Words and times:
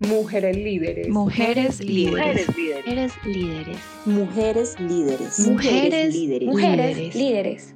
Mujeres 0.00 0.56
líderes. 0.56 1.08
Mujeres 1.08 1.80
líderes. 1.80 2.46
Mujeres 2.46 3.18
líderes. 3.26 3.80
Mujeres 4.06 4.80
líderes. 4.80 5.48
Mujeres 5.48 6.14
líderes. 6.14 6.48
Mujeres 6.48 7.14
líderes. 7.16 7.74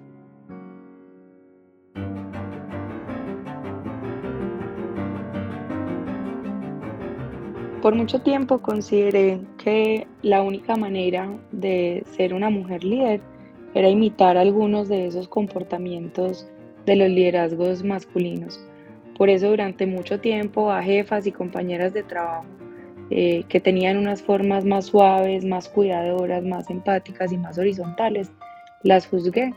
Por 7.83 7.97
mucho 7.97 8.21
tiempo 8.21 8.63
consideré 8.63 9.41
que 9.59 10.07
la 10.23 10.43
única 10.43 10.77
manera 10.77 11.29
de 11.51 12.05
ser 12.17 12.35
una 12.35 12.51
mujer 12.51 12.85
líder 12.85 13.21
era 13.75 13.89
imitar 13.89 14.37
algunos 14.37 14.89
de 14.89 15.09
esos 15.09 15.27
comportamientos 15.27 16.47
de 16.87 16.95
los 16.95 17.09
liderazgos 17.09 17.83
masculinos. 17.83 18.65
Por 19.17 19.31
eso 19.31 19.49
durante 19.51 19.87
mucho 19.87 20.21
tiempo 20.21 20.71
a 20.71 20.83
jefas 20.83 21.27
y 21.27 21.33
compañeras 21.33 21.93
de 21.93 22.03
trabajo 22.03 22.47
eh, 23.11 23.45
que 23.49 23.61
tenían 23.61 23.99
unas 23.99 24.23
formas 24.23 24.65
más 24.65 24.87
suaves, 24.87 25.45
más 25.45 25.69
cuidadoras, 25.69 26.43
más 26.43 26.71
empáticas 26.71 27.31
y 27.31 27.37
más 27.37 27.59
horizontales, 27.59 28.31
las 28.83 29.07
juzgué, 29.07 29.53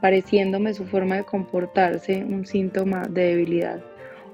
pareciéndome 0.00 0.74
su 0.74 0.84
forma 0.86 1.16
de 1.16 1.24
comportarse 1.24 2.24
un 2.24 2.44
síntoma 2.44 3.02
de 3.08 3.26
debilidad. 3.26 3.80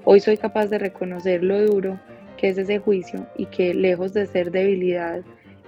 Hoy 0.05 0.21
soy 0.21 0.37
capaz 0.37 0.67
de 0.67 0.79
reconocer 0.79 1.43
lo 1.43 1.63
duro 1.65 1.99
que 2.37 2.49
es 2.49 2.57
ese 2.57 2.79
juicio 2.79 3.27
y 3.35 3.45
que 3.47 3.73
lejos 3.73 4.13
de 4.13 4.25
ser 4.25 4.51
debilidad 4.51 5.21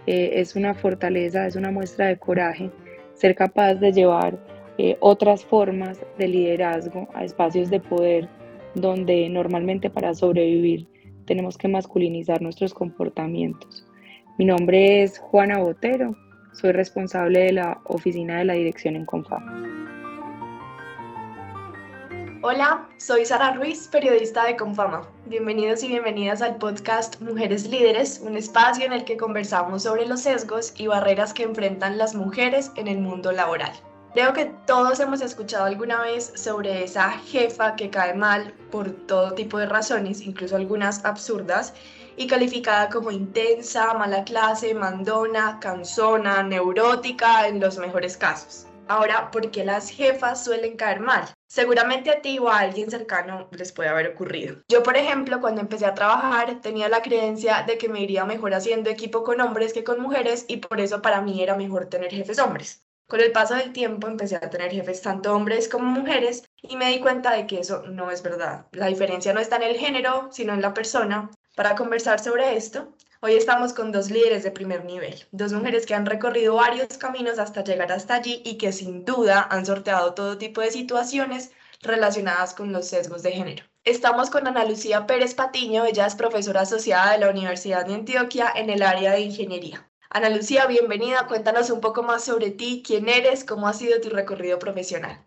eh, 0.07 0.31
es 0.35 0.55
una 0.55 0.73
fortaleza, 0.73 1.45
es 1.45 1.55
una 1.55 1.71
muestra 1.71 2.07
de 2.07 2.17
coraje, 2.17 2.71
ser 3.13 3.35
capaz 3.35 3.75
de 3.75 3.91
llevar 3.91 4.39
eh, 4.77 4.97
otras 4.99 5.43
formas 5.43 5.99
de 6.17 6.27
liderazgo 6.27 7.07
a 7.13 7.23
espacios 7.23 7.69
de 7.69 7.81
poder 7.81 8.29
donde 8.75 9.29
normalmente 9.29 9.89
para 9.89 10.13
sobrevivir 10.13 10.87
tenemos 11.25 11.57
que 11.57 11.67
masculinizar 11.67 12.41
nuestros 12.41 12.73
comportamientos. 12.73 13.85
Mi 14.37 14.45
nombre 14.45 15.03
es 15.03 15.19
Juana 15.19 15.59
Botero, 15.59 16.15
soy 16.53 16.71
responsable 16.71 17.39
de 17.39 17.53
la 17.53 17.81
oficina 17.85 18.39
de 18.39 18.45
la 18.45 18.53
dirección 18.53 18.95
en 18.95 19.05
Confama. 19.05 19.79
Hola, 22.41 22.87
soy 22.95 23.25
Sara 23.25 23.51
Ruiz, 23.51 23.89
periodista 23.91 24.45
de 24.45 24.55
Confama. 24.55 25.01
Bienvenidos 25.25 25.83
y 25.83 25.89
bienvenidas 25.89 26.41
al 26.41 26.55
podcast 26.55 27.19
Mujeres 27.19 27.69
Líderes, 27.69 28.21
un 28.25 28.37
espacio 28.37 28.85
en 28.85 28.93
el 28.93 29.03
que 29.03 29.17
conversamos 29.17 29.83
sobre 29.83 30.05
los 30.05 30.21
sesgos 30.21 30.73
y 30.77 30.87
barreras 30.87 31.33
que 31.33 31.43
enfrentan 31.43 31.97
las 31.97 32.15
mujeres 32.15 32.71
en 32.77 32.87
el 32.87 32.99
mundo 32.99 33.33
laboral. 33.33 33.73
Creo 34.13 34.33
que 34.33 34.45
todos 34.65 34.99
hemos 34.99 35.21
escuchado 35.21 35.65
alguna 35.65 36.01
vez 36.01 36.33
sobre 36.35 36.83
esa 36.83 37.11
jefa 37.11 37.75
que 37.75 37.91
cae 37.91 38.15
mal 38.15 38.53
por 38.71 38.89
todo 38.89 39.35
tipo 39.35 39.59
de 39.59 39.67
razones, 39.67 40.21
incluso 40.21 40.55
algunas 40.55 41.05
absurdas, 41.05 41.75
y 42.17 42.25
calificada 42.25 42.89
como 42.89 43.11
intensa, 43.11 43.93
mala 43.93 44.23
clase, 44.23 44.73
mandona, 44.73 45.59
cansona, 45.59 46.41
neurótica 46.41 47.47
en 47.47 47.59
los 47.59 47.77
mejores 47.77 48.17
casos. 48.17 48.65
Ahora, 48.87 49.29
¿por 49.29 49.51
qué 49.51 49.63
las 49.63 49.91
jefas 49.91 50.43
suelen 50.43 50.75
caer 50.75 50.99
mal? 50.99 51.23
Seguramente 51.47 52.09
a 52.09 52.21
ti 52.21 52.39
o 52.39 52.49
a 52.49 52.57
alguien 52.57 52.89
cercano 52.89 53.47
les 53.51 53.71
puede 53.71 53.89
haber 53.89 54.07
ocurrido. 54.07 54.57
Yo, 54.67 54.81
por 54.81 54.97
ejemplo, 54.97 55.39
cuando 55.39 55.61
empecé 55.61 55.85
a 55.85 55.93
trabajar 55.93 56.59
tenía 56.61 56.89
la 56.89 57.03
creencia 57.03 57.63
de 57.67 57.77
que 57.77 57.87
me 57.87 58.01
iría 58.01 58.25
mejor 58.25 58.55
haciendo 58.55 58.89
equipo 58.89 59.23
con 59.23 59.39
hombres 59.39 59.71
que 59.71 59.83
con 59.83 60.01
mujeres 60.01 60.45
y 60.47 60.57
por 60.57 60.81
eso 60.81 61.03
para 61.03 61.21
mí 61.21 61.43
era 61.43 61.55
mejor 61.55 61.85
tener 61.85 62.09
jefes 62.09 62.39
hombres. 62.39 62.88
Con 63.09 63.21
el 63.21 63.31
paso 63.31 63.55
del 63.55 63.73
tiempo 63.73 64.07
empecé 64.07 64.35
a 64.35 64.51
tener 64.51 64.71
jefes 64.71 65.01
tanto 65.01 65.33
hombres 65.33 65.67
como 65.67 65.85
mujeres 65.85 66.43
y 66.61 66.77
me 66.77 66.91
di 66.91 66.99
cuenta 66.99 67.31
de 67.31 67.47
que 67.47 67.59
eso 67.59 67.81
no 67.87 68.11
es 68.11 68.21
verdad. 68.21 68.67
La 68.71 68.85
diferencia 68.85 69.33
no 69.33 69.39
está 69.39 69.55
en 69.55 69.63
el 69.63 69.77
género, 69.77 70.29
sino 70.31 70.53
en 70.53 70.61
la 70.61 70.75
persona. 70.75 71.31
Para 71.55 71.73
conversar 71.73 72.19
sobre 72.19 72.55
esto, 72.55 72.93
Hoy 73.21 73.33
estamos 73.33 73.73
con 73.73 73.91
dos 73.91 74.09
líderes 74.11 74.43
de 74.43 74.51
primer 74.51 74.85
nivel, 74.85 75.25
dos 75.31 75.51
mujeres 75.51 75.85
que 75.85 75.93
han 75.93 76.05
recorrido 76.05 76.55
varios 76.55 76.97
caminos 76.97 77.37
hasta 77.37 77.65
llegar 77.65 77.91
hasta 77.91 78.15
allí 78.15 78.41
y 78.45 78.57
que 78.57 78.71
sin 78.71 79.03
duda 79.03 79.45
han 79.51 79.65
sorteado 79.65 80.13
todo 80.13 80.37
tipo 80.37 80.61
de 80.61 80.71
situaciones 80.71 81.51
relacionadas 81.81 82.53
con 82.53 82.71
los 82.71 82.87
sesgos 82.87 83.21
de 83.21 83.33
género. 83.33 83.65
Estamos 83.83 84.29
con 84.29 84.47
Ana 84.47 84.63
Lucía 84.63 85.05
Pérez 85.05 85.33
Patiño, 85.33 85.83
ella 85.83 86.05
es 86.05 86.15
profesora 86.15 86.61
asociada 86.61 87.11
de 87.11 87.17
la 87.17 87.29
Universidad 87.29 87.85
de 87.85 87.95
Antioquia 87.95 88.53
en 88.55 88.69
el 88.69 88.83
área 88.83 89.11
de 89.11 89.19
ingeniería. 89.19 89.89
Ana 90.11 90.29
Lucía, 90.29 90.65
bienvenida, 90.65 91.27
cuéntanos 91.27 91.69
un 91.69 91.81
poco 91.81 92.01
más 92.01 92.25
sobre 92.25 92.49
ti, 92.49 92.81
quién 92.83 93.07
eres, 93.07 93.43
cómo 93.43 93.67
ha 93.67 93.73
sido 93.73 94.01
tu 94.01 94.09
recorrido 94.09 94.57
profesional. 94.57 95.23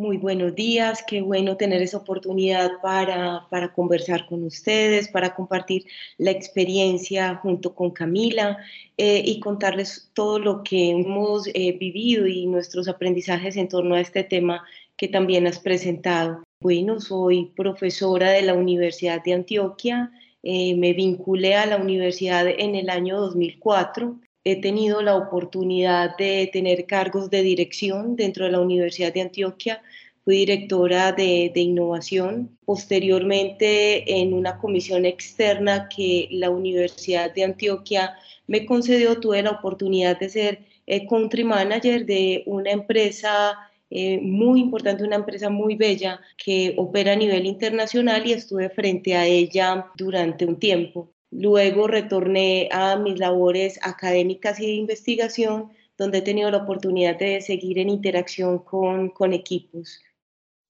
Muy 0.00 0.16
buenos 0.16 0.56
días, 0.56 1.04
qué 1.06 1.20
bueno 1.20 1.56
tener 1.56 1.80
esa 1.80 1.98
oportunidad 1.98 2.72
para, 2.82 3.46
para, 3.50 3.72
conversar 3.72 4.26
con 4.26 4.42
ustedes, 4.42 5.06
para 5.06 5.32
compartir 5.32 5.86
la 6.18 6.32
experiencia 6.32 7.36
junto 7.36 7.72
con 7.76 7.92
Camila 7.92 8.58
eh, 8.96 9.22
y 9.24 9.38
contarles 9.38 10.10
todo 10.12 10.40
lo 10.40 10.64
que 10.64 10.90
hemos 10.90 11.46
eh, 11.54 11.76
vivido 11.78 12.26
y 12.26 12.46
nuestros 12.46 12.88
aprendizajes 12.88 13.56
en 13.56 13.68
torno 13.68 13.94
a 13.94 14.00
este 14.00 14.24
tema 14.24 14.64
que 14.96 15.06
también 15.06 15.46
has 15.46 15.60
presentado. 15.60 16.42
Bueno, 16.60 17.00
soy 17.00 17.52
profesora 17.54 18.30
de 18.30 18.42
la 18.42 18.54
Universidad 18.54 19.22
de 19.22 19.34
Antioquia, 19.34 20.10
eh, 20.48 20.76
me 20.76 20.92
vinculé 20.92 21.56
a 21.56 21.66
la 21.66 21.76
universidad 21.76 22.46
en 22.46 22.76
el 22.76 22.88
año 22.88 23.20
2004 23.20 24.20
he 24.46 24.60
tenido 24.60 25.02
la 25.02 25.16
oportunidad 25.16 26.16
de 26.16 26.48
tener 26.52 26.86
cargos 26.86 27.30
de 27.30 27.42
dirección 27.42 28.14
dentro 28.14 28.44
de 28.44 28.52
la 28.52 28.60
Universidad 28.60 29.12
de 29.12 29.22
Antioquia. 29.22 29.82
Fui 30.24 30.36
directora 30.36 31.10
de, 31.10 31.50
innovación. 31.56 32.56
Posteriormente, 32.64 34.20
en 34.20 34.32
una 34.32 34.58
comisión 34.58 35.04
externa 35.04 35.88
que 35.88 36.28
la 36.30 36.50
Universidad 36.50 37.34
de 37.34 37.42
Antioquia 37.42 38.14
me 38.46 38.64
concedió, 38.66 39.18
tuve 39.18 39.42
la 39.42 39.50
oportunidad 39.50 40.16
de 40.16 40.28
ser 40.28 40.60
eh, 40.86 41.08
country 41.08 41.42
manager 41.42 42.06
de 42.06 42.44
una 42.46 42.70
empresa 42.70 43.58
eh, 43.90 44.20
muy 44.20 44.60
importante, 44.60 45.04
una 45.04 45.16
empresa 45.16 45.48
muy 45.48 45.76
bella 45.76 46.20
que 46.36 46.74
opera 46.76 47.12
a 47.12 47.16
nivel 47.16 47.46
internacional 47.46 48.26
y 48.26 48.32
estuve 48.32 48.68
frente 48.70 49.14
a 49.14 49.26
ella 49.26 49.86
durante 49.96 50.44
un 50.44 50.58
tiempo. 50.58 51.12
Luego 51.30 51.86
retorné 51.86 52.68
a 52.72 52.96
mis 52.96 53.18
labores 53.18 53.78
académicas 53.82 54.58
y 54.60 54.66
de 54.66 54.72
investigación, 54.72 55.70
donde 55.96 56.18
he 56.18 56.22
tenido 56.22 56.50
la 56.50 56.58
oportunidad 56.58 57.18
de 57.18 57.40
seguir 57.40 57.78
en 57.78 57.90
interacción 57.90 58.58
con, 58.58 59.10
con 59.10 59.32
equipos. 59.32 60.00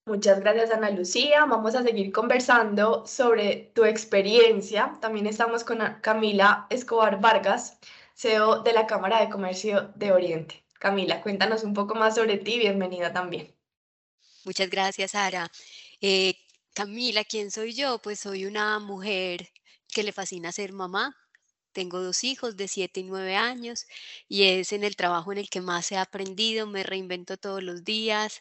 Muchas 0.06 0.38
gracias, 0.41 0.71
Ana 0.71 0.91
Lucía. 0.91 1.47
Vamos 1.47 1.75
a 1.75 1.82
seguir 1.82 2.12
conversando 2.12 3.05
sobre 3.06 3.72
tu 3.75 3.84
experiencia. 3.84 4.97
También 5.00 5.26
estamos 5.26 5.65
con 5.65 5.78
Camila 6.00 6.66
Escobar 6.71 7.21
Vargas, 7.21 7.81
CEO 8.15 8.62
de 8.62 8.72
la 8.72 8.87
Cámara 8.87 9.21
de 9.21 9.31
Comercio 9.31 9.91
de 9.97 10.12
Oriente. 10.12 10.66
Camila, 10.78 11.20
cuéntanos 11.22 11.64
un 11.64 11.75
poco 11.75 11.94
más 11.94 12.14
sobre 12.14 12.38
ti. 12.38 12.59
Bienvenida 12.59 13.12
también. 13.12 13.54
Muchas 14.44 14.70
gracias, 14.70 15.12
Sara. 15.12 15.50
Eh, 16.00 16.34
Camila, 16.75 17.25
¿quién 17.25 17.50
soy 17.50 17.72
yo? 17.75 17.98
Pues 17.98 18.20
soy 18.20 18.44
una 18.47 18.78
mujer 18.78 19.48
que 19.88 20.03
le 20.03 20.12
fascina 20.12 20.53
ser 20.53 20.72
mamá. 20.72 21.16
Tengo 21.72 22.00
dos 22.00 22.25
hijos 22.25 22.56
de 22.56 22.69
7 22.69 23.00
y 23.00 23.04
9 23.04 23.37
años 23.37 23.87
y 24.28 24.44
es 24.44 24.72
en 24.72 24.84
el 24.84 24.97
trabajo 24.97 25.32
en 25.32 25.38
el 25.38 25.50
que 25.50 25.60
más 25.60 25.91
he 25.92 25.97
aprendido, 25.97 26.66
me 26.66 26.82
reinvento 26.82 27.37
todos 27.37 27.62
los 27.62 27.84
días. 27.84 28.41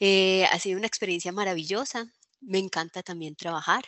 Eh, 0.00 0.44
ha 0.50 0.58
sido 0.58 0.78
una 0.78 0.86
experiencia 0.86 1.32
maravillosa. 1.32 2.06
Me 2.40 2.58
encanta 2.58 3.02
también 3.02 3.36
trabajar 3.36 3.84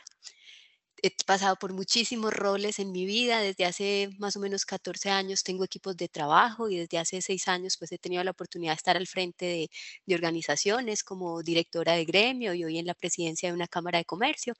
he 1.02 1.10
pasado 1.26 1.56
por 1.56 1.72
muchísimos 1.74 2.32
roles 2.32 2.78
en 2.78 2.92
mi 2.92 3.04
vida. 3.06 3.40
Desde 3.40 3.64
hace 3.66 4.10
más 4.18 4.36
o 4.36 4.40
menos 4.40 4.64
14 4.66 5.10
años 5.10 5.42
tengo 5.42 5.64
equipos 5.64 5.96
de 5.96 6.08
trabajo 6.08 6.68
y 6.70 6.76
desde 6.78 6.98
hace 6.98 7.20
6 7.22 7.48
años 7.48 7.76
pues 7.78 7.92
he 7.92 7.98
tenido 7.98 8.24
la 8.24 8.32
oportunidad 8.32 8.72
de 8.72 8.76
estar 8.76 8.96
al 8.96 9.06
frente 9.06 9.44
de, 9.46 9.70
de 10.06 10.14
organizaciones 10.14 11.04
como 11.04 11.42
directora 11.42 11.92
de 11.94 12.04
gremio 12.04 12.54
y 12.54 12.64
hoy 12.64 12.78
en 12.78 12.86
la 12.86 12.94
presidencia 12.94 13.48
de 13.48 13.54
una 13.54 13.68
cámara 13.68 13.98
de 13.98 14.04
comercio. 14.04 14.54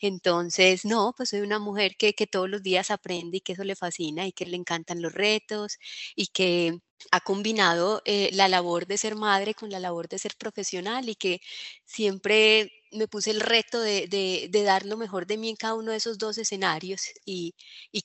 Entonces, 0.00 0.84
no, 0.84 1.12
pues 1.16 1.30
soy 1.30 1.40
una 1.40 1.58
mujer 1.58 1.96
que, 1.96 2.14
que 2.14 2.26
todos 2.26 2.48
los 2.50 2.62
días 2.62 2.90
aprende 2.90 3.38
y 3.38 3.40
que 3.40 3.52
eso 3.54 3.64
le 3.64 3.76
fascina 3.76 4.26
y 4.26 4.32
que 4.32 4.46
le 4.46 4.56
encantan 4.56 5.02
los 5.02 5.12
retos 5.12 5.78
y 6.16 6.26
que 6.28 6.78
ha 7.10 7.20
combinado 7.20 8.00
eh, 8.04 8.30
la 8.32 8.48
labor 8.48 8.86
de 8.86 8.96
ser 8.98 9.14
madre 9.16 9.54
con 9.54 9.70
la 9.70 9.80
labor 9.80 10.08
de 10.08 10.18
ser 10.18 10.32
profesional 10.38 11.08
y 11.08 11.16
que 11.16 11.40
siempre 11.84 12.70
me 12.94 13.08
puse 13.08 13.30
el 13.30 13.40
reto 13.40 13.80
de, 13.80 14.48
dar 14.64 14.86
lo 14.86 14.96
mejor 14.96 15.26
de 15.26 15.36
mí 15.36 15.48
en 15.50 15.56
cada 15.56 15.74
uno 15.74 15.90
de 15.90 15.98
esos 15.98 16.18
dos 16.18 16.38
escenarios 16.38 17.02
y, 17.24 17.54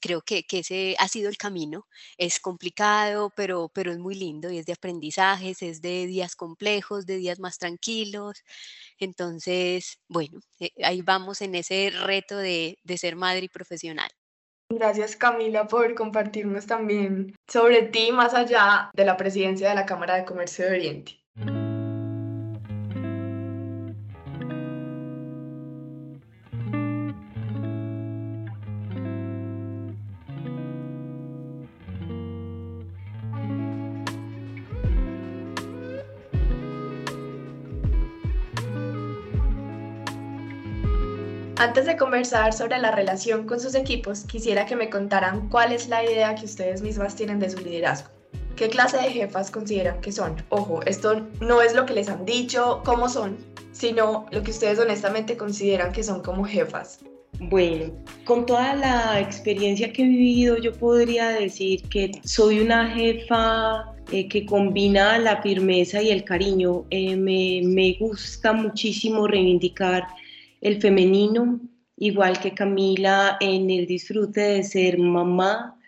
creo 0.01 0.21
que, 0.21 0.45
ese 0.51 0.95
ha 0.99 1.07
sido 1.07 1.29
el 1.29 1.37
camino. 1.37 1.87
Es 2.17 2.39
complicado, 2.39 3.31
pero, 3.35 3.69
pero 3.73 3.91
es 3.91 3.99
muy 3.99 4.15
lindo 4.15 4.51
y 4.51 4.57
es 4.57 4.65
de 4.65 4.73
aprendizajes, 4.73 5.61
es 5.61 5.81
de 5.81 6.07
días 6.07 6.35
complejos, 6.35 7.05
de 7.05 7.17
días 7.17 7.39
más 7.39 7.57
tranquilos. 7.57 8.43
Entonces, 8.99 9.99
bueno, 10.07 10.39
eh, 10.59 10.71
ahí 10.83 11.01
vamos 11.01 11.41
en 11.41 11.55
ese 11.55 11.91
reto 11.91 12.37
de, 12.37 12.79
de 12.83 12.97
ser 12.97 13.15
madre 13.15 13.45
y 13.45 13.49
profesional. 13.49 14.09
Gracias 14.71 15.15
Camila 15.15 15.67
por 15.67 15.95
compartirnos 15.95 16.67
también 16.67 17.35
sobre 17.47 17.81
ti 17.83 18.11
más 18.11 18.35
allá 18.35 18.91
de 18.93 19.03
la 19.03 19.17
presidencia 19.17 19.69
de 19.69 19.75
la 19.75 19.87
Cámara 19.87 20.15
de 20.15 20.25
Comercio 20.25 20.65
de 20.65 20.71
Oriente. 20.71 21.68
Antes 41.59 41.85
de 41.85 41.97
conversar 41.97 42.53
sobre 42.53 42.77
la 42.77 42.91
relación 42.91 43.45
con 43.45 43.59
sus 43.59 43.75
equipos, 43.75 44.21
quisiera 44.21 44.65
que 44.65 44.77
me 44.77 44.89
contaran 44.89 45.49
cuál 45.49 45.73
es 45.73 45.89
la 45.89 46.01
idea 46.05 46.33
que 46.33 46.45
ustedes 46.45 46.81
mismas 46.81 47.17
tienen 47.17 47.37
de 47.37 47.49
su 47.49 47.57
liderazgo. 47.59 48.11
¿Qué 48.55 48.69
clase 48.69 48.95
de 48.95 49.11
jefas 49.11 49.51
consideran 49.51 49.99
que 49.99 50.13
son? 50.13 50.37
Ojo, 50.47 50.81
esto 50.85 51.27
no 51.41 51.61
es 51.61 51.75
lo 51.75 51.85
que 51.85 51.95
les 51.95 52.07
han 52.07 52.23
dicho, 52.23 52.81
cómo 52.85 53.09
son, 53.09 53.35
sino 53.73 54.25
lo 54.31 54.41
que 54.41 54.51
ustedes 54.51 54.79
honestamente 54.79 55.35
consideran 55.35 55.91
que 55.91 56.01
son 56.01 56.21
como 56.23 56.45
jefas. 56.45 56.99
Bueno, 57.41 57.91
con 58.23 58.45
toda 58.45 58.73
la 58.75 59.19
experiencia 59.19 59.91
que 59.91 60.03
he 60.03 60.07
vivido, 60.07 60.57
yo 60.59 60.71
podría 60.71 61.27
decir 61.27 61.81
que 61.89 62.21
soy 62.23 62.61
una 62.61 62.89
jefa 62.89 63.83
eh, 64.13 64.29
que 64.29 64.45
combina 64.45 65.17
la 65.17 65.41
firmeza 65.41 66.01
y 66.01 66.09
el 66.09 66.23
cariño. 66.23 66.85
Eh, 66.89 67.17
me, 67.17 67.59
me, 67.65 67.97
gusta 67.99 68.53
muchísimo 68.53 69.27
reivindicar 69.27 70.07
el 70.61 70.81
femenino, 70.81 71.59
igual 71.97 72.39
que 72.39 72.53
Camila, 72.53 73.37
en 73.39 73.69
el 73.69 73.85
disfrute 73.85 74.41
de 74.41 74.63
ser 74.63 74.97
mamá 74.97 75.79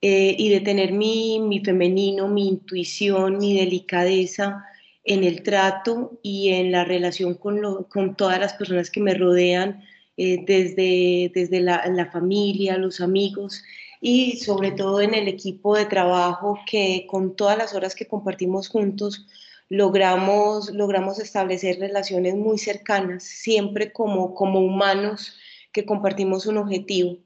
eh, 0.00 0.34
y 0.38 0.50
de 0.50 0.60
tener 0.60 0.92
mi, 0.92 1.40
mi, 1.40 1.64
femenino, 1.64 2.28
mi 2.28 2.48
intuición, 2.48 3.38
mi 3.38 3.58
delicadeza 3.58 4.64
en 5.04 5.24
el 5.24 5.42
trato 5.42 6.18
y 6.22 6.50
en 6.50 6.72
la 6.72 6.84
relación 6.84 7.34
con, 7.34 7.60
lo, 7.60 7.88
con 7.88 8.16
todas 8.16 8.38
las 8.38 8.54
personas 8.54 8.90
que 8.90 9.00
me 9.00 9.14
rodean 9.14 9.82
eh, 10.16 10.44
desde, 10.46 11.30
desde 11.34 11.60
la, 11.60 11.86
la, 11.86 12.10
familia, 12.10 12.76
los 12.76 13.00
amigos 13.00 13.62
y 14.00 14.36
sobre 14.38 14.72
todo 14.72 15.00
en 15.00 15.14
el 15.14 15.28
equipo 15.28 15.76
de 15.76 15.86
trabajo 15.86 16.58
que 16.68 17.06
con 17.08 17.36
todas 17.36 17.56
las 17.56 17.74
horas 17.74 17.94
que 17.94 18.06
compartimos 18.06 18.68
juntos 18.68 19.26
logramos, 19.68 20.70
logramos 20.70 21.18
establecer 21.18 21.78
relaciones 21.78 22.34
muy 22.34 22.58
cercanas, 22.58 23.24
siempre 23.24 23.92
como, 23.92 24.34
como 24.34 24.60
humanos 24.60 25.36
que 25.72 25.84
compartimos 25.84 26.46
un 26.46 26.58
objetivo. 26.58 27.18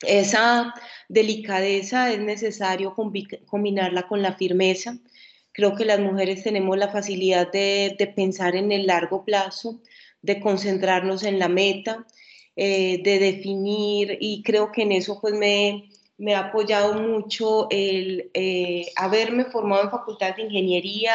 Esa 0.00 0.74
delicadeza 1.08 2.12
es 2.12 2.20
necesario 2.20 2.94
combinarla 3.46 4.06
con 4.06 4.22
la 4.22 4.34
firmeza. 4.34 4.98
Creo 5.52 5.74
que 5.74 5.84
las 5.84 6.00
mujeres 6.00 6.42
tenemos 6.42 6.76
la 6.76 6.88
facilidad 6.88 7.50
de, 7.50 7.96
de 7.98 8.06
pensar 8.06 8.56
en 8.56 8.72
el 8.72 8.86
largo 8.86 9.24
plazo, 9.24 9.80
de 10.20 10.40
concentrarnos 10.40 11.22
en 11.22 11.38
la 11.38 11.48
meta, 11.48 12.06
eh, 12.56 13.02
de 13.02 13.18
definir 13.18 14.16
y 14.20 14.42
creo 14.44 14.70
que 14.70 14.82
en 14.82 14.92
eso 14.92 15.20
pues 15.20 15.34
me, 15.34 15.90
me 16.18 16.36
ha 16.36 16.50
apoyado 16.50 16.94
mucho 16.94 17.66
el 17.68 18.30
eh, 18.32 18.86
haberme 18.94 19.46
formado 19.46 19.82
en 19.82 19.90
facultad 19.90 20.36
de 20.36 20.42
ingeniería, 20.42 21.14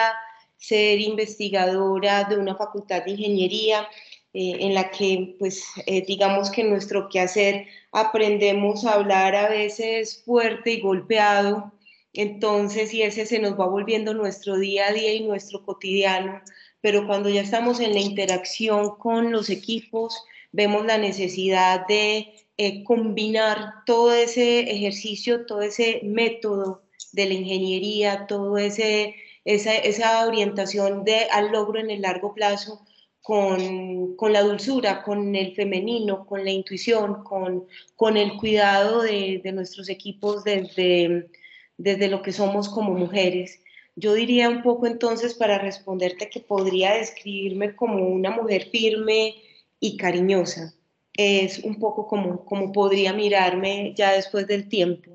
ser 0.59 0.99
investigadora 0.99 2.25
de 2.25 2.37
una 2.37 2.55
facultad 2.55 3.03
de 3.03 3.11
ingeniería 3.11 3.87
eh, 4.33 4.57
en 4.59 4.75
la 4.75 4.91
que 4.91 5.35
pues 5.39 5.65
digamos 6.07 6.51
que 6.51 6.63
nuestro 6.63 7.09
quehacer 7.09 7.65
aprendemos 7.91 8.85
a 8.85 8.93
hablar 8.93 9.35
a 9.35 9.49
veces 9.49 10.21
fuerte 10.23 10.73
y 10.73 10.81
golpeado, 10.81 11.73
entonces 12.13 12.93
y 12.93 13.01
ese 13.01 13.25
se 13.25 13.39
nos 13.39 13.59
va 13.59 13.65
volviendo 13.65 14.13
nuestro 14.13 14.57
día 14.57 14.87
a 14.87 14.93
día 14.93 15.13
y 15.13 15.21
nuestro 15.21 15.65
cotidiano, 15.65 16.41
pero 16.81 17.07
cuando 17.07 17.29
ya 17.29 17.41
estamos 17.41 17.79
en 17.79 17.93
la 17.93 17.99
interacción 17.99 18.97
con 18.97 19.31
los 19.31 19.49
equipos, 19.49 20.23
vemos 20.51 20.85
la 20.85 20.97
necesidad 20.97 21.85
de 21.87 22.33
eh, 22.57 22.83
combinar 22.83 23.85
todo 23.85 24.13
ese 24.13 24.61
ejercicio, 24.61 25.45
todo 25.45 25.61
ese 25.61 26.01
método 26.03 26.83
de 27.11 27.25
la 27.25 27.33
ingeniería, 27.33 28.27
todo 28.27 28.57
ese 28.57 29.15
esa, 29.45 30.27
orientación 30.27 31.03
de, 31.03 31.27
al 31.31 31.51
logro 31.51 31.79
en 31.79 31.89
el 31.89 32.01
largo 32.01 32.33
plazo 32.33 32.85
con, 33.21 34.15
con, 34.15 34.33
la 34.33 34.41
dulzura, 34.41 35.03
con 35.03 35.35
el 35.35 35.55
femenino, 35.55 36.25
con 36.25 36.43
la 36.43 36.51
intuición, 36.51 37.23
con, 37.23 37.67
con 37.95 38.17
el 38.17 38.37
cuidado 38.37 39.03
de, 39.03 39.41
nuestros 39.53 39.89
equipos 39.89 40.43
desde, 40.43 41.29
desde 41.77 42.07
lo 42.07 42.21
que 42.21 42.31
somos 42.31 42.69
como 42.69 42.93
mujeres. 42.93 43.61
Yo 43.95 44.13
diría 44.13 44.49
un 44.49 44.61
poco 44.63 44.87
entonces 44.87 45.33
para 45.33 45.59
responderte 45.59 46.29
que 46.29 46.39
podría 46.39 46.93
describirme 46.93 47.75
como 47.75 48.07
una 48.07 48.31
mujer 48.31 48.69
firme, 48.71 49.35
y 49.79 49.97
cariñosa. 49.97 50.73
Es 51.13 51.59
un 51.59 51.79
poco 51.79 52.07
como 52.07 52.71
podría 52.71 53.13
mirarme 53.13 53.93
ya 53.95 54.13
después 54.13 54.47
del 54.47 54.69
tiempo. 54.69 55.11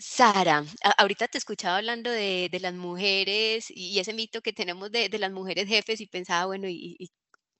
Sara, 0.00 0.64
ahorita 0.98 1.28
te 1.28 1.36
escuchaba 1.38 1.76
hablando 1.76 2.10
de, 2.10 2.48
de, 2.50 2.60
las 2.60 2.72
mujeres 2.74 3.66
y 3.68 3.98
ese 3.98 4.14
mito 4.14 4.40
que 4.40 4.52
tenemos 4.54 4.90
de, 4.90 5.10
de 5.10 5.18
las 5.18 5.30
mujeres 5.30 5.68
jefes 5.68 6.00
y 6.00 6.06
pensaba, 6.06 6.46
bueno, 6.46 6.68
¿y, 6.68 7.10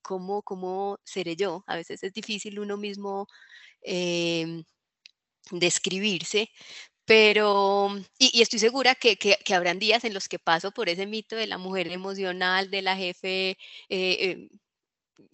cómo, 0.01 0.41
cómo, 0.43 0.97
seré 1.03 1.35
yo? 1.35 1.63
A 1.67 1.75
veces 1.75 2.03
es 2.03 2.13
difícil 2.13 2.59
uno 2.59 2.77
mismo 2.77 3.27
eh, 3.83 4.63
describirse, 5.51 6.49
pero, 7.05 7.89
y, 8.17 8.41
estoy 8.41 8.59
segura 8.59 8.95
que, 8.95 9.17
que, 9.17 9.55
habrán 9.55 9.79
días 9.79 10.03
en 10.05 10.13
los 10.13 10.29
que 10.29 10.39
paso 10.39 10.71
por 10.71 10.89
ese 10.89 11.07
mito 11.07 11.35
de 11.35 11.47
la 11.47 11.57
mujer 11.57 11.89
emocional, 11.91 12.71
de 12.71 12.81
la 12.83 12.95
jefe. 12.97 13.51
Eh, 13.51 13.57
eh, 13.89 14.49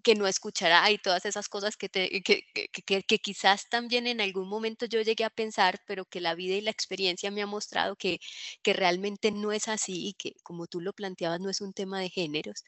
que 0.04 0.16
no 0.16 0.28
escuchará 0.28 0.90
y 0.92 0.98
todas 0.98 1.26
esas 1.26 1.50
cosas 1.50 1.78
que, 1.78 1.90
te, 1.90 2.22
que, 2.24 2.44
que, 2.54 3.04
que, 3.04 3.20
quizás 3.20 3.70
también 3.70 4.08
en 4.08 4.22
algún 4.22 4.48
momento 4.50 4.86
yo 4.86 5.02
llegué 5.02 5.24
a 5.26 5.30
pensar, 5.30 5.80
pero 5.88 6.06
que 6.06 6.22
la 6.22 6.36
vida 6.36 6.56
y 6.56 6.62
la 6.62 6.72
experiencia 6.72 7.32
me 7.32 7.42
ha 7.42 7.48
mostrado 7.48 7.96
que, 7.96 8.20
que 8.64 8.74
realmente 8.74 9.32
no 9.32 9.52
es 9.52 9.68
así 9.68 10.08
y 10.10 10.14
que 10.14 10.34
como 10.44 10.68
tú 10.68 10.82
lo 10.82 10.94
planteabas 10.94 11.40
no 11.40 11.50
es 11.50 11.62
un 11.62 11.74
tema 11.74 12.00
de 12.00 12.10
géneros. 12.10 12.64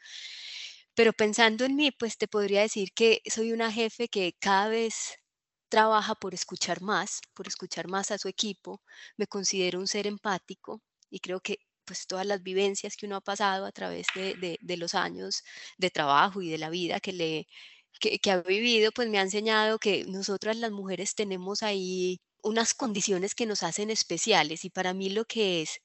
Pero 0.96 1.14
pensando 1.14 1.66
en 1.66 1.76
mí, 1.76 1.92
pues 1.92 2.18
te 2.18 2.28
podría 2.28 2.62
decir 2.62 2.90
que 2.94 3.22
soy 3.26 3.54
una 3.54 3.72
jefe 3.72 4.08
que 4.10 4.34
cada 4.40 4.68
vez 4.70 5.16
trabaja 5.70 6.16
por 6.16 6.34
escuchar 6.34 6.82
más, 6.82 7.22
por 7.34 7.48
escuchar 7.48 7.88
más 7.88 8.12
a 8.12 8.18
su 8.18 8.28
equipo. 8.28 8.82
Me 9.18 9.28
considero 9.28 9.80
un 9.80 9.88
ser 9.88 10.08
empático 10.08 10.82
y 11.10 11.20
creo 11.20 11.40
que 11.42 11.60
pues 11.90 12.06
todas 12.06 12.28
las 12.28 12.44
vivencias 12.44 12.96
que 12.96 13.08
uno 13.08 13.16
ha 13.16 13.22
pasado 13.22 13.66
a 13.66 13.72
través 13.72 14.06
de, 14.14 14.58
de, 14.62 14.78
los 14.78 14.94
años 14.94 15.44
de 15.80 15.90
trabajo 15.90 16.40
y 16.44 16.50
de 16.50 16.60
la 16.60 16.70
vida 16.70 17.00
que 17.00 17.14
le 17.14 17.48
que, 18.00 18.32
ha 18.32 18.42
vivido, 18.42 18.92
pues 18.92 19.10
me 19.10 19.18
ha 19.18 19.24
enseñado 19.24 19.80
que 19.80 20.06
nosotras 20.06 20.58
las 20.58 20.72
mujeres 20.72 21.16
tenemos 21.16 21.64
ahí 21.64 22.20
unas 22.44 22.76
condiciones 22.76 23.34
que 23.34 23.48
nos 23.48 23.64
hacen 23.64 23.90
especiales 23.90 24.66
y 24.66 24.70
para 24.70 24.94
mí 24.94 25.10
lo 25.10 25.26
que 25.26 25.64
es 25.64 25.80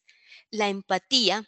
la 0.50 0.68
empatía 0.68 1.44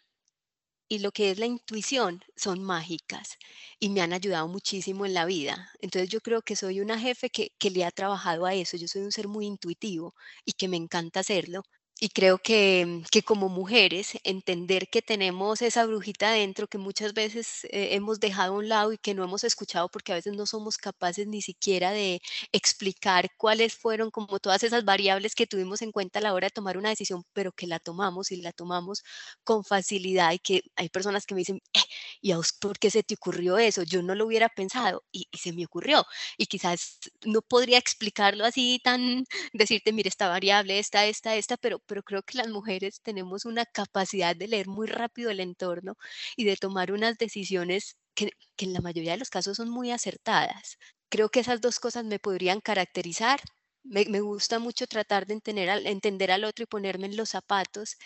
y 0.89 1.01
lo 1.01 1.13
que 1.13 1.31
es 1.33 1.39
la 1.39 1.47
intuición 1.47 2.23
son 2.35 2.63
mágicas 2.63 3.37
y 3.79 3.91
me 3.91 4.01
han 4.01 4.15
ayudado 4.15 4.49
muchísimo 4.49 5.05
en 5.05 5.13
la 5.15 5.27
vida. 5.27 5.71
Entonces 5.81 6.09
yo 6.09 6.21
creo 6.23 6.41
que 6.41 6.57
soy 6.57 6.81
una 6.81 6.99
jefe 6.99 7.29
que, 7.29 7.51
que, 7.59 7.71
le 7.71 7.85
ha 7.85 7.91
trabajado 7.91 8.47
a 8.47 8.55
eso. 8.55 8.79
Yo 8.79 8.89
soy 8.89 9.03
un 9.03 9.13
ser 9.13 9.29
muy 9.29 9.47
intuitivo 9.47 10.15
y 10.47 10.53
que 10.53 10.69
me 10.69 10.79
encanta 10.79 11.21
hacerlo 11.21 11.63
y 11.99 12.11
creo 12.11 12.37
que, 12.39 13.03
que, 13.11 13.23
como 13.23 13.49
mujeres 13.49 14.19
entender 14.23 14.89
que 14.91 15.01
tenemos 15.01 15.63
esa 15.63 15.87
brujita 15.87 16.31
dentro 16.31 16.67
que 16.69 16.77
muchas 16.77 17.15
veces 17.15 17.65
eh, 17.65 17.95
hemos 17.95 18.21
dejado 18.21 18.55
a 18.55 18.59
un 18.59 18.69
lado 18.69 18.93
y 18.93 18.99
que 18.99 19.15
no 19.15 19.25
hemos 19.25 19.45
escuchado 19.45 19.89
porque 19.89 20.13
a 20.13 20.17
veces 20.17 20.35
no 20.35 20.45
somos 20.45 20.77
capaces 20.77 21.27
ni 21.27 21.41
siquiera 21.41 21.93
de 21.93 22.21
explicar 22.53 23.31
cuáles 23.39 23.75
fueron 23.77 24.11
como 24.11 24.39
todas 24.41 24.63
esas 24.63 24.85
variables 24.85 25.35
que 25.35 25.47
tuvimos 25.47 25.81
en 25.81 25.91
cuenta 25.91 26.19
a 26.19 26.23
la 26.23 26.35
hora 26.35 26.49
de 26.49 26.51
tomar 26.51 26.77
una 26.77 26.91
decisión, 26.91 27.25
pero 27.33 27.53
que 27.53 27.67
la 27.67 27.79
tomamos 27.81 28.31
y 28.31 28.43
la 28.43 28.53
tomamos 28.53 29.03
con 29.45 29.65
facilidad 29.65 30.33
y 30.33 30.39
que 30.39 30.63
hay 30.77 30.89
personas 30.91 31.25
que 31.27 31.35
me 31.35 31.41
dicen, 31.41 31.61
eh, 31.75 31.81
¿y 32.21 32.33
a 32.33 32.37
vos 32.37 32.53
por 32.53 32.79
qué 32.79 32.91
se 32.91 33.03
te 33.03 33.15
ocurrió 33.15 33.59
eso? 33.59 33.83
Yo 33.83 34.03
no 34.03 34.15
lo 34.15 34.27
hubiera 34.27 34.49
pensado 34.49 35.05
y, 35.13 35.29
y 35.31 35.39
se 35.39 35.53
me 35.53 35.65
ocurrió 35.65 36.05
y 36.37 36.47
quizás 36.47 36.99
no 37.25 37.43
podría 37.43 37.79
explicarlo 37.79 38.45
así 38.45 38.81
tan, 38.83 39.25
decirte, 39.53 39.93
mire, 39.93 40.09
esta 40.09 40.29
variable, 40.29 40.79
esta, 40.79 41.07
esta, 41.07 41.37
esta, 41.37 41.57
pero 41.57 41.79
pero 41.87 42.03
creo 42.03 42.23
que 42.23 42.39
las 42.39 42.49
mujeres 42.49 43.01
tenemos 43.03 43.45
una 43.45 43.65
capacidad 43.67 44.37
de 44.37 44.49
leer 44.49 44.69
muy 44.69 44.87
rápido 44.87 45.31
el 45.31 45.41
entorno 45.41 45.97
y 46.37 46.45
de 46.45 46.57
tomar 46.57 46.93
unas 46.93 47.19
decisiones 47.19 47.97
que, 48.15 48.31
que 48.57 48.65
en 48.67 48.73
la 48.73 48.81
mayoría 48.81 49.13
de 49.13 49.19
los 49.19 49.31
casos 49.31 49.57
son 49.57 49.71
muy 49.71 49.91
acertadas. 49.91 50.79
Creo 51.09 51.29
que 51.31 51.41
esas 51.41 51.61
dos 51.61 51.81
cosas 51.81 52.05
me 52.05 52.19
podrían 52.19 52.61
caracterizar 52.61 53.41
me, 53.89 54.05
me, 54.07 54.21
gusta 54.21 54.59
mucho 54.59 54.87
tratar 54.87 55.27
de 55.27 55.35
entender 55.35 55.71
al, 55.71 55.87
entender 55.87 56.31
al 56.33 56.45
otro 56.45 56.65
y 56.65 56.67
ponerme 56.67 57.07
en 57.07 57.17
los 57.17 57.31
zapatos. 57.31 57.97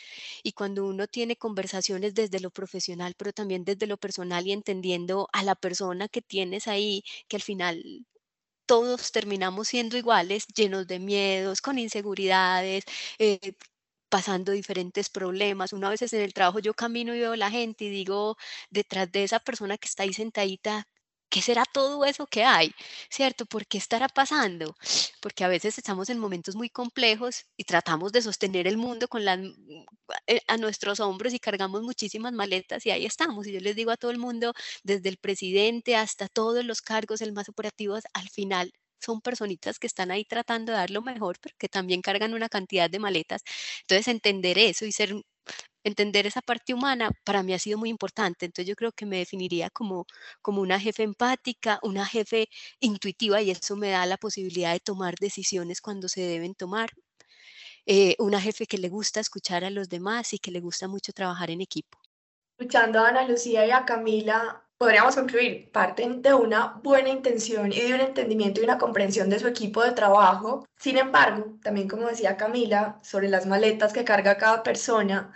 Y 0.43 0.53
cuando 0.53 0.87
uno 0.87 1.07
tiene 1.07 1.37
conversaciones 1.37 2.15
desde 2.15 2.41
lo 2.41 2.51
profesional, 2.51 3.15
pero 3.17 3.33
también 3.33 3.65
desde 3.65 3.87
lo 3.87 3.97
personal 3.97 4.47
y 4.47 4.53
entendiendo 4.53 5.29
a 5.33 5.43
la 5.43 5.55
persona 5.55 6.09
que 6.09 6.23
tienes 6.23 6.69
ahí, 6.69 7.03
que 7.29 7.37
al 7.37 7.43
final 7.43 7.83
todos 8.71 9.11
terminamos 9.11 9.67
siendo 9.67 9.97
iguales, 9.97 10.47
llenos 10.55 10.87
de 10.87 11.01
miedos, 11.01 11.61
con 11.61 11.77
inseguridades, 11.77 12.85
eh, 13.19 13.55
pasando 14.09 14.53
diferentes 14.53 15.09
problemas. 15.11 15.73
Una 15.73 15.91
vez 15.91 16.03
en 16.13 16.21
el 16.21 16.33
trabajo 16.33 16.61
yo 16.61 16.73
camino 16.75 17.13
y 17.15 17.19
veo 17.19 17.33
a 17.33 17.37
la 17.37 17.51
gente 17.51 17.87
y 17.87 17.91
digo, 17.91 18.37
detrás 18.71 19.11
de 19.11 19.25
esa 19.25 19.41
persona 19.41 19.77
que 19.77 19.89
está 19.89 20.05
ahí 20.05 20.13
sentadita, 20.13 20.87
¿qué 21.31 21.43
será 21.43 21.65
todo 21.73 22.05
eso 22.05 22.27
que 22.27 22.45
hay? 22.45 22.73
¿Cierto? 23.11 23.47
¿Por 23.47 23.67
qué 23.67 23.79
estará 23.79 24.09
pasando? 24.09 24.77
Porque 25.21 25.45
a 25.45 25.49
veces 25.49 25.79
estamos 25.79 26.11
en 26.11 26.19
momentos 26.19 26.57
muy 26.57 26.69
complejos 26.71 27.47
y 27.57 27.65
tratamos 27.65 28.13
de 28.13 28.23
sostener 28.23 28.67
el 28.67 28.77
mundo 28.77 29.09
con 29.09 29.25
la, 29.25 29.35
eh, 30.27 30.41
a 30.47 30.57
nuestros 30.57 31.01
hombros 31.01 31.33
y 31.35 31.39
cargamos 31.39 31.83
muchísimas 31.83 32.33
maletas 32.33 32.85
y 32.87 32.91
ahí 32.91 33.07
estamos. 33.07 33.47
Y 33.47 33.53
yo 33.53 33.61
les 33.61 33.77
digo 33.77 33.91
a 33.91 33.97
todo 33.97 34.11
el 34.11 34.19
mundo, 34.19 34.53
desde 34.83 35.09
el 35.09 35.17
presidente 35.19 35.97
hasta 35.97 36.29
todos 36.29 36.65
los 36.65 36.81
cargos, 36.83 37.21
el 37.21 37.33
más 37.33 37.49
operativos, 37.49 38.03
al 38.15 38.29
final 38.31 38.73
son 39.01 39.21
personitas 39.23 39.79
que 39.79 39.87
están 39.87 40.11
ahí 40.11 40.25
tratando 40.25 40.73
de 40.73 40.79
dar 40.79 40.91
lo 40.91 41.01
mejor, 41.03 41.39
pero 41.41 41.55
que 41.59 41.69
también 41.69 42.03
cargan 42.03 42.35
una 42.35 42.49
cantidad 42.51 42.91
de 42.91 42.99
maletas. 42.99 43.43
Entonces, 43.83 44.09
entender 44.09 44.59
eso 44.59 44.85
y 44.85 44.93
ser 44.93 45.15
entender 45.85 46.27
esa 46.27 46.43
parte 46.43 46.75
humana 46.75 47.11
para 47.25 47.43
mí 47.43 47.55
ha 47.55 47.59
sido 47.59 47.79
muy 47.79 47.91
importante. 47.91 48.47
Entonces 48.47 48.69
yo 48.69 48.77
creo 48.77 48.93
que 48.93 49.07
me 49.07 49.19
definiría 49.19 49.71
como, 49.71 50.07
como 50.43 50.61
una 50.63 50.81
jefe 50.81 51.03
empática, 51.03 51.79
una 51.83 52.07
jefe 52.07 52.49
intuitiva 52.81 53.43
y 53.43 53.51
eso 53.51 53.77
me 53.77 53.91
da 53.91 54.07
la 54.07 54.17
posibilidad 54.17 54.73
de 54.73 54.81
tomar 54.81 55.15
decisiones 55.21 55.81
cuando 55.81 56.09
se 56.09 56.23
deben 56.23 56.55
tomar. 56.55 56.91
Eh, 57.87 58.15
una 58.19 58.41
jefe 58.41 58.67
que 58.67 58.79
le 58.79 58.89
gusta 58.89 59.21
escuchar 59.21 59.65
a 59.65 59.71
los 59.71 59.89
demás 59.89 60.33
y 60.33 60.39
que 60.39 60.51
le 60.51 60.61
gusta 60.61 60.89
mucho 60.89 61.13
trabajar 61.13 61.51
en 61.51 61.61
equipo. 61.61 61.99
Escuchando 62.59 63.01
a 63.01 63.09
Ana 63.09 63.27
Lucía 63.27 63.67
y 63.67 63.71
a 63.71 63.85
Camila, 63.85 64.67
podríamos 64.77 65.15
concluir, 65.15 65.71
parten 65.73 66.23
de 66.23 66.35
una 66.35 66.79
buena 66.83 67.09
intención 67.09 67.73
y 67.73 67.81
de 67.81 67.95
un 67.95 68.01
entendimiento 68.01 68.61
y 68.61 68.65
una 68.65 68.79
comprensión 68.79 69.29
de 69.31 69.39
su 69.39 69.49
equipo 69.49 69.83
de 69.83 69.93
trabajo. 69.93 70.67
Sin 70.77 70.99
embargo, 70.99 71.59
también 71.63 71.89
como 71.89 72.07
decía 72.07 72.37
Camila, 72.37 72.99
sobre 73.03 73.29
las 73.29 73.47
maletas 73.47 73.93
que 73.93 74.05
carga 74.05 74.37
cada 74.39 74.63
persona, 74.63 75.33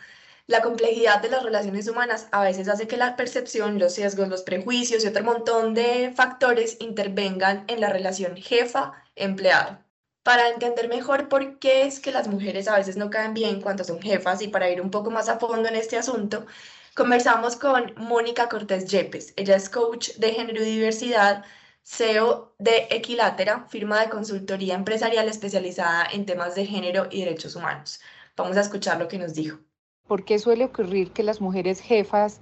la 0.47 0.61
complejidad 0.61 1.23
de 1.23 1.31
las 1.31 1.43
relaciones 1.43 1.89
humanas 1.89 2.29
a 2.31 2.43
veces 2.43 2.69
hace 2.69 2.87
que 2.87 2.99
la 2.99 3.17
percepción, 3.17 3.79
los 3.79 3.95
sesgos, 3.95 4.29
los 4.29 4.43
prejuicios 4.43 5.03
y 5.03 5.07
otro 5.07 5.25
montón 5.25 5.75
de 5.75 6.13
factores 6.15 6.77
intervengan 6.81 7.65
en 7.69 7.81
la 7.81 7.89
relación 7.89 8.37
jefa-empleado. 8.37 9.79
Para 10.23 10.49
entender 10.51 10.89
mejor 10.89 11.29
por 11.29 11.59
qué 11.59 11.87
es 11.87 12.01
que 12.01 12.13
las 12.13 12.29
mujeres 12.29 12.69
a 12.69 12.77
veces 12.77 12.97
no 12.97 13.11
caen 13.11 13.35
bien 13.35 13.61
cuando 13.63 13.85
son 13.85 14.01
jefas 14.01 14.43
y 14.43 14.49
para 14.49 14.71
ir 14.71 14.81
un 14.81 14.91
poco 14.91 15.11
más 15.11 15.29
a 15.29 15.39
fondo 15.39 15.69
en 15.69 15.77
este 15.77 15.97
asunto, 15.97 16.47
conversamos 16.95 17.57
con 17.57 17.95
Mónica 17.97 18.49
Cortés 18.49 18.87
Yepes. 18.87 19.33
Ella 19.37 19.57
es 19.57 19.71
coach 19.71 20.11
de 20.17 20.33
género 20.33 20.63
y 20.63 20.67
diversidad, 20.67 21.45
CEO 21.83 22.55
de 22.59 22.89
Equilátera, 22.91 23.67
firma 23.69 24.01
de 24.01 24.11
consultoría 24.11 24.75
empresarial 24.75 25.29
especializada 25.29 26.07
en 26.13 26.27
temas 26.27 26.55
de 26.55 26.67
género 26.67 27.09
y 27.11 27.21
derechos 27.25 27.57
humanos. 27.57 28.01
Vamos 28.37 28.57
a 28.57 28.63
escuchar 28.63 28.99
lo 28.99 29.09
que 29.09 29.19
nos 29.19 29.35
dijo. 29.35 29.59
¿Por 30.07 30.27
qué 30.27 30.39
suele 30.39 30.67
ocurrir 30.67 31.13
que 31.13 31.23
las 31.23 31.41
mujeres 31.41 31.81
jefas 31.81 32.39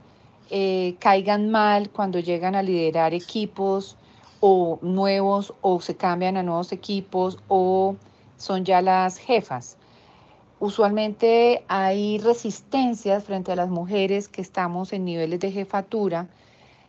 eh, 0.50 0.97
caigan 0.99 1.49
mal 1.52 1.90
cuando 1.90 2.19
llegan 2.19 2.57
a 2.57 2.62
liderar 2.62 3.14
equipos 3.14 3.97
o 4.40 4.81
nuevos 4.83 5.54
o 5.61 5.81
se 5.81 5.95
cambian 5.95 6.37
a 6.37 6.42
nuevos 6.42 6.73
equipos 6.73 7.38
o 7.47 7.95
son 8.37 8.64
ya 8.64 8.83
las 8.83 9.16
jefas? 9.16 9.76
Usualmente 10.59 11.64
hay 11.69 12.19
resistencias 12.19 13.23
frente 13.23 13.52
a 13.52 13.57
las 13.57 13.69
mujeres 13.69 14.28
que 14.28 14.42
estamos 14.42 14.92
en 14.92 15.04
niveles 15.04 15.38
de 15.38 15.52
jefatura 15.52 16.26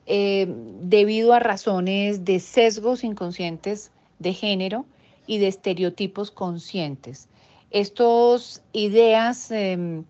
eh, 0.08 0.48
debido 0.82 1.34
a 1.34 1.40
razones 1.40 2.26
de 2.26 2.40
sesgos 2.40 3.04
inconscientes 3.04 3.92
de 4.18 4.34
género 4.34 4.86
y 5.28 5.38
de 5.38 5.50
estereotipos 5.50 6.32
conscientes. 6.32 7.28
Estas 7.70 8.64
ideas 8.74 9.50
em, 9.52 10.04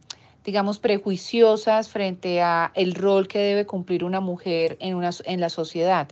digamos, 0.44 0.80
prejuiciosas 0.80 1.90
frente 1.90 2.42
a 2.42 2.72
el 2.76 2.96
rol 2.96 3.28
que 3.28 3.40
debe 3.40 3.66
cumplir 3.66 4.04
una 4.04 4.20
mujer 4.20 4.78
en, 4.80 4.96
una, 4.96 5.12
en 5.26 5.40
la 5.40 5.50
sociedad. 5.50 6.10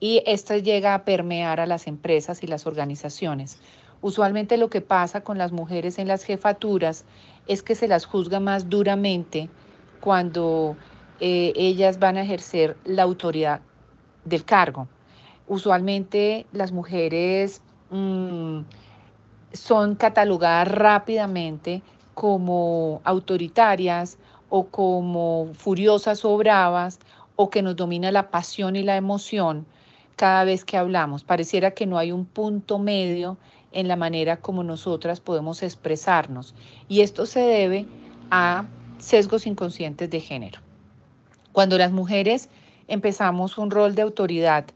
Y 0.00 0.22
esto 0.26 0.56
llega 0.56 0.94
a 0.94 1.04
permear 1.04 1.60
a 1.60 1.66
las 1.66 1.86
empresas 1.86 2.42
y 2.42 2.46
las 2.46 2.66
organizaciones. 2.66 3.58
Usualmente 4.02 4.56
lo 4.56 4.70
que 4.70 4.80
pasa 4.80 5.22
con 5.22 5.36
las 5.38 5.52
mujeres 5.52 5.98
en 5.98 6.08
las 6.08 6.24
jefaturas 6.24 7.04
es 7.46 7.62
que 7.62 7.74
se 7.74 7.88
las 7.88 8.06
juzga 8.06 8.40
más 8.40 8.68
duramente 8.70 9.48
cuando 10.00 10.76
eh, 11.20 11.52
ellas 11.54 11.98
van 11.98 12.16
a 12.16 12.22
ejercer 12.22 12.76
la 12.84 13.02
autoridad 13.02 13.60
del 14.24 14.44
cargo. 14.44 14.88
Usualmente 15.46 16.46
las 16.52 16.72
mujeres 16.72 17.60
mm, 17.90 18.60
son 19.52 19.96
catalogadas 19.96 20.68
rápidamente 20.68 21.82
como 22.20 23.00
autoritarias 23.04 24.18
o 24.50 24.66
como 24.66 25.48
furiosas 25.54 26.22
o 26.26 26.36
bravas 26.36 26.98
o 27.34 27.48
que 27.48 27.62
nos 27.62 27.76
domina 27.76 28.12
la 28.12 28.30
pasión 28.30 28.76
y 28.76 28.82
la 28.82 28.98
emoción 28.98 29.64
cada 30.16 30.44
vez 30.44 30.66
que 30.66 30.76
hablamos. 30.76 31.24
Pareciera 31.24 31.70
que 31.70 31.86
no 31.86 31.96
hay 31.96 32.12
un 32.12 32.26
punto 32.26 32.78
medio 32.78 33.38
en 33.72 33.88
la 33.88 33.96
manera 33.96 34.36
como 34.36 34.62
nosotras 34.62 35.18
podemos 35.18 35.62
expresarnos. 35.62 36.54
Y 36.88 37.00
esto 37.00 37.24
se 37.24 37.40
debe 37.40 37.86
a 38.30 38.66
sesgos 38.98 39.46
inconscientes 39.46 40.10
de 40.10 40.20
género. 40.20 40.60
Cuando 41.52 41.78
las 41.78 41.90
mujeres 41.90 42.50
empezamos 42.86 43.56
un 43.56 43.70
rol 43.70 43.94
de 43.94 44.02
autoridad, 44.02 44.66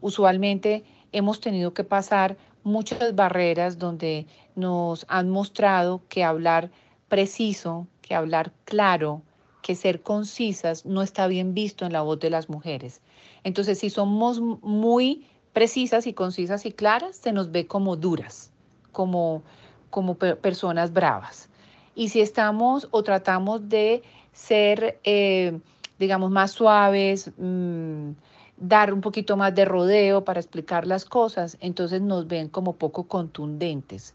usualmente 0.00 0.84
hemos 1.12 1.38
tenido 1.38 1.74
que 1.74 1.84
pasar 1.84 2.38
muchas 2.62 3.14
barreras 3.14 3.78
donde 3.78 4.26
nos 4.56 5.04
han 5.10 5.28
mostrado 5.28 6.00
que 6.08 6.24
hablar 6.24 6.70
preciso, 7.08 7.86
que 8.02 8.14
hablar 8.14 8.52
claro, 8.64 9.22
que 9.62 9.74
ser 9.74 10.02
concisas 10.02 10.84
no 10.84 11.02
está 11.02 11.26
bien 11.26 11.54
visto 11.54 11.86
en 11.86 11.92
la 11.92 12.02
voz 12.02 12.20
de 12.20 12.30
las 12.30 12.48
mujeres. 12.48 13.00
Entonces, 13.44 13.78
si 13.78 13.90
somos 13.90 14.40
muy 14.40 15.26
precisas 15.52 16.06
y 16.06 16.12
concisas 16.12 16.66
y 16.66 16.72
claras, 16.72 17.16
se 17.16 17.32
nos 17.32 17.50
ve 17.50 17.66
como 17.66 17.96
duras, 17.96 18.50
como, 18.92 19.42
como 19.90 20.16
personas 20.16 20.92
bravas. 20.92 21.48
Y 21.94 22.08
si 22.08 22.20
estamos 22.20 22.88
o 22.90 23.02
tratamos 23.02 23.68
de 23.68 24.02
ser, 24.32 25.00
eh, 25.04 25.58
digamos, 25.98 26.30
más 26.30 26.50
suaves, 26.50 27.30
mm, 27.38 28.10
dar 28.56 28.92
un 28.92 29.00
poquito 29.00 29.36
más 29.36 29.54
de 29.54 29.64
rodeo 29.64 30.24
para 30.24 30.40
explicar 30.40 30.86
las 30.86 31.04
cosas, 31.04 31.56
entonces 31.60 32.02
nos 32.02 32.26
ven 32.26 32.48
como 32.48 32.74
poco 32.74 33.04
contundentes 33.04 34.14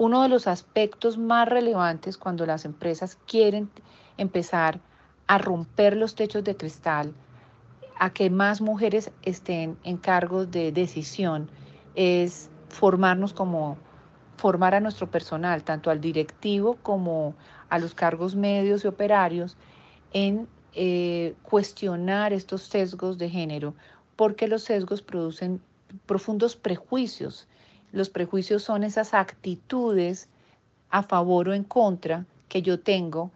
uno 0.00 0.22
de 0.22 0.30
los 0.30 0.46
aspectos 0.46 1.18
más 1.18 1.46
relevantes 1.46 2.16
cuando 2.16 2.46
las 2.46 2.64
empresas 2.64 3.18
quieren 3.26 3.68
empezar 4.16 4.80
a 5.26 5.36
romper 5.36 5.94
los 5.94 6.14
techos 6.14 6.42
de 6.42 6.56
cristal, 6.56 7.12
a 7.98 8.08
que 8.08 8.30
más 8.30 8.62
mujeres 8.62 9.12
estén 9.20 9.76
en 9.84 9.98
cargos 9.98 10.50
de 10.50 10.72
decisión, 10.72 11.50
es 11.96 12.48
formarnos 12.70 13.34
como 13.34 13.76
formar 14.38 14.74
a 14.74 14.80
nuestro 14.80 15.10
personal, 15.10 15.64
tanto 15.64 15.90
al 15.90 16.00
directivo 16.00 16.78
como 16.82 17.34
a 17.68 17.78
los 17.78 17.94
cargos 17.94 18.34
medios 18.34 18.84
y 18.84 18.88
operarios, 18.88 19.58
en 20.14 20.48
eh, 20.72 21.34
cuestionar 21.42 22.32
estos 22.32 22.62
sesgos 22.62 23.18
de 23.18 23.28
género, 23.28 23.74
porque 24.16 24.48
los 24.48 24.62
sesgos 24.62 25.02
producen 25.02 25.60
profundos 26.06 26.56
prejuicios 26.56 27.46
los 27.92 28.08
prejuicios 28.10 28.62
son 28.62 28.84
esas 28.84 29.14
actitudes 29.14 30.28
a 30.90 31.02
favor 31.02 31.48
o 31.48 31.54
en 31.54 31.64
contra 31.64 32.26
que 32.48 32.62
yo 32.62 32.80
tengo 32.80 33.30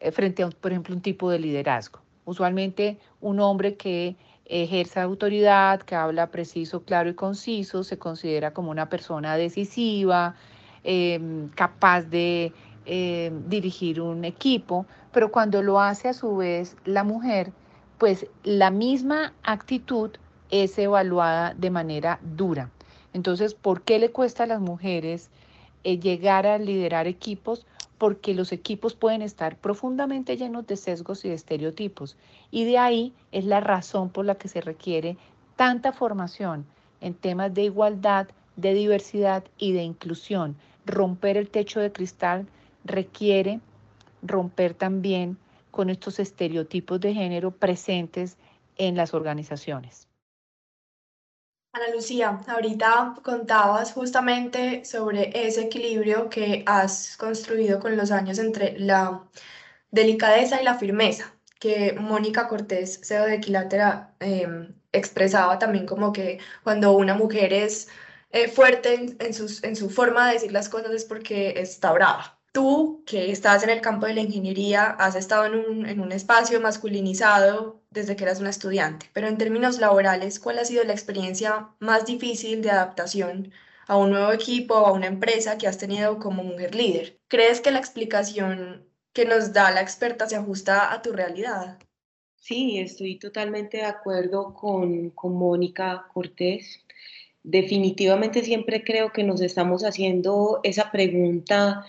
eh, 0.00 0.12
frente 0.12 0.42
a, 0.42 0.50
por 0.50 0.72
ejemplo, 0.72 0.94
un 0.94 1.02
tipo 1.02 1.30
de 1.30 1.38
liderazgo. 1.38 2.00
Usualmente 2.24 2.98
un 3.20 3.40
hombre 3.40 3.76
que 3.76 4.16
ejerza 4.44 5.02
autoridad, 5.02 5.80
que 5.82 5.94
habla 5.94 6.30
preciso, 6.30 6.82
claro 6.82 7.10
y 7.10 7.14
conciso, 7.14 7.84
se 7.84 7.98
considera 7.98 8.52
como 8.52 8.70
una 8.70 8.88
persona 8.88 9.36
decisiva, 9.36 10.34
em, 10.84 11.48
capaz 11.50 12.02
de 12.02 12.52
em, 12.90 13.46
dirigir 13.48 14.00
un 14.00 14.24
equipo, 14.24 14.86
pero 15.12 15.30
cuando 15.30 15.62
lo 15.62 15.78
hace 15.80 16.08
a 16.08 16.14
su 16.14 16.36
vez 16.36 16.74
la 16.86 17.04
mujer, 17.04 17.52
pues 17.98 18.26
la 18.44 18.70
misma 18.70 19.34
actitud 19.42 20.10
es 20.50 20.78
evaluada 20.78 21.52
de 21.54 21.70
manera 21.70 22.18
dura. 22.22 22.70
Entonces, 23.12 23.54
¿por 23.54 23.82
qué 23.82 23.98
le 23.98 24.10
cuesta 24.10 24.44
a 24.44 24.46
las 24.46 24.60
mujeres 24.60 25.30
eh, 25.84 25.98
llegar 25.98 26.46
a 26.46 26.58
liderar 26.58 27.06
equipos? 27.06 27.66
Porque 27.96 28.34
los 28.34 28.52
equipos 28.52 28.94
pueden 28.94 29.22
estar 29.22 29.56
profundamente 29.56 30.36
llenos 30.36 30.66
de 30.66 30.76
sesgos 30.76 31.24
y 31.24 31.28
de 31.28 31.34
estereotipos. 31.34 32.16
Y 32.50 32.64
de 32.64 32.78
ahí 32.78 33.12
es 33.32 33.44
la 33.44 33.60
razón 33.60 34.10
por 34.10 34.24
la 34.24 34.36
que 34.36 34.48
se 34.48 34.60
requiere 34.60 35.16
tanta 35.56 35.92
formación 35.92 36.66
en 37.00 37.14
temas 37.14 37.52
de 37.54 37.64
igualdad, 37.64 38.28
de 38.56 38.74
diversidad 38.74 39.44
y 39.56 39.72
de 39.72 39.82
inclusión. 39.82 40.56
Romper 40.86 41.36
el 41.36 41.50
techo 41.50 41.80
de 41.80 41.92
cristal 41.92 42.46
requiere 42.84 43.60
romper 44.22 44.74
también 44.74 45.38
con 45.70 45.90
estos 45.90 46.18
estereotipos 46.18 47.00
de 47.00 47.14
género 47.14 47.50
presentes 47.50 48.36
en 48.76 48.96
las 48.96 49.14
organizaciones. 49.14 50.07
Ana 51.78 51.94
Lucía, 51.94 52.40
ahorita 52.48 53.14
contabas 53.22 53.92
justamente 53.92 54.84
sobre 54.84 55.30
ese 55.46 55.62
equilibrio 55.62 56.28
que 56.28 56.64
has 56.66 57.16
construido 57.16 57.78
con 57.78 57.96
los 57.96 58.10
años 58.10 58.38
entre 58.40 58.78
la 58.80 59.24
delicadeza 59.92 60.60
y 60.60 60.64
la 60.64 60.74
firmeza, 60.74 61.34
que 61.60 61.92
Mónica 61.94 62.48
Cortés, 62.48 63.00
CEO 63.04 63.26
de 63.26 63.36
Equilátera, 63.36 64.14
em, 64.20 64.74
expresaba 64.92 65.58
también 65.58 65.86
como 65.86 66.12
que 66.12 66.38
cuando 66.64 66.92
una 66.92 67.14
mujer 67.14 67.52
es 67.52 67.88
eh, 68.32 68.48
fuerte 68.48 68.94
en, 68.94 69.16
en 69.20 69.76
su 69.76 69.90
forma 69.90 70.26
de 70.28 70.34
decir 70.34 70.52
las 70.52 70.68
cosas 70.68 70.90
es 70.92 71.04
porque 71.04 71.54
está 71.60 71.92
brava. 71.92 72.37
Tú, 72.58 73.04
que 73.06 73.30
estás 73.30 73.62
en 73.62 73.70
el 73.70 73.80
campo 73.80 74.06
de 74.06 74.14
la 74.14 74.20
ingeniería, 74.22 74.86
has 74.98 75.14
estado 75.14 75.46
en 75.46 75.54
un, 75.54 75.86
en 75.86 76.00
un 76.00 76.10
espacio 76.10 76.60
masculinizado 76.60 77.80
desde 77.88 78.16
que 78.16 78.24
eras 78.24 78.40
una 78.40 78.50
estudiante, 78.50 79.06
pero 79.12 79.28
en 79.28 79.38
términos 79.38 79.78
laborales, 79.78 80.40
¿cuál 80.40 80.58
ha 80.58 80.64
sido 80.64 80.82
la 80.82 80.92
experiencia 80.92 81.68
más 81.78 82.04
difícil 82.04 82.60
de 82.60 82.72
adaptación 82.72 83.52
a 83.86 83.96
un 83.96 84.10
nuevo 84.10 84.32
equipo 84.32 84.74
o 84.74 84.86
a 84.86 84.92
una 84.92 85.06
empresa 85.06 85.56
que 85.56 85.68
has 85.68 85.78
tenido 85.78 86.18
como 86.18 86.42
mujer 86.42 86.74
líder. 86.74 87.20
¿Crees 87.28 87.60
que 87.60 87.70
la 87.70 87.78
explicación 87.78 88.84
que 89.12 89.24
nos 89.24 89.52
da 89.52 89.70
la 89.70 89.80
experta 89.80 90.26
se 90.26 90.34
ajusta 90.34 90.92
a 90.92 91.00
tu 91.00 91.12
realidad? 91.12 91.78
Sí, 92.34 92.80
estoy 92.80 93.20
totalmente 93.20 93.76
de 93.76 93.84
acuerdo 93.84 94.52
con, 94.52 95.10
con 95.10 95.34
Mónica 95.34 96.08
Cortés. 96.12 96.84
Definitivamente 97.44 98.42
siempre 98.42 98.82
creo 98.82 99.12
que 99.12 99.22
nos 99.22 99.40
estamos 99.40 99.84
haciendo 99.84 100.58
esa 100.64 100.90
pregunta 100.90 101.86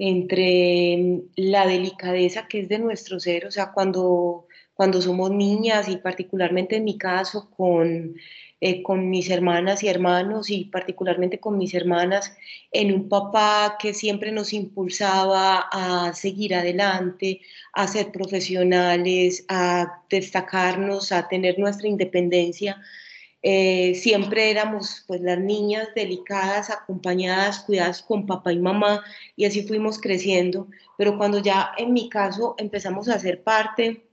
entre 0.00 1.22
la 1.36 1.66
delicadeza 1.66 2.48
que 2.48 2.60
es 2.60 2.68
de 2.68 2.78
nuestro 2.78 3.20
ser, 3.20 3.46
o 3.46 3.50
sea, 3.50 3.72
cuando, 3.72 4.46
cuando 4.74 5.00
somos 5.00 5.30
niñas 5.30 5.88
y 5.88 5.98
particularmente 5.98 6.76
en 6.76 6.84
mi 6.84 6.98
caso 6.98 7.50
con 7.50 8.14
eh, 8.62 8.82
con 8.82 9.08
mis 9.08 9.30
hermanas 9.30 9.82
y 9.82 9.88
hermanos 9.88 10.50
y 10.50 10.66
particularmente 10.66 11.40
con 11.40 11.56
mis 11.56 11.72
hermanas, 11.72 12.36
en 12.72 12.92
un 12.92 13.08
papá 13.08 13.78
que 13.80 13.94
siempre 13.94 14.32
nos 14.32 14.52
impulsaba 14.52 15.66
a 15.72 16.12
seguir 16.12 16.54
adelante, 16.54 17.40
a 17.72 17.88
ser 17.88 18.12
profesionales, 18.12 19.46
a 19.48 20.02
destacarnos, 20.10 21.10
a 21.10 21.26
tener 21.26 21.58
nuestra 21.58 21.88
independencia. 21.88 22.82
Eh, 23.42 23.94
siempre 23.94 24.50
éramos 24.50 25.04
pues 25.06 25.20
las 25.22 25.38
niñas 25.38 25.88
delicadas, 25.94 26.68
acompañadas, 26.68 27.60
cuidadas 27.60 28.02
con 28.02 28.26
papá 28.26 28.52
y 28.52 28.58
mamá 28.58 29.02
y 29.34 29.46
así 29.46 29.62
fuimos 29.62 29.98
creciendo, 29.98 30.66
pero 30.98 31.16
cuando 31.16 31.38
ya 31.38 31.72
en 31.78 31.94
mi 31.94 32.10
caso 32.10 32.54
empezamos 32.58 33.08
a 33.08 33.18
ser 33.18 33.42
parte 33.42 34.04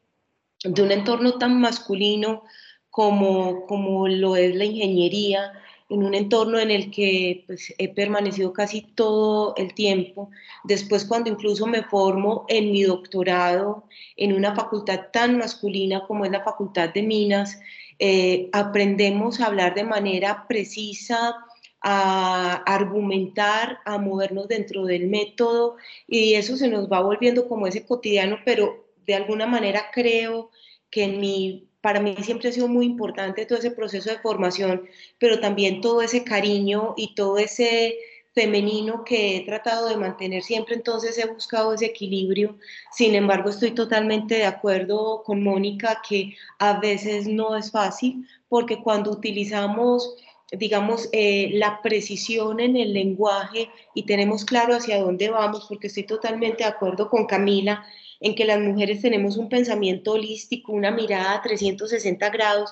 de 0.64 0.82
un 0.82 0.92
entorno 0.92 1.38
tan 1.38 1.60
masculino, 1.60 2.44
como, 2.90 3.66
como 3.68 4.08
lo 4.08 4.36
es 4.36 4.56
la 4.56 4.66
ingeniería, 4.66 5.54
en 5.90 6.04
un 6.04 6.14
entorno 6.14 6.60
en 6.60 6.72
el 6.72 6.92
que 6.92 7.44
pues, 7.48 7.74
he 7.78 7.94
permanecido 7.94 8.52
casi 8.54 8.82
todo 8.82 9.54
el 9.56 9.74
tiempo. 9.74 10.30
Después, 10.64 11.06
cuando 11.06 11.30
incluso 11.30 11.66
me 11.66 11.84
formo 11.84 12.46
en 12.50 12.72
mi 12.72 12.84
doctorado 12.84 13.86
en 14.16 14.34
una 14.34 14.56
facultad 14.56 15.12
tan 15.14 15.38
masculina 15.38 16.06
como 16.08 16.26
es 16.26 16.32
la 16.32 16.44
Facultad 16.44 16.90
de 16.94 17.04
Minas, 17.04 17.60
eh, 18.00 18.50
aprendemos 18.54 19.40
a 19.40 19.48
hablar 19.48 19.76
de 19.76 19.84
manera 19.84 20.46
precisa, 20.48 21.36
a 21.82 22.54
argumentar, 22.66 23.80
a 23.86 23.98
movernos 23.98 24.48
dentro 24.48 24.86
del 24.86 25.08
método 25.08 25.78
y 26.08 26.34
eso 26.34 26.58
se 26.58 26.68
nos 26.68 26.92
va 26.92 27.02
volviendo 27.02 27.48
como 27.48 27.68
ese 27.68 27.86
cotidiano, 27.86 28.40
pero 28.46 28.88
de 29.06 29.16
alguna 29.16 29.46
manera 29.46 29.86
creo 29.94 30.50
que 30.90 31.04
en 31.04 31.20
mi 31.20 31.68
para 31.82 32.02
mí 32.02 32.16
siempre 32.22 32.50
ha 32.50 32.52
sido 32.52 32.68
muy 32.68 32.86
importante 32.86 33.46
todo 33.46 33.60
ese 33.60 33.72
proceso 33.72 34.10
de 34.10 34.20
formación, 34.20 34.90
pero 35.20 35.40
también 35.40 35.80
todo 35.80 36.02
ese 36.02 36.24
cariño 36.24 36.94
y 36.98 37.16
todo 37.16 37.38
ese 37.38 37.96
femenino 38.38 39.04
que 39.04 39.36
he 39.36 39.46
tratado 39.46 39.88
de 39.90 39.98
mantener 39.98 40.44
siempre, 40.44 40.76
entonces 40.76 41.18
he 41.18 41.26
buscado 41.26 41.74
ese 41.74 41.86
equilibrio. 41.86 42.56
Sin 42.92 43.16
embargo, 43.16 43.50
estoy 43.50 43.72
totalmente 43.72 44.36
de 44.36 44.46
acuerdo 44.46 45.24
con 45.26 45.42
Mónica 45.42 46.04
que 46.08 46.36
a 46.60 46.80
veces 46.80 47.26
no 47.26 47.56
es 47.58 47.72
fácil, 47.72 48.28
porque 48.48 48.84
cuando 48.84 49.10
utilizamos 49.10 50.16
digamos, 50.52 51.10
eh, 51.12 51.50
la 51.56 51.82
precisión 51.82 52.62
en 52.62 52.78
el 52.78 52.94
lenguaje 52.94 53.70
y 53.94 54.04
tenemos 54.04 54.46
claro 54.46 54.76
hacia 54.76 55.02
dónde 55.02 55.30
vamos, 55.30 55.66
porque 55.68 55.88
estoy 55.88 56.04
totalmente 56.04 56.64
de 56.64 56.70
acuerdo 56.70 57.10
con 57.10 57.26
Camila 57.26 57.84
en 58.22 58.34
que 58.34 58.46
las 58.46 58.60
mujeres 58.60 59.02
tenemos 59.02 59.36
un 59.36 59.50
pensamiento 59.50 60.14
holístico, 60.14 60.72
una 60.72 60.92
mirada 60.92 61.34
a 61.34 61.42
360 61.42 62.30
grados, 62.30 62.72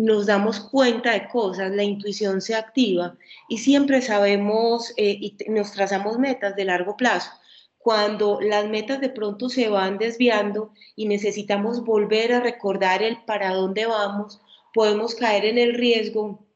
nos 0.00 0.24
damos 0.24 0.60
cuenta 0.60 1.12
de 1.12 1.28
cosas, 1.28 1.70
la 1.72 1.84
intuición 1.84 2.40
se 2.40 2.54
activa 2.54 3.16
y 3.50 3.58
siempre 3.58 4.00
sabemos 4.00 4.94
eh, 4.96 5.18
y 5.20 5.36
nos 5.48 5.72
trazamos 5.72 6.18
metas 6.18 6.56
de 6.56 6.64
largo 6.64 6.96
plazo. 6.96 7.30
Cuando 7.76 8.40
las 8.40 8.66
metas 8.66 9.00
de 9.00 9.10
pronto 9.10 9.50
se 9.50 9.68
van 9.68 9.98
desviando 9.98 10.72
y 10.96 11.06
necesitamos 11.06 11.84
volver 11.84 12.32
a 12.32 12.40
recordar 12.40 13.02
el 13.02 13.18
para 13.24 13.52
dónde 13.52 13.84
vamos, 13.84 14.40
podemos 14.72 15.14
caer 15.14 15.44
en 15.44 15.58
el 15.58 15.74
riesgo 15.74 16.46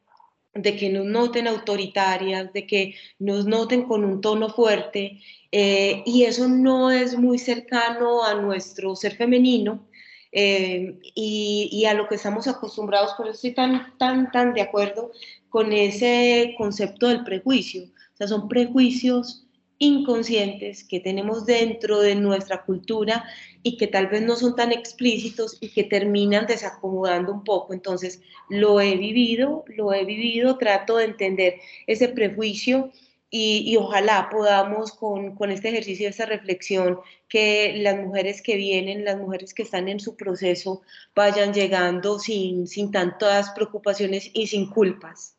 de 0.55 0.75
que 0.75 0.89
nos 0.89 1.05
noten 1.05 1.47
autoritarias, 1.47 2.51
de 2.51 2.65
que 2.65 2.95
nos 3.19 3.45
noten 3.45 3.83
con 3.83 4.03
un 4.05 4.21
tono 4.21 4.49
fuerte, 4.49 5.19
eh, 5.51 6.01
y 6.05 6.23
eso 6.23 6.47
no 6.47 6.89
es 6.89 7.15
muy 7.17 7.37
cercano 7.37 8.23
a 8.23 8.33
nuestro 8.33 8.95
ser 8.95 9.15
femenino 9.15 9.85
eh, 10.37 10.99
y, 11.15 11.69
y, 11.71 11.85
a 11.85 11.93
lo 11.93 12.09
que 12.09 12.15
estamos 12.15 12.45
acostumbrados, 12.49 13.13
por 13.13 13.25
eso 13.25 13.35
estoy 13.35 13.53
tan, 13.53 13.97
tan, 13.97 14.31
tan 14.33 14.53
de 14.53 14.61
acuerdo 14.61 15.11
con 15.47 15.71
ese 15.71 16.55
concepto 16.57 17.07
del 17.07 17.23
prejuicio. 17.23 17.83
O 17.83 18.17
sea, 18.17 18.27
son 18.27 18.49
prejuicios 18.49 19.45
inconscientes 19.77 20.83
que 20.83 20.99
tenemos 20.99 21.45
dentro 21.45 22.01
de 22.01 22.15
nuestra 22.15 22.65
cultura 22.65 23.23
y 23.63 23.77
que 23.77 23.87
tal 23.87 24.07
vez 24.07 24.23
no 24.23 24.35
son 24.35 24.57
tan 24.57 24.73
explícitos 24.73 25.57
y 25.61 25.69
que 25.69 25.85
terminan 25.85 26.47
desacomodando 26.47 27.31
un 27.31 27.45
poco. 27.45 27.73
Entonces, 27.73 28.21
lo 28.49 28.81
he 28.81 28.97
vivido, 28.97 29.63
lo 29.67 29.93
he 29.93 30.03
vivido, 30.03 30.57
trato 30.57 30.97
de 30.97 31.05
entender 31.05 31.55
ese 31.87 32.09
prejuicio 32.09 32.91
y, 33.29 33.75
ojalá 33.77 34.29
podamos 34.29 34.93
con, 34.93 35.35
con, 35.35 35.51
este 35.51 35.69
ejercicio, 35.69 36.07
esta 36.07 36.25
reflexión, 36.25 36.99
que 37.27 37.73
las 37.77 37.97
mujeres 37.97 38.41
que 38.41 38.55
vienen, 38.55 39.03
las 39.03 39.17
mujeres 39.17 39.53
que 39.53 39.63
están 39.63 39.89
en 39.89 39.99
su 39.99 40.15
proceso, 40.15 40.81
vayan 41.15 41.53
llegando 41.53 42.19
sin, 42.19 42.67
sin 42.67 42.91
tantas 42.91 43.51
preocupaciones 43.51 44.31
y 44.33 44.47
sin 44.47 44.69
culpas. 44.69 45.37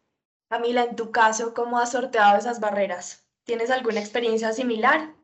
Camila, 0.49 0.85
en 0.85 0.97
tu 0.97 1.11
caso, 1.11 1.55
¿cómo 1.55 1.79
has 1.79 1.93
sorteado 1.93 2.39
esas 2.39 2.61
barreras? 2.61 3.25
¿Tienes 3.45 3.71
alguna 3.71 4.01
experiencia 4.01 4.53
similar? 4.53 5.15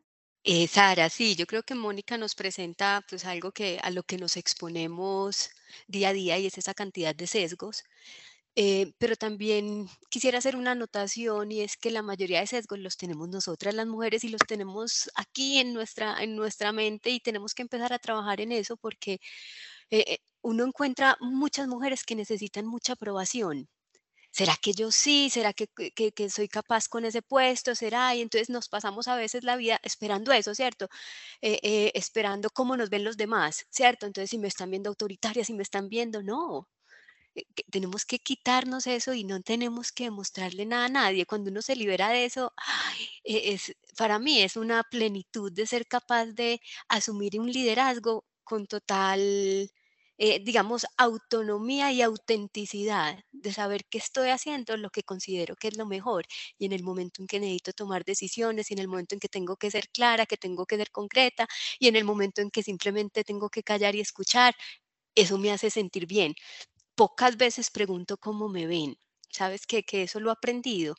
Eh, 0.44 0.66
Sara, 0.66 1.08
sí, 1.08 1.36
yo 1.36 1.46
creo 1.46 1.62
que 1.62 1.76
Mónica 1.76 2.18
nos 2.18 2.34
presenta 2.34 3.04
pues 3.08 3.24
algo 3.24 3.52
que 3.52 3.78
a 3.82 3.90
lo 3.90 4.02
que 4.02 4.16
nos 4.18 4.36
exponemos 4.36 5.50
día 5.86 6.08
a 6.08 6.12
día 6.12 6.38
y 6.38 6.46
es 6.46 6.58
esa 6.58 6.74
cantidad 6.74 7.14
de 7.14 7.28
sesgos. 7.28 7.84
Eh, 8.54 8.92
pero 8.98 9.16
también 9.16 9.88
quisiera 10.10 10.38
hacer 10.38 10.56
una 10.56 10.72
anotación 10.72 11.52
y 11.52 11.62
es 11.62 11.76
que 11.78 11.90
la 11.90 12.02
mayoría 12.02 12.40
de 12.40 12.46
sesgos 12.46 12.78
los 12.78 12.96
tenemos 12.98 13.28
nosotras 13.30 13.74
las 13.74 13.86
mujeres 13.86 14.24
y 14.24 14.28
los 14.28 14.42
tenemos 14.46 15.10
aquí 15.14 15.58
en 15.58 15.72
nuestra, 15.72 16.22
en 16.22 16.36
nuestra 16.36 16.70
mente 16.72 17.10
y 17.10 17.20
tenemos 17.20 17.54
que 17.54 17.62
empezar 17.62 17.92
a 17.94 17.98
trabajar 17.98 18.42
en 18.42 18.52
eso 18.52 18.76
porque 18.76 19.20
eh, 19.90 20.18
uno 20.42 20.64
encuentra 20.66 21.16
muchas 21.20 21.68
mujeres 21.68 22.04
que 22.04 22.16
necesitan 22.16 22.66
mucha 22.66 22.94
aprobación 22.94 23.68
¿será 24.32 24.56
que 24.60 24.72
yo 24.72 24.90
sí? 24.90 25.30
¿Será 25.30 25.52
que, 25.52 25.68
soy 26.30 26.48
capaz 26.48 26.88
con 26.88 27.04
ese 27.04 27.22
puesto? 27.22 27.74
¿Será? 27.74 28.14
Y 28.14 28.22
entonces 28.22 28.50
nos 28.50 28.68
pasamos 28.68 29.08
a 29.08 29.16
veces 29.16 29.44
la 29.44 29.56
vida 29.56 29.78
esperando 29.82 30.32
eso, 30.32 30.54
¿cierto? 30.54 30.88
Eh, 31.42 31.60
eh, 31.62 31.92
esperando 31.94 32.50
cómo 32.50 32.76
nos 32.76 32.90
ven 32.90 33.04
los 33.04 33.16
demás, 33.16 33.66
¿cierto? 33.70 34.06
Entonces 34.06 34.30
si 34.30 34.38
me 34.38 34.48
están 34.48 34.70
viendo 34.70 34.90
autoritaria, 34.90 35.44
si 35.44 35.54
me 35.54 35.62
están 35.62 35.88
viendo, 35.88 36.22
no. 36.22 36.68
Eh, 37.34 37.44
tenemos 37.70 38.04
que 38.06 38.18
quitarnos 38.18 38.86
eso 38.86 39.14
y 39.14 39.24
no 39.24 39.40
tenemos 39.42 39.92
que 39.92 40.10
mostrarle 40.10 40.66
nada 40.66 40.86
a 40.86 40.88
nadie. 40.88 41.26
Cuando 41.26 41.50
uno 41.50 41.62
se 41.62 41.76
libera 41.76 42.10
de 42.10 42.24
eso, 42.26 42.52
e, 43.24 43.52
es, 43.54 43.74
para 43.96 44.18
mí 44.18 44.40
es 44.42 44.56
una 44.56 44.82
plenitud 44.84 45.52
de 45.52 45.66
ser 45.66 45.86
capaz 45.86 46.26
de 46.26 46.60
asumir 46.88 47.38
un 47.40 47.50
liderazgo 47.50 48.24
con 48.44 48.66
total 48.66 49.70
eh, 50.18 50.40
digamos, 50.44 50.86
autonomía 50.98 51.90
y 51.92 52.02
autenticidad 52.02 53.18
de 53.32 53.52
saber 53.52 53.84
que 53.86 53.98
estoy 53.98 54.28
haciendo 54.28 54.76
lo 54.76 54.90
que 54.90 55.02
considero 55.02 55.56
que 55.56 55.68
es 55.68 55.76
lo 55.76 55.86
mejor 55.86 56.26
y 56.58 56.66
en 56.66 56.72
el 56.72 56.82
momento 56.84 57.22
en 57.22 57.26
que 57.26 57.40
necesito 57.40 57.72
tomar 57.72 58.04
decisiones 58.04 58.70
y 58.70 58.74
en 58.74 58.80
el 58.80 58.88
momento 58.88 59.14
en 59.16 59.20
que 59.20 59.28
tengo 59.28 59.56
que 59.56 59.70
ser 59.70 59.88
clara, 59.88 60.26
que 60.26 60.36
tengo 60.36 60.66
que 60.66 60.76
ser 60.76 60.90
concreta 60.92 61.48
y 61.80 61.88
en 61.88 61.96
el 61.96 62.04
momento 62.04 62.40
en 62.42 62.50
que 62.50 62.62
simplemente 62.62 63.24
tengo 63.24 63.48
que 63.50 63.62
callar 63.64 63.94
y 63.96 64.00
escuchar, 64.00 64.54
eso 65.16 65.38
me 65.38 65.52
hace 65.52 65.70
sentir 65.70 66.06
bien. 66.06 66.34
Pocas 66.94 67.36
veces 67.36 67.70
pregunto 67.70 68.16
cómo 68.18 68.48
me 68.48 68.66
ven, 68.66 68.96
¿sabes? 69.30 69.66
Que, 69.66 69.82
que 69.84 70.04
eso 70.04 70.20
lo 70.20 70.30
he 70.30 70.32
aprendido 70.32 70.94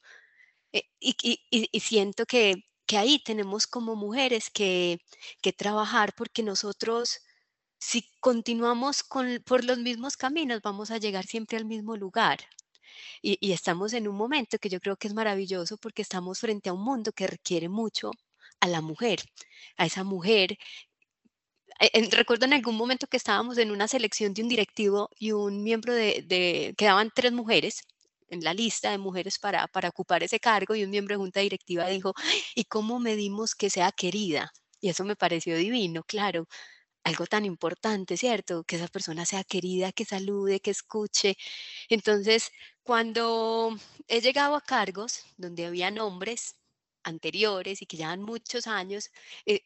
eh, 0.74 0.84
y, 1.00 1.16
y, 1.22 1.70
y, 1.72 1.80
siento 1.82 2.26
que, 2.26 2.66
que 2.88 2.98
ahí 2.98 3.20
tenemos 3.24 3.68
como 3.68 3.96
mujeres 3.96 4.50
que, 4.50 5.00
que 5.42 5.54
trabajar 5.54 6.14
porque 6.16 6.44
nosotros 6.44 7.22
si 7.80 8.10
continuamos 8.22 9.04
por 9.46 9.64
los 9.66 9.78
mismos 9.80 10.16
caminos, 10.18 10.62
vamos 10.64 10.90
a 10.92 10.98
llegar 11.00 11.26
siempre 11.26 11.58
al 11.58 11.66
mismo 11.66 11.98
lugar. 11.98 12.40
Y, 13.22 13.52
estamos 13.52 13.94
en 13.94 14.08
un 14.08 14.16
momento 14.16 14.58
que 14.60 14.70
yo 14.70 14.80
creo 14.80 14.98
que 14.98 15.08
es 15.08 15.14
maravilloso 15.14 15.78
porque 15.78 16.02
estamos 16.02 16.40
frente 16.40 16.70
a 16.70 16.74
un 16.74 16.84
mundo 16.84 17.12
que 17.14 17.28
requiere 17.28 17.70
mucho 17.70 18.12
a 18.62 18.68
la 18.68 18.82
mujer, 18.82 19.20
a 19.78 19.86
esa 19.86 20.04
mujer. 20.04 20.58
Eh, 21.80 22.08
recuerdo 22.12 22.46
en 22.46 22.54
algún 22.54 22.76
momento 22.76 23.08
que 23.08 23.18
estábamos 23.18 23.58
en 23.58 23.72
una 23.72 23.88
selección 23.88 24.34
de 24.34 24.42
un 24.44 24.50
directivo 24.50 25.10
y 25.20 25.32
un 25.32 25.64
miembro 25.64 25.94
de, 25.94 26.74
quedaban 26.78 27.12
tres 27.14 27.32
mujeres 27.32 27.82
en 28.30 28.44
la 28.44 28.54
lista 28.54 28.92
de 28.92 28.98
mujeres 28.98 29.40
para, 29.40 29.68
para 29.68 29.90
ocupar 29.90 30.24
ese 30.24 30.40
cargo 30.40 30.76
y 30.76 30.84
un 30.84 30.90
miembro 30.90 31.14
de 31.16 31.18
junta 31.20 31.40
directiva 31.42 31.88
dijo, 31.88 32.14
¿y 32.56 32.66
cómo 32.66 33.00
medimos 33.00 33.56
que 33.56 33.70
sea 33.70 33.92
querida? 33.92 34.52
Y 34.82 34.90
eso 34.90 35.04
me 35.06 35.16
pareció 35.16 35.58
divino, 35.58 36.04
claro 36.04 36.48
algo 37.04 37.26
tan 37.28 37.46
importante, 37.46 38.18
¿cierto? 38.18 38.64
Que 38.64 38.78
esa 38.78 38.88
persona 38.88 39.26
sea 39.26 39.44
querida, 39.44 39.92
que 39.92 40.06
salude, 40.06 40.60
que 40.62 40.72
escuche. 40.72 41.36
Entonces, 41.90 42.52
Cuando 42.84 43.78
he 44.08 44.22
llegado 44.22 44.56
a 44.56 44.62
cargos 44.62 45.26
donde 45.38 45.66
había 45.66 45.90
hombres 46.04 46.56
anteriores 47.04 47.82
y 47.82 47.86
que 47.86 47.98
llevan 47.98 48.22
muchos 48.22 48.68
años, 48.68 49.10
eh, 49.46 49.62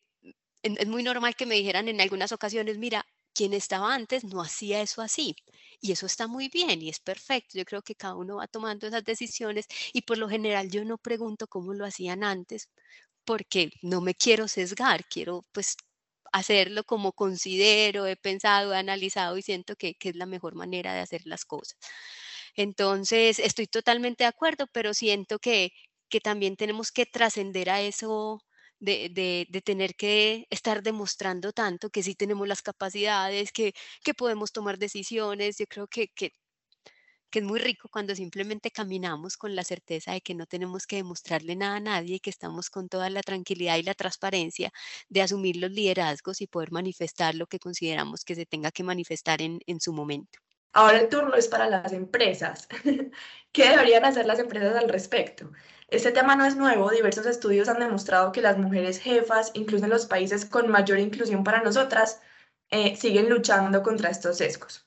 es 0.63 0.87
muy 0.87 1.03
normal 1.03 1.35
que 1.35 1.45
me 1.45 1.55
dijeran 1.55 1.87
en 1.87 2.01
algunas 2.01 2.31
ocasiones, 2.31 2.77
mira, 2.77 3.05
quien 3.33 3.53
estaba 3.53 3.93
antes 3.93 4.23
no 4.23 4.41
hacía 4.41 4.81
eso 4.81 5.01
así. 5.01 5.35
Y 5.79 5.91
eso 5.91 6.05
está 6.07 6.27
muy 6.27 6.49
bien 6.49 6.81
y 6.81 6.89
es 6.89 6.99
perfecto. 6.99 7.57
Yo 7.57 7.65
creo 7.65 7.81
que 7.83 7.95
cada 7.95 8.15
uno 8.15 8.37
va 8.37 8.47
tomando 8.47 8.87
esas 8.87 9.03
decisiones 9.03 9.67
y 9.93 10.01
por 10.03 10.17
lo 10.17 10.27
general 10.29 10.69
yo 10.71 10.83
no 10.85 10.97
pregunto 10.97 11.47
cómo 11.47 11.73
lo 11.73 11.85
hacían 11.85 12.23
antes 12.23 12.69
porque 13.25 13.71
no 13.81 14.01
me 14.01 14.15
quiero 14.15 14.47
sesgar, 14.47 15.05
quiero 15.07 15.45
pues 15.53 15.77
hacerlo 16.33 16.83
como 16.85 17.13
considero, 17.13 18.05
he 18.07 18.15
pensado, 18.17 18.73
he 18.73 18.77
analizado 18.77 19.37
y 19.37 19.41
siento 19.43 19.75
que, 19.75 19.95
que 19.95 20.09
es 20.09 20.15
la 20.15 20.25
mejor 20.27 20.55
manera 20.55 20.93
de 20.93 21.01
hacer 21.01 21.21
las 21.25 21.45
cosas. 21.45 21.77
Entonces, 22.55 23.39
estoy 23.39 23.67
totalmente 23.67 24.23
de 24.23 24.29
acuerdo, 24.29 24.67
pero 24.73 24.93
siento 24.93 25.39
que, 25.39 25.71
que 26.09 26.19
también 26.21 26.55
tenemos 26.57 26.91
que 26.91 27.05
trascender 27.05 27.69
a 27.69 27.81
eso 27.81 28.41
de, 28.79 29.47
tener 29.65 29.95
que 29.95 30.47
estar 30.49 30.83
demostrando 30.83 31.53
tanto 31.53 31.89
que 31.89 32.03
sí 32.03 32.15
tenemos 32.15 32.47
las 32.47 32.61
capacidades, 32.61 33.51
que, 33.51 33.73
que 34.03 34.13
podemos 34.13 34.51
tomar 34.51 34.77
decisiones. 34.77 35.57
Yo 35.57 35.65
creo 35.67 35.87
que, 35.87 36.09
que, 36.09 36.31
que, 37.29 37.39
es 37.39 37.45
muy 37.45 37.59
rico 37.59 37.89
cuando 37.91 38.15
simplemente 38.15 38.71
caminamos 38.71 39.37
con 39.37 39.55
la 39.55 39.63
certeza 39.63 40.13
de 40.13 40.21
que 40.21 40.35
no 40.35 40.45
tenemos 40.45 40.87
que 40.87 40.97
demostrarle 40.97 41.55
nada 41.55 41.77
a 41.77 41.79
nadie 41.79 42.19
que 42.19 42.29
estamos 42.29 42.69
con 42.69 42.89
toda 42.89 43.09
la 43.09 43.21
tranquilidad 43.21 43.77
y 43.77 43.83
la 43.83 43.93
transparencia 43.95 44.71
de 45.09 45.21
asumir 45.21 45.57
los 45.57 45.71
liderazgos 45.71 46.41
y 46.41 46.47
poder 46.47 46.71
manifestar 46.71 47.35
lo 47.35 47.47
que 47.47 47.59
consideramos 47.59 48.23
que 48.25 48.35
se 48.35 48.45
tenga 48.45 48.71
que 48.71 48.83
manifestar 48.83 49.41
en, 49.41 49.59
en 49.67 49.79
su 49.81 49.93
momento. 49.93 50.39
Ahora 50.73 50.99
el 50.99 51.09
turno 51.09 51.35
es 51.35 51.47
para 51.47 51.69
las 51.69 51.91
empresas. 51.93 52.67
¿Qué 53.51 53.69
deberían 53.69 54.05
hacer 54.05 54.25
las 54.25 54.39
empresas 54.39 54.75
al 54.75 54.89
respecto? 54.89 55.51
Este 55.89 56.11
tema 56.11 56.35
no 56.35 56.45
es 56.45 56.55
nuevo, 56.55 56.89
diversos 56.89 57.25
estudios 57.25 57.69
han 57.69 57.79
demostrado 57.79 58.31
que 58.31 58.41
las 58.41 58.57
mujeres 58.57 58.99
jefas, 58.99 59.51
incluso 59.53 59.85
en 59.85 59.91
los 59.91 60.05
países 60.05 60.45
con 60.45 60.69
mayor 60.69 60.99
inclusión 60.99 61.43
para 61.43 61.61
nosotras, 61.61 62.21
eh, 62.69 62.95
siguen 62.97 63.29
luchando 63.29 63.81
contra 63.83 64.09
estos 64.09 64.37
sesgos. 64.37 64.85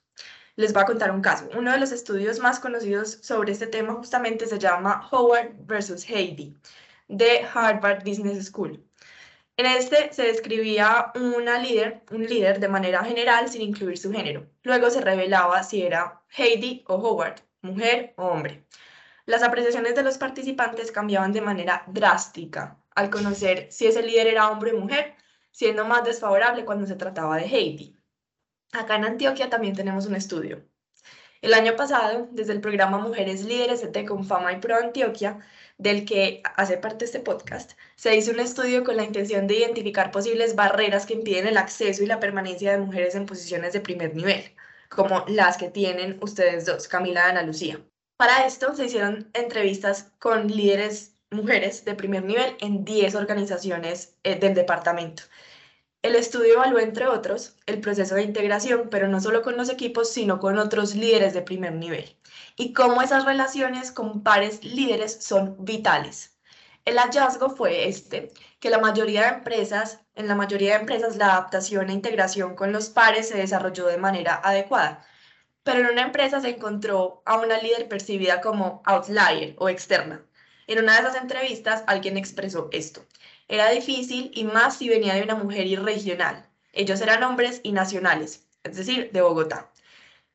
Les 0.56 0.72
voy 0.74 0.82
a 0.82 0.86
contar 0.86 1.10
un 1.10 1.22
caso. 1.22 1.48
Uno 1.56 1.72
de 1.72 1.78
los 1.80 1.92
estudios 1.92 2.38
más 2.38 2.60
conocidos 2.60 3.18
sobre 3.22 3.52
este 3.52 3.66
tema 3.66 3.94
justamente 3.94 4.46
se 4.46 4.58
llama 4.58 5.08
Howard 5.10 5.54
versus 5.66 6.04
Heidi, 6.08 6.54
de 7.08 7.46
Harvard 7.54 8.04
Business 8.04 8.46
School. 8.46 8.84
En 9.60 9.66
este 9.66 10.10
se 10.10 10.22
describía 10.22 11.12
una 11.14 11.58
líder, 11.58 12.02
un 12.12 12.24
líder 12.24 12.60
de 12.60 12.68
manera 12.68 13.04
general 13.04 13.50
sin 13.50 13.60
incluir 13.60 13.98
su 13.98 14.10
género. 14.10 14.48
Luego 14.62 14.88
se 14.88 15.02
revelaba 15.02 15.62
si 15.64 15.82
era 15.82 16.22
Heidi 16.34 16.82
o 16.88 16.94
Howard, 16.94 17.42
mujer 17.60 18.14
o 18.16 18.28
hombre. 18.28 18.64
Las 19.26 19.42
apreciaciones 19.42 19.94
de 19.94 20.02
los 20.02 20.16
participantes 20.16 20.90
cambiaban 20.90 21.34
de 21.34 21.42
manera 21.42 21.84
drástica 21.88 22.78
al 22.94 23.10
conocer 23.10 23.70
si 23.70 23.86
ese 23.86 24.02
líder 24.02 24.28
era 24.28 24.50
hombre 24.50 24.72
o 24.72 24.80
mujer, 24.80 25.14
siendo 25.50 25.84
más 25.84 26.04
desfavorable 26.04 26.64
cuando 26.64 26.86
se 26.86 26.96
trataba 26.96 27.36
de 27.36 27.44
Heidi. 27.44 27.94
Acá 28.72 28.96
en 28.96 29.04
Antioquia 29.04 29.50
también 29.50 29.76
tenemos 29.76 30.06
un 30.06 30.16
estudio. 30.16 30.64
El 31.42 31.52
año 31.52 31.76
pasado, 31.76 32.28
desde 32.32 32.54
el 32.54 32.62
programa 32.62 32.96
Mujeres 32.96 33.44
Líderes 33.44 33.80
de 33.80 34.24
Fama 34.24 34.54
y 34.54 34.60
Pro 34.60 34.76
Antioquia, 34.76 35.38
del 35.80 36.04
que 36.04 36.42
hace 36.56 36.76
parte 36.76 37.06
este 37.06 37.20
podcast, 37.20 37.72
se 37.96 38.14
hizo 38.16 38.32
un 38.32 38.40
estudio 38.40 38.84
con 38.84 38.96
la 38.96 39.04
intención 39.04 39.46
de 39.46 39.56
identificar 39.56 40.10
posibles 40.10 40.54
barreras 40.54 41.06
que 41.06 41.14
impiden 41.14 41.46
el 41.46 41.56
acceso 41.56 42.02
y 42.02 42.06
la 42.06 42.20
permanencia 42.20 42.72
de 42.72 42.78
mujeres 42.78 43.14
en 43.14 43.26
posiciones 43.26 43.72
de 43.72 43.80
primer 43.80 44.14
nivel, 44.14 44.54
como 44.90 45.24
las 45.26 45.56
que 45.56 45.70
tienen 45.70 46.18
ustedes 46.20 46.66
dos, 46.66 46.86
Camila 46.86 47.22
y 47.26 47.30
Ana 47.30 47.42
Lucía. 47.42 47.80
Para 48.18 48.46
esto 48.46 48.76
se 48.76 48.84
hicieron 48.84 49.30
entrevistas 49.32 50.12
con 50.18 50.48
líderes 50.48 51.16
mujeres 51.30 51.84
de 51.84 51.94
primer 51.94 52.24
nivel 52.24 52.56
en 52.60 52.84
10 52.84 53.14
organizaciones 53.14 54.16
eh, 54.24 54.38
del 54.38 54.54
departamento. 54.54 55.22
El 56.02 56.14
estudio 56.14 56.54
evaluó, 56.54 56.78
entre 56.78 57.06
otros, 57.08 57.56
el 57.66 57.80
proceso 57.82 58.14
de 58.14 58.22
integración, 58.22 58.88
pero 58.90 59.06
no 59.06 59.20
solo 59.20 59.42
con 59.42 59.58
los 59.58 59.68
equipos, 59.68 60.10
sino 60.10 60.40
con 60.40 60.56
otros 60.56 60.94
líderes 60.94 61.34
de 61.34 61.42
primer 61.42 61.74
nivel, 61.74 62.16
y 62.56 62.72
cómo 62.72 63.02
esas 63.02 63.26
relaciones 63.26 63.92
con 63.92 64.22
pares 64.22 64.64
líderes 64.64 65.22
son 65.22 65.56
vitales. 65.62 66.38
El 66.86 66.98
hallazgo 66.98 67.50
fue 67.50 67.86
este, 67.86 68.32
que 68.60 68.70
la 68.70 68.78
mayoría 68.78 69.22
de 69.22 69.28
empresas, 69.38 70.00
en 70.14 70.26
la 70.26 70.34
mayoría 70.34 70.70
de 70.74 70.80
empresas 70.80 71.16
la 71.16 71.32
adaptación 71.32 71.90
e 71.90 71.92
integración 71.92 72.56
con 72.56 72.72
los 72.72 72.88
pares 72.88 73.28
se 73.28 73.36
desarrolló 73.36 73.86
de 73.86 73.98
manera 73.98 74.40
adecuada, 74.42 75.04
pero 75.64 75.80
en 75.80 75.92
una 75.92 76.02
empresa 76.02 76.40
se 76.40 76.48
encontró 76.48 77.22
a 77.26 77.36
una 77.36 77.58
líder 77.58 77.88
percibida 77.88 78.40
como 78.40 78.82
outlier 78.86 79.54
o 79.58 79.68
externa. 79.68 80.24
En 80.66 80.78
una 80.78 80.94
de 80.94 81.00
esas 81.00 81.16
entrevistas 81.16 81.84
alguien 81.86 82.16
expresó 82.16 82.70
esto. 82.72 83.04
Era 83.50 83.68
difícil 83.70 84.30
y 84.32 84.44
más 84.44 84.76
si 84.76 84.88
venía 84.88 85.14
de 85.14 85.24
una 85.24 85.34
mujer 85.34 85.66
irregional. 85.66 86.48
Ellos 86.72 87.00
eran 87.00 87.24
hombres 87.24 87.60
y 87.64 87.72
nacionales, 87.72 88.46
es 88.62 88.76
decir, 88.76 89.10
de 89.10 89.22
Bogotá. 89.22 89.72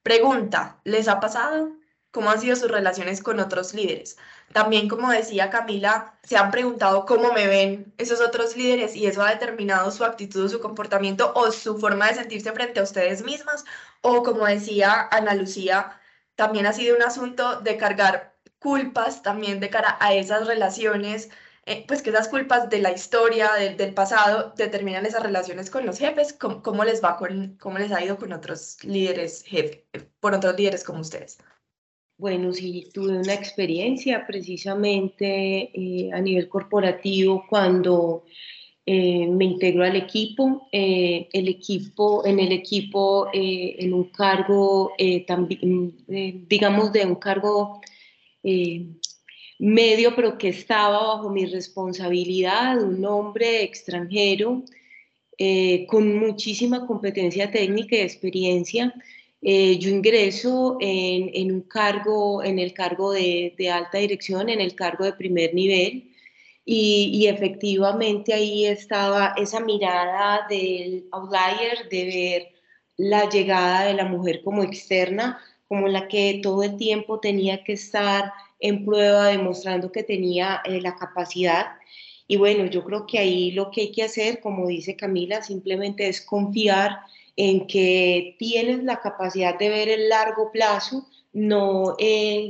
Pregunta, 0.04 0.82
¿les 0.84 1.08
ha 1.08 1.22
pasado? 1.22 1.72
¿Cómo 2.12 2.30
han 2.30 2.42
sido 2.42 2.58
sus 2.58 2.70
relaciones 2.70 3.24
con 3.24 3.40
otros 3.40 3.74
líderes? 3.74 4.18
También, 4.52 4.90
como 4.90 5.10
decía 5.10 5.50
Camila, 5.50 6.18
se 6.24 6.36
han 6.36 6.52
preguntado 6.52 7.06
cómo 7.06 7.32
me 7.32 7.48
ven 7.48 7.94
esos 7.98 8.20
otros 8.20 8.58
líderes 8.58 8.98
y 8.98 9.08
eso 9.08 9.24
ha 9.24 9.30
determinado 9.30 9.92
su 9.92 10.04
actitud, 10.04 10.52
su 10.52 10.60
comportamiento 10.60 11.32
o 11.36 11.52
su 11.52 11.78
forma 11.78 12.10
de 12.10 12.16
sentirse 12.16 12.52
frente 12.52 12.82
a 12.82 12.84
ustedes 12.84 13.24
mismas 13.24 13.64
o 14.02 14.24
como 14.24 14.46
decía 14.46 15.08
Ana 15.10 15.36
Lucía, 15.36 16.02
también 16.36 16.66
ha 16.66 16.74
sido 16.74 16.98
un 16.98 17.02
asunto 17.02 17.62
de 17.62 17.78
cargar 17.78 18.36
culpas 18.60 19.22
también 19.22 19.62
de 19.62 19.70
cara 19.70 19.96
a 20.02 20.14
esas 20.14 20.48
relaciones, 20.48 21.30
eh, 21.66 21.86
pues 21.88 22.02
que 22.02 22.12
esas 22.12 22.28
culpas 22.28 22.70
de 22.70 22.80
la 22.80 22.92
historia, 22.92 23.52
del, 23.54 23.94
pasado, 23.94 24.54
determinan 24.58 25.06
esas 25.06 25.24
relaciones 25.24 25.70
con 25.70 25.86
los 25.86 26.00
jefes, 26.00 26.34
cómo, 26.34 26.84
les 26.84 27.04
va 27.04 27.18
con, 27.18 27.58
cómo 27.60 27.78
les 27.80 27.92
ha 27.92 28.04
ido 28.04 28.18
con 28.18 28.34
otros 28.34 28.78
líderes, 28.84 29.44
jefe, 29.44 29.86
por 30.20 30.34
otros 30.34 30.56
líderes 30.58 30.84
como 30.84 31.02
ustedes. 31.02 31.38
Bueno, 32.18 32.54
sí, 32.54 32.90
tuve 32.94 33.18
una 33.18 33.34
experiencia 33.34 34.26
precisamente 34.26 35.72
eh, 35.74 36.12
a 36.14 36.22
nivel 36.22 36.48
corporativo 36.48 37.46
cuando 37.50 38.24
eh, 38.88 39.28
me 39.28 39.46
integro 39.46 39.84
al 39.84 39.96
equipo, 39.96 40.68
eh, 40.72 41.28
el 41.34 41.48
equipo, 41.48 42.24
en 42.24 42.40
el 42.40 42.52
equipo, 42.52 43.28
eh, 43.34 43.78
en 43.80 43.96
un 43.96 44.12
cargo, 44.12 44.94
también, 45.26 45.96
digamos, 46.48 46.94
de 46.94 47.06
un 47.06 47.16
cargo 47.16 47.82
medio, 49.60 50.16
pero 50.16 50.38
que 50.38 50.50
estaba 50.50 51.16
bajo 51.16 51.30
mi 51.30 51.46
responsabilidad, 51.46 52.82
un 52.82 53.04
hombre 53.06 53.64
extranjero 53.64 54.64
con 55.88 56.18
muchísima 56.18 56.88
competencia 56.88 57.52
técnica 57.52 57.98
y 57.98 58.00
experiencia. 58.00 58.94
yo 59.42 59.90
ingreso 59.90 60.78
en, 60.80 61.30
en, 61.34 61.52
un 61.52 61.62
cargo, 61.62 62.44
en 62.44 62.58
el 62.58 62.74
cargo 62.74 63.12
de, 63.12 63.54
alta 63.72 63.98
dirección, 63.98 64.50
en 64.50 64.62
el 64.62 64.76
cargo 64.76 65.04
de 65.06 65.14
primer 65.14 65.54
nivel, 65.54 66.16
y, 66.66 67.28
efectivamente 67.28 68.34
ahí 68.34 68.66
estaba 68.66 69.36
esa 69.38 69.60
mirada 69.60 70.48
del 70.50 71.08
outlier, 71.12 71.88
de 71.90 72.06
ver 72.06 72.54
la 72.98 73.30
llegada 73.30 73.86
de 73.86 73.94
la 73.94 74.06
mujer 74.06 74.42
como 74.44 74.64
externa, 74.64 75.40
como 75.68 75.88
la 75.88 76.08
que 76.08 76.40
todo 76.42 76.64
el 76.64 76.78
tiempo 76.78 77.20
tenía 77.20 77.64
que 77.64 77.74
estar 77.74 78.34
en 78.68 78.86
prueba, 78.86 79.28
demostrando 79.28 79.92
que 79.92 80.04
tenía 80.04 80.62
eh, 80.66 80.82
la 80.82 80.96
capacidad. 80.96 81.68
Y 82.28 82.38
bueno, 82.38 82.66
yo 82.66 82.84
creo 82.84 83.06
que 83.06 83.20
ahí 83.20 83.52
lo 83.52 83.72
que 83.72 83.82
hay 83.82 83.92
que 83.92 84.04
hacer, 84.04 84.40
como 84.42 84.68
dice 84.68 84.96
Camila, 84.96 85.42
simplemente 85.44 86.08
es 86.08 86.22
confiar 86.22 87.00
en 87.36 87.68
que 87.68 88.36
tienes 88.40 88.84
la 88.84 89.00
capacidad 89.02 89.58
de 89.60 89.70
ver 89.70 89.90
el 89.90 90.10
largo 90.10 90.52
plazo, 90.52 91.08
no 91.34 91.98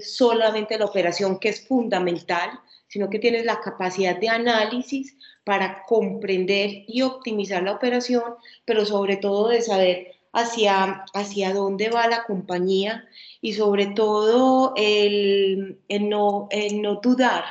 solamente 0.01 0.77
la 0.77 0.85
operación 0.85 1.39
que 1.39 1.49
es 1.49 1.67
fundamental, 1.67 2.51
sino 2.87 3.09
que 3.09 3.19
tienes 3.19 3.43
la 3.43 3.59
capacidad 3.59 4.17
de 4.17 4.29
análisis 4.29 5.17
para 5.43 5.83
comprender 5.85 6.83
y 6.87 7.01
optimizar 7.01 7.63
la 7.63 7.73
operación, 7.73 8.23
pero 8.63 8.85
sobre 8.85 9.17
todo 9.17 9.49
de 9.49 9.61
saber 9.61 10.15
hacia, 10.33 11.05
hacia 11.13 11.53
dónde 11.53 11.89
va 11.89 12.07
la 12.07 12.23
compañía 12.23 13.05
y 13.41 13.53
sobre 13.53 13.87
todo 13.87 14.73
el, 14.75 15.79
no, 15.89 16.47
el 16.51 16.81
no 16.81 16.95
dudar 16.95 17.43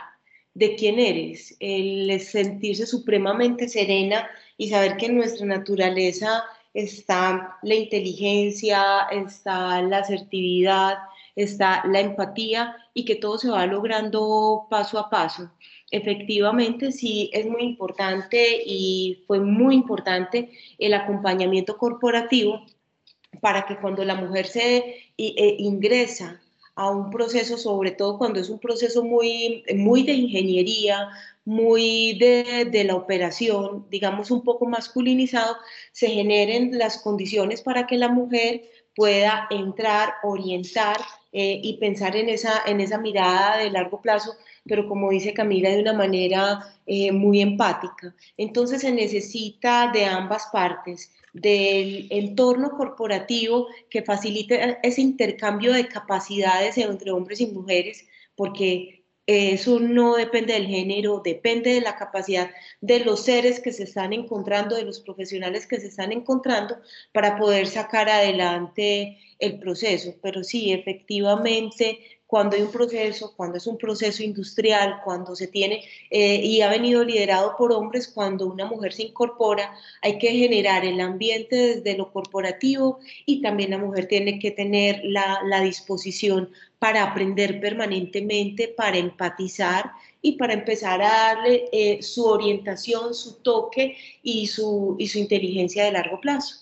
de 0.54 0.76
quién 0.76 0.98
eres, 0.98 1.56
el 1.60 2.20
sentirse 2.20 2.86
supremamente 2.86 3.68
serena 3.68 4.28
y 4.56 4.68
saber 4.68 4.96
que 4.96 5.06
en 5.06 5.16
nuestra 5.16 5.46
naturaleza 5.46 6.44
está 6.74 7.56
la 7.62 7.74
inteligencia, 7.74 9.06
está 9.10 9.82
la 9.82 9.98
asertividad, 9.98 10.98
está 11.36 11.84
la 11.86 12.00
empatía 12.00 12.76
y 12.92 13.04
que 13.04 13.16
todo 13.16 13.38
se 13.38 13.50
va 13.50 13.66
logrando 13.66 14.66
paso 14.70 14.98
a 14.98 15.10
paso. 15.10 15.50
Efectivamente, 15.90 16.92
sí, 16.92 17.30
es 17.32 17.46
muy 17.46 17.62
importante 17.62 18.62
y 18.64 19.22
fue 19.26 19.40
muy 19.40 19.74
importante 19.74 20.50
el 20.78 20.94
acompañamiento 20.94 21.76
corporativo 21.76 22.64
para 23.40 23.66
que 23.66 23.76
cuando 23.76 24.04
la 24.04 24.14
mujer 24.14 24.46
se 24.46 24.76
e, 25.16 25.56
ingresa 25.58 26.40
a 26.76 26.90
un 26.90 27.10
proceso, 27.10 27.56
sobre 27.56 27.92
todo 27.92 28.18
cuando 28.18 28.40
es 28.40 28.50
un 28.50 28.58
proceso 28.58 29.04
muy, 29.04 29.64
muy 29.76 30.02
de 30.02 30.12
ingeniería, 30.12 31.08
muy 31.44 32.18
de, 32.18 32.68
de, 32.70 32.84
la 32.84 32.96
operación, 32.96 33.86
digamos 33.90 34.30
un 34.30 34.42
poco 34.42 34.66
masculinizado, 34.66 35.56
se 35.92 36.08
generen 36.08 36.76
las 36.78 36.98
condiciones 36.98 37.60
para 37.62 37.86
que 37.86 37.96
la 37.96 38.08
mujer 38.08 38.62
pueda 38.96 39.46
entrar, 39.50 40.14
orientar 40.22 40.96
eh, 41.32 41.60
y 41.62 41.78
pensar 41.78 42.16
en 42.16 42.28
esa, 42.28 42.62
en 42.66 42.80
esa 42.80 42.98
mirada 42.98 43.58
de 43.58 43.70
largo 43.70 44.00
plazo, 44.00 44.36
pero 44.64 44.88
como 44.88 45.10
dice 45.10 45.34
Camila, 45.34 45.68
de 45.70 45.80
una 45.80 45.92
manera 45.92 46.76
eh, 46.86 47.10
muy 47.10 47.40
empática. 47.40 48.14
Entonces 48.36 48.82
se 48.82 48.92
necesita 48.92 49.90
de 49.92 50.04
ambas 50.04 50.46
partes, 50.52 51.10
del 51.34 52.06
entorno 52.10 52.70
corporativo 52.70 53.66
que 53.90 54.02
facilite 54.02 54.78
ese 54.82 55.02
intercambio 55.02 55.72
de 55.72 55.88
capacidades 55.88 56.78
entre 56.78 57.10
hombres 57.10 57.40
y 57.40 57.48
mujeres, 57.48 58.06
porque 58.36 59.04
eso 59.26 59.80
no 59.80 60.16
depende 60.16 60.52
del 60.52 60.66
género, 60.66 61.22
depende 61.24 61.74
de 61.74 61.80
la 61.80 61.96
capacidad 61.96 62.50
de 62.80 63.00
los 63.00 63.24
seres 63.24 63.58
que 63.58 63.72
se 63.72 63.84
están 63.84 64.12
encontrando, 64.12 64.76
de 64.76 64.84
los 64.84 65.00
profesionales 65.00 65.66
que 65.66 65.80
se 65.80 65.88
están 65.88 66.12
encontrando 66.12 66.76
para 67.12 67.38
poder 67.38 67.66
sacar 67.66 68.08
adelante 68.08 69.18
el 69.38 69.58
proceso. 69.58 70.14
Pero 70.22 70.44
sí, 70.44 70.72
efectivamente, 70.72 72.13
cuando 72.34 72.56
hay 72.56 72.62
un 72.62 72.72
proceso, 72.72 73.32
cuando 73.36 73.58
es 73.58 73.66
un 73.68 73.78
proceso 73.78 74.24
industrial, 74.24 75.02
cuando 75.04 75.36
se 75.36 75.46
tiene 75.46 75.84
eh, 76.10 76.40
y 76.42 76.62
ha 76.62 76.68
venido 76.68 77.04
liderado 77.04 77.54
por 77.56 77.70
hombres, 77.70 78.08
cuando 78.08 78.48
una 78.48 78.66
mujer 78.66 78.92
se 78.92 79.04
incorpora, 79.04 79.72
hay 80.02 80.18
que 80.18 80.32
generar 80.32 80.84
el 80.84 81.00
ambiente 81.00 81.76
desde 81.76 81.96
lo 81.96 82.10
corporativo 82.12 82.98
y 83.24 83.40
también 83.40 83.70
la 83.70 83.78
mujer 83.78 84.08
tiene 84.08 84.40
que 84.40 84.50
tener 84.50 85.00
la, 85.04 85.42
la 85.44 85.60
disposición 85.60 86.50
para 86.80 87.04
aprender 87.04 87.60
permanentemente, 87.60 88.66
para 88.66 88.98
empatizar 88.98 89.92
y 90.20 90.32
para 90.32 90.54
empezar 90.54 91.02
a 91.02 91.10
darle 91.10 91.68
eh, 91.70 92.02
su 92.02 92.26
orientación, 92.26 93.14
su 93.14 93.34
toque 93.42 93.96
y 94.24 94.48
su, 94.48 94.96
y 94.98 95.06
su 95.06 95.20
inteligencia 95.20 95.84
de 95.84 95.92
largo 95.92 96.20
plazo. 96.20 96.56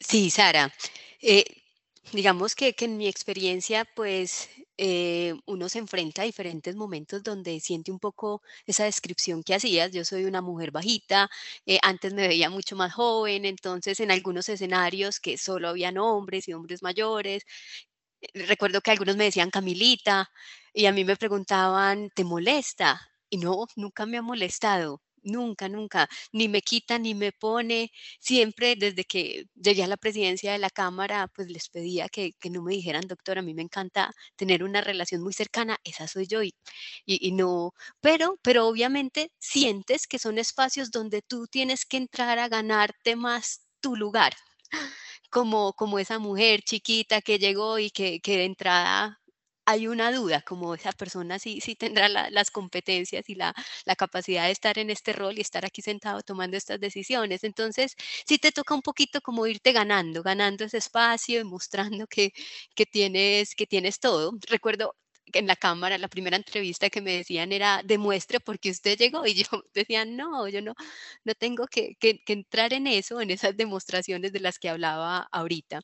Sí, 0.00 0.28
Sara. 0.28 0.74
Eh, 1.22 1.44
digamos 2.12 2.56
que, 2.56 2.72
que, 2.72 2.86
en 2.86 2.96
mi 2.96 3.06
experiencia, 3.06 3.84
pues 3.94 4.48
eh, 4.78 5.34
uno 5.46 5.68
se 5.68 5.78
enfrenta 5.80 6.22
a 6.22 6.24
diferentes 6.26 6.76
momentos 6.76 7.22
donde 7.22 7.60
siente 7.60 7.92
un 7.92 7.98
poco 8.00 8.42
esa 8.66 8.84
descripción 8.84 9.42
que 9.42 9.54
hacías. 9.54 9.92
Yo 9.92 10.04
soy 10.04 10.24
una 10.24 10.42
mujer 10.42 10.70
bajita, 10.72 11.28
eh, 11.66 11.78
antes 11.82 12.14
me 12.14 12.28
veía 12.28 12.50
mucho 12.50 12.76
más 12.76 12.92
joven, 12.94 13.44
entonces 13.44 14.00
en 14.00 14.10
algunos 14.10 14.48
escenarios 14.48 15.20
que 15.20 15.38
solo 15.38 15.68
habían 15.68 15.98
hombres 15.98 16.48
y 16.48 16.52
hombres 16.54 16.82
mayores. 16.82 17.44
Eh, 18.22 18.46
recuerdo 18.48 18.82
que 18.82 18.92
algunos 18.92 19.16
me 19.16 19.24
decían 19.26 19.50
Camilita 19.50 20.30
y 20.74 20.86
a 20.86 20.92
mí 20.92 21.04
me 21.04 21.16
preguntaban, 21.16 22.10
¿te 22.16 22.24
molesta? 22.24 23.00
Y 23.30 23.38
no, 23.38 23.66
nunca 23.76 24.06
me 24.06 24.18
ha 24.18 24.22
molestado. 24.22 25.02
Nunca, 25.24 25.68
nunca, 25.70 26.06
ni 26.32 26.48
me 26.48 26.60
quita 26.62 26.98
ni 26.98 27.14
me 27.14 27.32
pone. 27.32 27.90
Siempre 28.20 28.76
desde 28.76 29.04
que 29.04 29.46
llegué 29.54 29.82
a 29.82 29.86
la 29.88 29.96
presidencia 29.96 30.52
de 30.52 30.58
la 30.58 30.68
Cámara, 30.70 31.28
pues 31.34 31.48
les 31.50 31.68
pedía 31.70 32.08
que, 32.10 32.32
no 32.50 32.62
me 32.62 32.74
dijeran, 32.74 33.06
doctor, 33.08 33.38
a 33.38 33.42
mí 33.42 33.54
me 33.54 33.62
encanta 33.62 34.12
tener 34.36 34.62
una 34.62 34.80
relación 34.82 35.22
muy 35.22 35.32
cercana, 35.32 35.78
esa 35.84 36.06
soy 36.08 36.26
yo 36.26 36.42
y, 36.42 36.54
y, 37.06 37.32
no, 37.32 37.72
pero, 38.00 38.38
pero 38.42 38.66
obviamente 38.68 39.30
sientes 39.38 40.06
que 40.06 40.18
son 40.18 40.38
espacios 40.38 40.90
donde 40.90 41.22
tú 41.22 41.46
tienes 41.46 41.86
que 41.86 41.96
entrar 41.96 42.38
a 42.38 42.48
ganarte 42.48 43.16
más 43.16 43.66
tu 43.80 43.96
lugar. 43.96 44.34
Como, 45.30 45.72
como 45.74 45.98
esa 45.98 46.18
mujer 46.18 46.62
chiquita 46.62 47.20
que 47.20 47.38
llegó 47.38 47.78
y 47.78 47.90
que, 47.90 48.20
que 48.20 48.36
de 48.38 48.44
entrada 48.44 49.20
hay 49.66 49.86
una 49.86 50.12
duda, 50.12 50.42
como 50.42 50.74
esa 50.74 50.92
persona 50.92 51.38
sí, 51.38 51.60
sí 51.60 51.74
tendrá 51.76 52.08
las 52.08 52.50
competencias 52.50 53.28
y 53.28 53.34
la, 53.34 53.54
capacidad 53.96 54.46
de 54.46 54.52
estar 54.52 54.78
en 54.78 54.90
este 54.90 55.12
rol 55.12 55.38
y 55.38 55.40
estar 55.40 55.64
aquí 55.64 55.82
sentado 55.82 56.22
tomando 56.22 56.56
estas 56.56 56.80
decisiones. 56.80 57.44
Entonces, 57.44 57.94
sí 58.26 58.38
te 58.38 58.52
toca 58.52 58.74
un 58.74 58.82
poquito 58.82 59.20
como 59.20 59.46
irte 59.46 59.72
ganando, 59.72 60.22
ganando 60.22 60.64
ese 60.64 60.78
espacio 60.78 61.40
y 61.40 61.44
mostrando 61.44 62.06
que, 62.06 62.32
que, 62.74 62.86
tienes, 62.86 63.54
que 63.54 63.66
tienes 63.66 64.00
todo. 64.00 64.32
Recuerdo 64.48 64.94
en 65.32 65.46
la 65.46 65.56
cámara, 65.56 65.98
la 65.98 66.08
primera 66.08 66.36
entrevista 66.36 66.90
que 66.90 67.00
me 67.00 67.12
decían 67.16 67.52
era, 67.52 67.82
demuestre 67.84 68.40
por 68.40 68.58
qué 68.58 68.70
usted 68.70 68.98
llegó. 68.98 69.26
Y 69.26 69.34
yo 69.34 69.44
decía, 69.74 70.04
no, 70.04 70.48
yo 70.48 70.60
no, 70.62 70.74
no 71.24 71.34
tengo 71.34 71.66
que, 71.66 71.96
que 71.98 72.20
entrar 72.26 72.72
en 72.72 72.86
eso, 72.86 73.20
en 73.20 73.30
esas 73.30 73.56
demostraciones 73.56 74.32
de 74.32 74.40
las 74.40 74.58
que 74.58 74.68
hablaba 74.68 75.28
ahorita. 75.32 75.80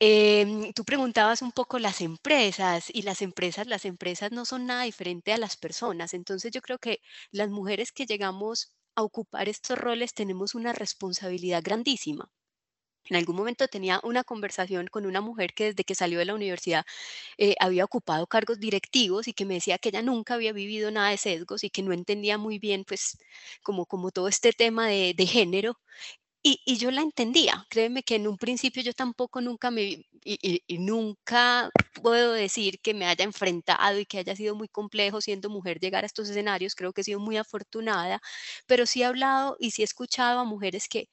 Em, 0.00 0.72
tú 0.74 0.84
preguntabas 0.84 1.42
un 1.42 1.50
poco 1.52 1.78
las 1.80 2.00
empresas 2.00 2.88
y 2.92 3.02
las 3.02 3.20
empresas, 3.20 3.66
las 3.66 3.84
empresas 3.84 4.30
no 4.30 4.44
son 4.44 4.66
nada 4.66 4.84
diferente 4.84 5.32
a 5.32 5.38
las 5.38 5.56
personas. 5.56 6.14
Entonces 6.14 6.52
yo 6.52 6.60
creo 6.62 6.78
que 6.78 7.00
las 7.32 7.50
mujeres 7.50 7.90
que 7.92 8.06
llegamos 8.06 8.72
a 8.94 9.02
ocupar 9.02 9.48
estos 9.48 9.76
roles 9.78 10.14
tenemos 10.14 10.54
una 10.54 10.72
responsabilidad 10.72 11.62
grandísima. 11.64 12.30
En 13.06 13.16
algún 13.16 13.36
momento 13.36 13.68
tenía 13.68 14.00
una 14.04 14.24
conversación 14.24 14.88
con 14.88 15.06
una 15.06 15.20
mujer 15.22 15.54
que 15.54 15.66
desde 15.66 15.84
que 15.84 15.94
salió 15.96 16.18
de 16.20 16.26
la 16.26 16.34
universidad 16.34 16.84
eh, 17.38 17.54
había 17.60 17.84
ocupado 17.84 18.26
cargos 18.28 18.60
directivos 18.60 19.28
y 19.28 19.34
que 19.34 19.46
me 19.46 19.54
decía 19.54 19.78
que 19.78 19.90
ella 19.90 20.02
nunca 20.02 20.34
había 20.34 20.52
vivido 20.54 20.90
nada 20.92 21.10
de 21.10 21.18
sesgos 21.18 21.64
y 21.64 21.70
que 21.70 21.82
no 21.82 21.92
entendía 21.94 22.38
muy 22.38 22.58
bien, 22.60 22.84
pues, 22.86 23.18
como, 23.62 23.86
como 23.86 24.10
todo 24.12 24.28
este 24.28 24.52
tema 24.54 24.88
de, 24.88 25.14
de 25.16 25.26
género 25.26 25.78
y, 26.42 26.76
yo 26.78 26.90
la 26.90 27.02
entendía, 27.02 27.66
créeme 27.70 28.02
que 28.02 28.16
en 28.16 28.28
un 28.28 28.38
principio 28.38 28.82
yo 28.82 28.92
tampoco 28.92 29.40
nunca 29.40 29.70
me, 29.70 30.06
y, 30.24 30.62
nunca 30.78 31.70
puedo 32.02 32.32
decir 32.32 32.80
que 32.80 32.94
me 32.94 33.06
haya 33.06 33.24
enfrentado 33.24 33.98
y 33.98 34.06
que 34.06 34.18
haya 34.18 34.36
sido 34.36 34.54
muy 34.54 34.68
complejo 34.68 35.20
siendo 35.20 35.50
mujer 35.50 35.80
llegar 35.80 36.04
a 36.04 36.06
estos 36.06 36.28
escenarios, 36.30 36.74
creo 36.74 36.92
que 36.92 37.02
he 37.02 37.04
sido 37.04 37.20
muy 37.20 37.36
afortunada, 37.36 38.20
pero 38.66 38.86
sí 38.86 39.02
he 39.02 39.04
hablado 39.06 39.56
y 39.58 39.72
sí 39.72 39.82
he 39.82 39.84
escuchado 39.84 40.40
a 40.40 40.44
mujeres 40.44 40.88
que, 40.88 41.08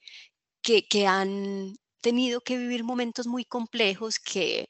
que 0.62 1.06
han 1.06 1.74
tenido 2.00 2.40
que 2.40 2.58
vivir 2.58 2.84
momentos 2.84 3.26
muy 3.26 3.44
complejos, 3.44 4.18
que 4.18 4.66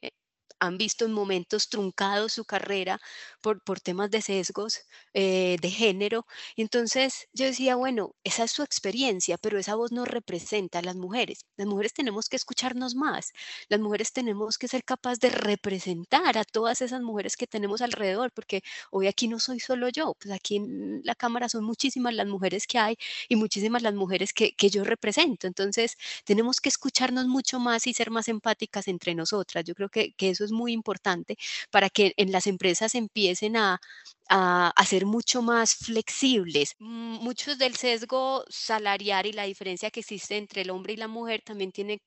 han 0.61 0.79
visto 0.79 1.05
en 1.05 1.12
momentos 1.12 1.69
truncados 1.69 2.33
su 2.35 2.45
carrera 2.45 3.01
por, 3.40 3.62
por 3.62 3.81
temas 3.81 4.11
de 4.11 4.23
sesgos 4.23 4.81
eh, 5.14 5.57
de 5.61 5.71
género. 5.71 6.27
Y 6.57 6.62
entonces 6.62 7.29
yo 7.33 7.45
decía, 7.47 7.77
bueno, 7.77 8.14
esa 8.25 8.45
es 8.45 8.51
su 8.53 8.62
experiencia, 8.62 9.38
pero 9.38 9.59
esa 9.59 9.75
voz 9.75 9.92
no 9.92 10.05
representa 10.05 10.79
a 10.81 10.83
las 10.83 10.97
mujeres. 10.97 11.45
Las 11.57 11.66
mujeres 11.66 11.92
tenemos 11.95 12.29
que 12.29 12.37
escucharnos 12.37 12.95
más. 12.95 13.33
Las 13.69 13.81
mujeres 13.81 14.12
tenemos 14.12 14.59
que 14.59 14.69
ser 14.69 14.85
capaces 14.85 15.21
de 15.21 15.31
representar 15.31 16.38
a 16.38 16.45
todas 16.45 16.83
esas 16.83 17.03
mujeres 17.03 17.37
que 17.37 17.47
tenemos 17.47 17.81
alrededor, 17.83 18.33
porque 18.33 18.62
hoy 18.90 19.07
aquí 19.07 19.29
no 19.29 19.38
soy 19.38 19.61
solo 19.61 19.88
yo, 19.88 20.14
pues 20.19 20.35
aquí 20.35 20.57
en 20.57 21.01
la 21.05 21.14
Cámara 21.14 21.49
son 21.49 21.64
muchísimas 21.64 22.14
las 22.14 22.27
mujeres 22.27 22.66
que 22.66 22.79
hay 22.79 22.97
y 23.29 23.37
muchísimas 23.37 23.83
las 23.83 23.95
mujeres 23.95 24.33
que, 24.33 24.53
que 24.55 24.71
yo 24.71 24.85
represento. 24.85 25.47
Entonces 25.47 25.97
tenemos 26.25 26.61
que 26.61 26.69
escucharnos 26.69 27.27
mucho 27.27 27.61
más 27.61 27.87
y 27.87 27.95
ser 27.95 28.11
más 28.11 28.29
empáticas 28.29 28.88
entre 28.88 29.14
nosotras. 29.14 29.64
Yo 29.64 29.75
creo 29.75 29.88
que, 29.88 30.12
que 30.14 30.31
eso 30.31 30.45
es 30.47 30.53
muy 30.53 30.73
importante 30.73 31.37
para 31.71 31.91
que 31.91 32.15
en 32.17 32.33
las 32.33 32.47
empresas 32.47 32.95
empiecen 32.95 33.57
a, 33.57 33.81
a, 34.29 34.87
ser 34.87 35.07
mucho 35.07 35.43
más 35.43 35.75
flexibles. 35.75 36.75
Muchos 36.79 37.59
del 37.59 37.77
sesgo 37.77 38.45
salarial 38.49 39.27
y 39.27 39.33
la 39.33 39.45
diferencia 39.45 39.91
que 39.91 40.01
existe 40.01 40.37
entre 40.37 40.63
el 40.63 40.71
hombre 40.71 40.95
y 40.95 40.97
la 40.97 41.09
mujer 41.09 41.43
también 41.45 41.73
tiene 41.73 42.01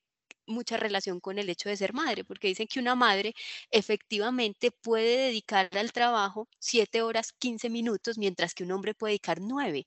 mucha 0.46 0.76
relación 0.76 1.20
con 1.20 1.38
el 1.38 1.48
hecho 1.48 1.68
de 1.68 1.76
ser 1.76 1.92
madre, 1.92 2.24
porque 2.24 2.48
dicen 2.48 2.66
que 2.66 2.80
una 2.80 2.94
madre 2.94 3.34
efectivamente 3.70 4.70
puede 4.70 5.16
dedicar 5.26 5.68
al 5.76 5.92
trabajo 5.92 6.48
7 6.58 7.02
horas 7.02 7.32
15 7.32 7.70
minutos, 7.70 8.18
mientras 8.18 8.54
que 8.54 8.64
un 8.64 8.72
hombre 8.72 8.94
puede 8.94 9.12
dedicar 9.12 9.40
9 9.40 9.86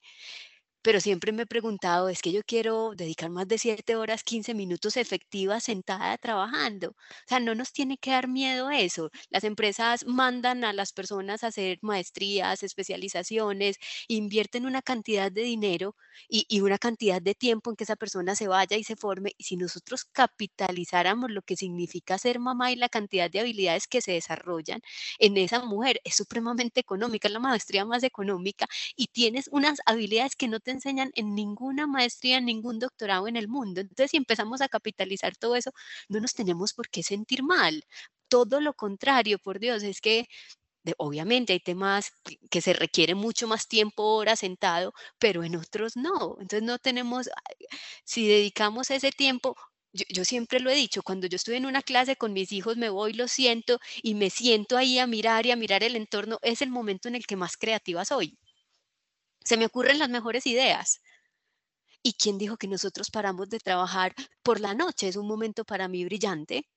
pero 0.83 0.99
siempre 1.01 1.31
me 1.31 1.43
he 1.43 1.45
preguntado, 1.47 2.09
es 2.09 2.21
que 2.21 2.31
yo 2.31 2.41
quiero 2.45 2.93
dedicar 2.95 3.29
más 3.29 3.47
de 3.47 3.57
7 3.57 3.95
horas, 3.95 4.23
15 4.23 4.53
minutos 4.53 4.97
efectivas 4.97 5.63
sentada 5.63 6.17
trabajando. 6.17 6.89
O 6.91 6.95
sea, 7.27 7.39
no 7.39 7.55
nos 7.55 7.71
tiene 7.73 7.97
que 7.97 8.11
dar 8.11 8.27
miedo 8.27 8.69
eso. 8.69 9.09
Las 9.29 9.43
empresas 9.45 10.05
mandan 10.05 10.63
a 10.65 10.73
las 10.73 10.93
personas 10.93 11.43
a 11.43 11.47
hacer 11.47 11.79
maestrías, 11.81 12.63
especializaciones, 12.63 13.77
invierten 14.07 14.65
una 14.65 14.81
cantidad 14.81 15.31
de 15.31 15.41
dinero 15.43 15.95
y, 16.29 16.45
y 16.49 16.61
una 16.61 16.77
cantidad 16.77 17.21
de 17.21 17.35
tiempo 17.35 17.69
en 17.69 17.75
que 17.75 17.83
esa 17.85 17.95
persona 17.95 18.35
se 18.35 18.47
vaya 18.47 18.77
y 18.77 18.83
se 18.83 18.95
forme. 18.95 19.31
Y 19.37 19.43
si 19.45 19.55
nosotros 19.57 20.05
capitalizáramos 20.05 21.31
lo 21.31 21.41
que 21.41 21.55
significa 21.55 22.17
ser 22.17 22.39
mamá 22.39 22.71
y 22.71 22.75
la 22.75 22.89
cantidad 22.89 23.29
de 23.31 23.39
habilidades 23.39 23.87
que 23.87 24.01
se 24.01 24.13
desarrollan 24.13 24.81
en 25.19 25.37
esa 25.37 25.63
mujer, 25.63 25.99
es 26.03 26.15
supremamente 26.15 26.79
económica, 26.79 27.27
es 27.27 27.33
la 27.33 27.39
maestría 27.39 27.85
más 27.85 28.03
económica 28.03 28.67
y 28.95 29.07
tienes 29.07 29.47
unas 29.51 29.79
habilidades 29.85 30.35
que 30.35 30.47
no 30.47 30.59
te 30.59 30.71
enseñan 30.73 31.11
en 31.15 31.35
ninguna 31.35 31.87
maestría, 31.87 32.37
en 32.37 32.45
ningún 32.45 32.79
doctorado 32.79 33.27
en 33.27 33.37
el 33.37 33.47
mundo. 33.47 33.81
Entonces, 33.81 34.11
si 34.11 34.17
empezamos 34.17 34.61
a 34.61 34.69
capitalizar 34.69 35.35
todo 35.37 35.55
eso, 35.55 35.71
no 36.09 36.19
nos 36.19 36.33
tenemos 36.33 36.73
por 36.73 36.89
qué 36.89 37.03
sentir 37.03 37.43
mal. 37.43 37.83
Todo 38.29 38.61
lo 38.61 38.73
contrario, 38.73 39.39
por 39.39 39.59
Dios, 39.59 39.83
es 39.83 40.01
que 40.01 40.27
obviamente 40.97 41.53
hay 41.53 41.59
temas 41.59 42.11
que 42.49 42.61
se 42.61 42.73
requiere 42.73 43.15
mucho 43.15 43.47
más 43.47 43.67
tiempo 43.67 44.03
hora 44.15 44.35
sentado, 44.35 44.93
pero 45.19 45.43
en 45.43 45.55
otros 45.55 45.95
no. 45.95 46.37
Entonces 46.39 46.63
no 46.63 46.79
tenemos, 46.79 47.29
si 48.05 48.27
dedicamos 48.27 48.91
ese 48.91 49.11
tiempo, 49.11 49.55
yo, 49.93 50.25
siempre 50.25 50.59
lo 50.59 50.69
he 50.71 50.75
dicho, 50.75 51.03
cuando 51.03 51.27
yo 51.27 51.35
estoy 51.35 51.55
en 51.55 51.65
una 51.67 51.83
clase 51.83 52.15
con 52.15 52.33
mis 52.33 52.51
hijos, 52.51 52.77
me 52.77 52.89
voy, 52.89 53.13
lo 53.13 53.27
siento 53.27 53.79
y 54.01 54.15
me 54.15 54.29
siento 54.29 54.77
ahí 54.77 54.97
a 54.99 55.07
mirar 55.07 55.45
y 55.45 55.51
a 55.51 55.55
mirar 55.55 55.83
el 55.83 55.95
entorno, 55.95 56.39
es 56.41 56.61
el 56.63 56.69
momento 56.71 57.07
en 57.09 57.15
el 57.15 57.27
que 57.27 57.35
más 57.35 57.57
creativa 57.57 58.03
soy. 58.05 58.37
Se 59.43 59.57
me 59.57 59.65
ocurren 59.65 59.99
las 59.99 60.09
mejores 60.09 60.45
ideas. 60.47 61.01
¿Y 62.03 62.13
quién 62.13 62.37
dijo 62.37 62.57
que 62.57 62.67
nosotros 62.67 63.09
paramos 63.11 63.49
de 63.49 63.59
trabajar 63.59 64.13
por 64.43 64.59
la 64.59 64.73
noche? 64.73 65.07
Es 65.07 65.15
un 65.15 65.27
momento 65.27 65.63
para 65.65 65.87
mí 65.87 66.05
brillante. 66.05 66.67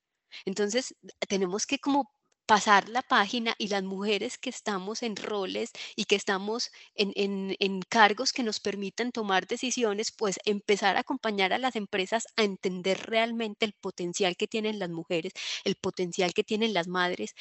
Entonces, 0.44 0.94
tenemos 1.28 1.66
que 1.66 1.78
como 1.78 2.10
pasar 2.46 2.88
la 2.88 3.02
página 3.02 3.54
y 3.58 3.68
las 3.68 3.82
mujeres 3.82 4.38
que 4.38 4.50
estamos 4.50 5.02
en 5.02 5.16
roles 5.16 5.72
y 5.96 6.04
que 6.04 6.16
estamos 6.16 6.70
en, 6.94 7.82
cargos 7.88 8.32
que 8.32 8.42
nos 8.44 8.60
permitan 8.60 9.12
tomar 9.12 9.46
decisiones, 9.46 10.12
pues 10.12 10.38
empezar 10.44 10.96
a 10.96 11.00
acompañar 11.00 11.52
a 11.52 11.58
las 11.58 11.76
empresas 11.76 12.26
a 12.36 12.44
entender 12.44 12.98
realmente 13.06 13.66
el 13.66 13.74
potencial 13.74 14.36
que 14.36 14.46
tienen 14.48 14.78
las 14.78 14.90
mujeres, 14.90 15.32
el 15.64 15.76
potencial 15.76 16.32
que 16.34 16.44
tienen 16.44 16.72
las 16.74 16.88
madres 16.88 17.34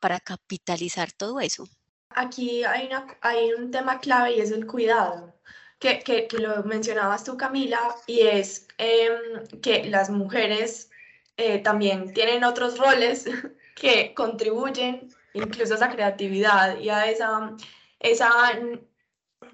para 0.00 0.20
capitalizar 0.20 1.12
todo 1.12 1.40
eso. 1.40 1.66
Aquí 2.10 2.64
hay, 2.64 2.86
una, 2.86 3.06
hay 3.20 3.52
un 3.52 3.70
tema 3.70 4.00
clave 4.00 4.32
y 4.32 4.40
es 4.40 4.50
el 4.50 4.66
cuidado. 4.66 5.34
Que, 5.78 6.00
que, 6.00 6.26
lo 6.38 6.64
mencionabas 6.64 7.22
tú, 7.22 7.36
Camila, 7.36 7.78
y 8.08 8.22
es 8.22 8.66
em, 8.78 9.46
que 9.62 9.84
las 9.84 10.10
mujeres 10.10 10.90
eh, 11.36 11.60
también 11.60 12.12
tienen 12.12 12.42
otros 12.42 12.78
roles 12.78 13.26
que 13.76 14.12
contribuyen 14.14 15.08
incluso 15.34 15.74
a 15.74 15.76
esa 15.76 15.90
creatividad 15.90 16.78
y 16.80 16.88
a 16.90 17.08
esa, 17.08 17.56
esa, 18.00 18.50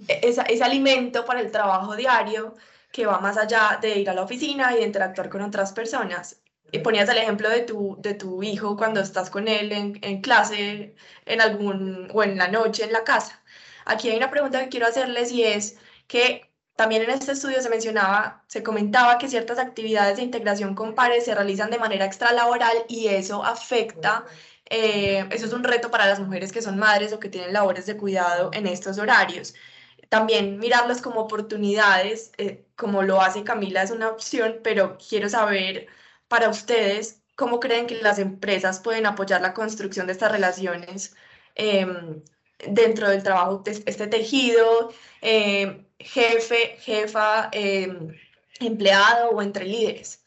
ese 0.09 0.65
alimento 0.65 1.25
para 1.27 1.41
el 1.41 1.51
trabajo 1.51 1.95
diario 1.95 2.55
que 2.91 3.07
va 3.07 3.19
más 3.21 3.37
allá 3.37 3.79
de 3.83 3.99
ir 3.99 4.09
a 4.09 4.15
la 4.15 4.23
oficina 4.23 4.73
y 4.73 4.77
de 4.77 4.85
interactuar 4.85 5.29
con 5.29 5.43
otras 5.43 5.73
personas. 5.73 6.44
Y 6.75 6.81
ponías 6.81 7.09
el 7.09 7.19
ejemplo 7.19 7.49
de 7.49 7.61
tu, 7.61 7.97
de 8.01 8.15
tu 8.15 8.43
hijo 8.43 8.77
cuando 8.77 9.01
estás 9.01 9.31
con 9.31 9.47
él 9.47 9.71
en, 9.71 9.97
en 10.03 10.21
clase 10.21 10.97
en 11.25 11.41
algún, 11.41 12.09
o 12.13 12.25
en 12.25 12.37
la 12.37 12.49
noche 12.49 12.83
en 12.83 12.93
la 12.93 13.05
casa. 13.05 13.41
Aquí 13.85 14.11
hay 14.11 14.17
una 14.17 14.31
pregunta 14.31 14.61
que 14.61 14.71
quiero 14.71 14.87
hacerles 14.89 15.31
y 15.31 15.45
es 15.45 15.77
que 16.09 16.51
también 16.75 17.03
en 17.03 17.11
este 17.11 17.31
estudio 17.31 17.63
se 17.63 17.71
mencionaba, 17.71 18.43
se 18.49 18.65
comentaba 18.65 19.19
que 19.19 19.29
ciertas 19.29 19.61
actividades 19.61 20.17
de 20.17 20.25
integración 20.25 20.75
con 20.75 20.97
pares 20.97 21.25
se 21.27 21.35
realizan 21.37 21.71
de 21.71 21.79
manera 21.79 22.07
extralaboral 22.07 22.77
y 22.89 23.07
eso 23.07 23.45
afecta, 23.45 24.25
eh, 24.69 25.25
eso 25.31 25.47
es 25.47 25.53
un 25.53 25.63
reto 25.63 25.93
para 25.93 26.07
las 26.07 26.19
mujeres 26.19 26.51
que 26.51 26.61
son 26.61 26.77
madres 26.77 27.13
o 27.13 27.21
que 27.21 27.29
tienen 27.29 27.53
labores 27.53 27.87
de 27.87 27.97
cuidado 27.97 28.51
en 28.53 28.67
estos 28.67 28.99
horarios. 28.99 29.55
También 30.09 30.59
mirarlos 30.59 31.01
como 31.01 31.21
oportunidades, 31.21 32.33
eh, 32.37 32.65
como 32.75 33.05
lo 33.05 33.21
hace 33.21 33.45
Camila, 33.45 33.83
es 33.85 33.93
una 33.93 34.09
opción, 34.09 34.59
pero 34.65 34.99
quiero 34.99 35.29
saber 35.29 35.87
para 36.35 36.49
ustedes 36.49 37.23
cómo 37.37 37.61
creen 37.61 37.87
que 37.87 37.95
las 38.03 38.19
empresas 38.19 38.81
pueden 38.81 39.07
apoyar 39.07 39.41
la 39.41 39.55
construcción 39.55 40.09
de 40.09 40.15
estas 40.15 40.33
relaciones 40.33 41.15
em, 41.55 42.25
dentro 42.67 43.09
del 43.09 43.23
trabajo, 43.23 43.63
este 43.65 44.09
tejido. 44.09 44.93
Em, 45.21 45.87
jefe, 45.97 46.77
jefa, 46.81 47.51
em, 47.53 48.09
empleado 48.59 49.31
o 49.31 49.43
entre 49.43 49.65
líderes. 49.65 50.25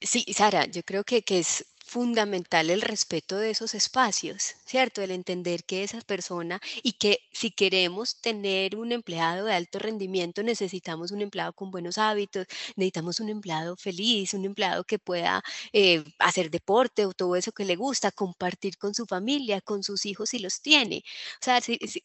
Sí, 0.00 0.24
Sara, 0.32 0.64
yo 0.66 0.82
creo 0.84 1.02
que 1.02 1.24
es 1.26 1.64
fundamental 1.88 2.70
el 2.70 2.82
respeto 2.82 3.36
de 3.38 3.50
esos 3.50 3.74
espacios, 3.74 4.54
¿cierto? 4.66 5.02
El 5.02 5.10
entender 5.10 5.64
que 5.64 5.82
esa 5.82 6.00
persona 6.02 6.60
y 6.82 6.92
que 6.92 7.20
si 7.32 7.50
queremos 7.50 8.20
tener 8.20 8.76
un 8.76 8.92
empleado 8.92 9.46
de 9.46 9.54
alto 9.54 9.78
rendimiento, 9.78 10.42
necesitamos 10.42 11.10
un 11.12 11.22
empleado 11.22 11.52
con 11.54 11.70
buenos 11.70 11.98
hábitos, 11.98 12.46
necesitamos 12.76 13.20
un 13.20 13.30
empleado 13.30 13.76
feliz, 13.76 14.34
un 14.34 14.44
empleado 14.44 14.84
que 14.84 14.98
pueda 14.98 15.42
eh, 15.72 16.04
hacer 16.18 16.50
deporte 16.50 17.06
o 17.06 17.12
todo 17.12 17.36
eso 17.36 17.52
que 17.52 17.64
le 17.64 17.76
gusta, 17.76 18.12
compartir 18.12 18.76
con 18.78 18.94
su 18.94 19.06
familia, 19.06 19.60
con 19.62 19.82
sus 19.82 20.04
hijos 20.06 20.30
si 20.30 20.38
los 20.40 20.60
tiene. 20.60 21.02
O 21.40 21.44
sea, 21.44 21.60
si, 21.60 21.74
e-, 21.80 22.02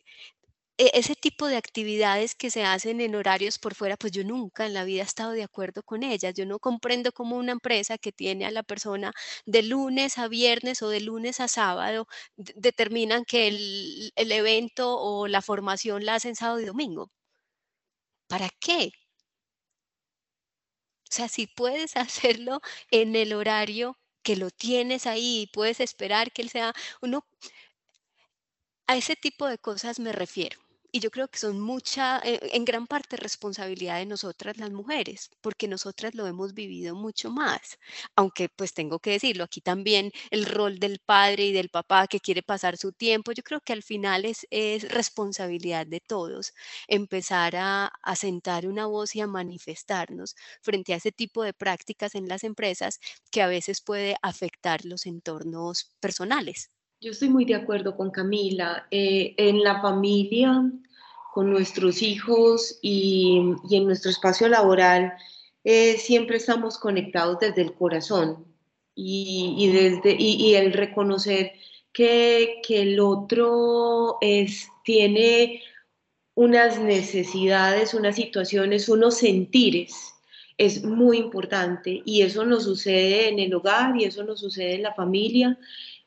ese 0.77 1.15
tipo 1.15 1.47
de 1.47 1.57
actividades 1.57 2.35
que 2.35 2.49
se 2.51 2.63
hacen 2.63 3.01
en 3.01 3.15
horarios 3.15 3.59
por 3.59 3.75
fuera, 3.75 3.97
pues 3.97 4.11
yo 4.11 4.23
nunca 4.23 4.65
en 4.65 4.73
la 4.73 4.83
vida 4.83 5.01
he 5.01 5.05
estado 5.05 5.31
de 5.31 5.43
acuerdo 5.43 5.83
con 5.83 6.03
ellas. 6.03 6.33
Yo 6.35 6.45
no 6.45 6.59
comprendo 6.59 7.11
cómo 7.11 7.37
una 7.37 7.51
empresa 7.53 7.97
que 7.97 8.11
tiene 8.11 8.45
a 8.45 8.51
la 8.51 8.63
persona 8.63 9.13
de 9.45 9.63
lunes 9.63 10.17
a 10.17 10.27
viernes 10.27 10.81
o 10.81 10.89
de 10.89 11.01
lunes 11.01 11.39
a 11.39 11.47
sábado 11.47 12.07
determinan 12.37 13.23
que 13.25 13.47
el, 13.49 14.11
el 14.15 14.31
evento 14.31 14.97
o 14.99 15.27
la 15.27 15.41
formación 15.41 16.05
la 16.05 16.15
hacen 16.15 16.35
sábado 16.35 16.59
y 16.61 16.65
domingo. 16.65 17.11
¿Para 18.27 18.49
qué? 18.59 18.91
O 21.09 21.13
sea, 21.15 21.27
si 21.29 21.47
puedes 21.47 21.95
hacerlo 21.97 22.59
en 22.91 23.15
el 23.15 23.33
horario 23.33 23.97
que 24.23 24.35
lo 24.35 24.49
tienes 24.51 25.05
ahí, 25.07 25.49
puedes 25.53 25.79
esperar 25.79 26.31
que 26.31 26.41
él 26.41 26.49
sea 26.49 26.73
uno. 27.01 27.25
A 28.87 28.95
ese 28.95 29.17
tipo 29.17 29.45
de 29.47 29.57
cosas 29.57 29.99
me 29.99 30.13
refiero. 30.13 30.62
Y 30.95 30.99
yo 31.01 31.09
creo 31.11 31.27
que 31.27 31.39
son 31.39 31.59
mucha, 31.59 32.19
eh, 32.23 32.39
en 32.53 32.63
gran 32.65 32.85
parte 32.87 33.17
responsabilidad 33.17 33.97
de 33.97 34.05
nosotras 34.05 34.57
las 34.57 34.71
mujeres, 34.71 35.29
porque 35.41 35.67
nosotras 35.67 36.13
lo 36.15 36.25
hemos 36.27 36.53
vivido 36.53 36.95
mucho 36.95 37.31
más. 37.31 37.77
Aunque 38.15 38.47
pues 38.47 38.73
tengo 38.73 38.99
que 38.99 39.11
decirlo, 39.11 39.43
aquí 39.43 39.59
también 39.59 40.11
el 40.29 40.45
rol 40.45 40.77
del 40.79 40.99
padre 40.99 41.45
y 41.47 41.51
del 41.51 41.69
papá 41.69 42.07
que 42.07 42.19
quiere 42.21 42.43
pasar 42.43 42.77
su 42.77 42.91
tiempo, 42.93 43.31
yo 43.33 43.41
creo 43.43 43.59
que 43.61 43.73
al 43.73 43.81
final 43.83 44.23
es, 44.25 44.45
es 44.51 44.87
responsabilidad 44.91 45.87
de 45.87 45.99
todos 45.99 46.53
empezar 46.87 47.55
a, 47.57 47.87
a 48.03 48.15
sentar 48.15 48.67
una 48.67 48.85
voz 48.85 49.15
y 49.15 49.21
a 49.21 49.27
manifestarnos 49.27 50.35
frente 50.61 50.93
a 50.93 50.97
ese 50.97 51.11
tipo 51.11 51.43
de 51.43 51.53
prácticas 51.53 52.13
en 52.15 52.27
las 52.29 52.43
empresas 52.43 52.99
que 53.31 53.41
a 53.41 53.47
veces 53.47 53.81
puede 53.81 54.15
afectar 54.21 54.85
los 54.85 55.05
entornos 55.07 55.91
personales. 55.99 56.69
Yo 57.03 57.11
estoy 57.11 57.27
muy 57.27 57.43
de 57.43 57.55
acuerdo 57.55 57.97
con 57.97 58.11
Camila. 58.11 58.87
Eh, 58.89 59.33
en 59.35 59.61
la 59.61 59.81
familia, 59.81 60.71
con 61.33 61.49
nuestros 61.49 62.01
hijos 62.01 62.79
y, 62.81 63.41
en 63.69 63.83
nuestro 63.83 64.09
espacio 64.09 64.47
laboral, 64.47 65.11
eh, 65.65 65.97
siempre 65.97 66.37
estamos 66.37 66.77
conectados 66.77 67.39
desde 67.41 67.61
el 67.61 67.73
corazón 67.73 68.45
y, 68.95 69.69
desde, 69.73 70.15
y, 70.17 70.55
el 70.55 70.71
reconocer 70.71 71.51
que, 71.91 72.61
que, 72.65 72.83
el 72.83 73.01
otro 73.01 74.17
es, 74.21 74.69
tiene 74.85 75.61
unas 76.35 76.79
necesidades, 76.79 77.93
unas 77.93 78.15
situaciones, 78.15 78.87
unos 78.87 79.17
sentires 79.17 80.13
es 80.57 80.83
muy 80.83 81.17
importante 81.17 82.01
y 82.05 82.21
eso 82.21 82.45
nos 82.45 82.63
sucede 82.63 83.29
en 83.29 83.39
el 83.39 83.53
hogar 83.53 83.99
y 83.99 84.05
eso 84.05 84.23
nos 84.23 84.39
sucede 84.39 84.75
en 84.75 84.83
la 84.83 84.93
familia 84.93 85.57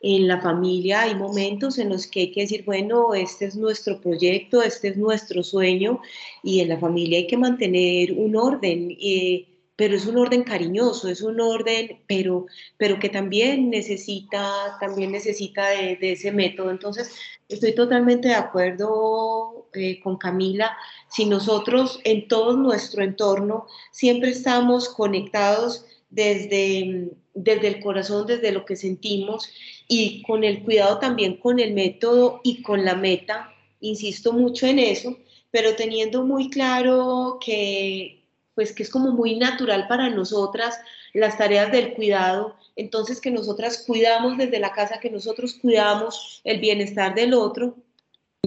en 0.01 0.29
la 0.29 0.41
familia 0.41 1.03
hay 1.03 1.15
momentos 1.15 1.79
en 1.79 1.89
los 1.89 2.07
que 2.07 2.21
hay 2.21 2.33
que 2.33 2.43
decir, 2.43 2.65
bueno, 2.65 3.15
este 3.15 3.47
es 3.47 3.57
nuestro 3.57 4.01
proyecto, 4.01 4.63
este 4.63 4.89
es 4.89 4.97
nuestro 4.97 5.43
sueño, 5.43 6.01
y 6.43 6.61
en 6.61 6.69
la 6.69 6.79
familia 6.79 7.19
hay 7.19 7.27
que 7.27 7.37
mantener 7.37 8.13
un 8.13 8.37
orden, 8.37 8.97
eh, 9.01 9.47
pero 9.77 9.95
es 9.95 10.07
un 10.07 10.17
orden 10.17 10.43
cariñoso, 10.43 11.09
es 11.09 11.21
un 11.21 11.41
orden, 11.41 12.01
pero, 12.07 12.47
pero 12.79 12.99
que 12.99 13.11
también 13.11 13.69
necesita, 13.71 14.77
también 14.81 15.13
necesita 15.13 15.69
de, 15.69 15.99
ese 16.01 16.33
método. 16.33 16.71
Entonces, 16.71 17.15
estoy 17.49 17.75
totalmente 17.75 18.29
de 18.29 18.35
acuerdo 18.35 19.69
eh, 19.75 20.01
con 20.01 20.17
Camila. 20.17 20.77
Si 21.11 21.27
nosotros 21.27 22.01
en 22.05 22.27
todo 22.27 22.57
nuestro 22.57 23.03
entorno 23.03 23.67
siempre 23.93 24.31
estamos 24.31 24.89
conectados 24.89 25.85
desde, 26.09 27.11
desde 27.37 27.69
el 27.69 27.81
corazón, 27.81 28.27
desde 28.27 28.51
lo 28.51 28.65
que 28.65 28.77
sentimos 28.77 29.49
y 29.87 30.23
con 30.23 30.43
el 30.43 30.65
cuidado 30.65 30.99
también 30.99 31.37
con 31.37 31.61
el 31.61 31.75
método 31.75 32.41
y 32.43 32.63
con 32.63 32.85
la 32.85 32.95
meta, 32.95 33.53
insisto 33.81 34.33
mucho 34.33 34.67
en 34.67 34.79
eso, 34.79 35.17
pero 35.51 35.77
teniendo 35.77 36.25
muy 36.25 36.51
claro 36.51 37.39
que 37.45 38.25
pues 38.55 38.73
que 38.73 38.83
es 38.83 38.91
como 38.91 39.13
muy 39.13 39.37
natural 39.37 39.87
para 39.87 40.09
nosotras 40.09 40.81
las 41.13 41.37
tareas 41.37 41.71
del 41.71 41.93
cuidado, 41.93 42.57
entonces 42.75 43.21
que 43.21 43.31
nosotras 43.31 43.85
cuidamos 43.87 44.39
desde 44.39 44.59
la 44.59 44.73
casa, 44.73 44.99
que 44.99 45.11
nosotros 45.11 45.59
cuidamos 45.61 46.41
el 46.43 46.59
bienestar 46.59 47.15
del 47.15 47.35
otro, 47.35 47.77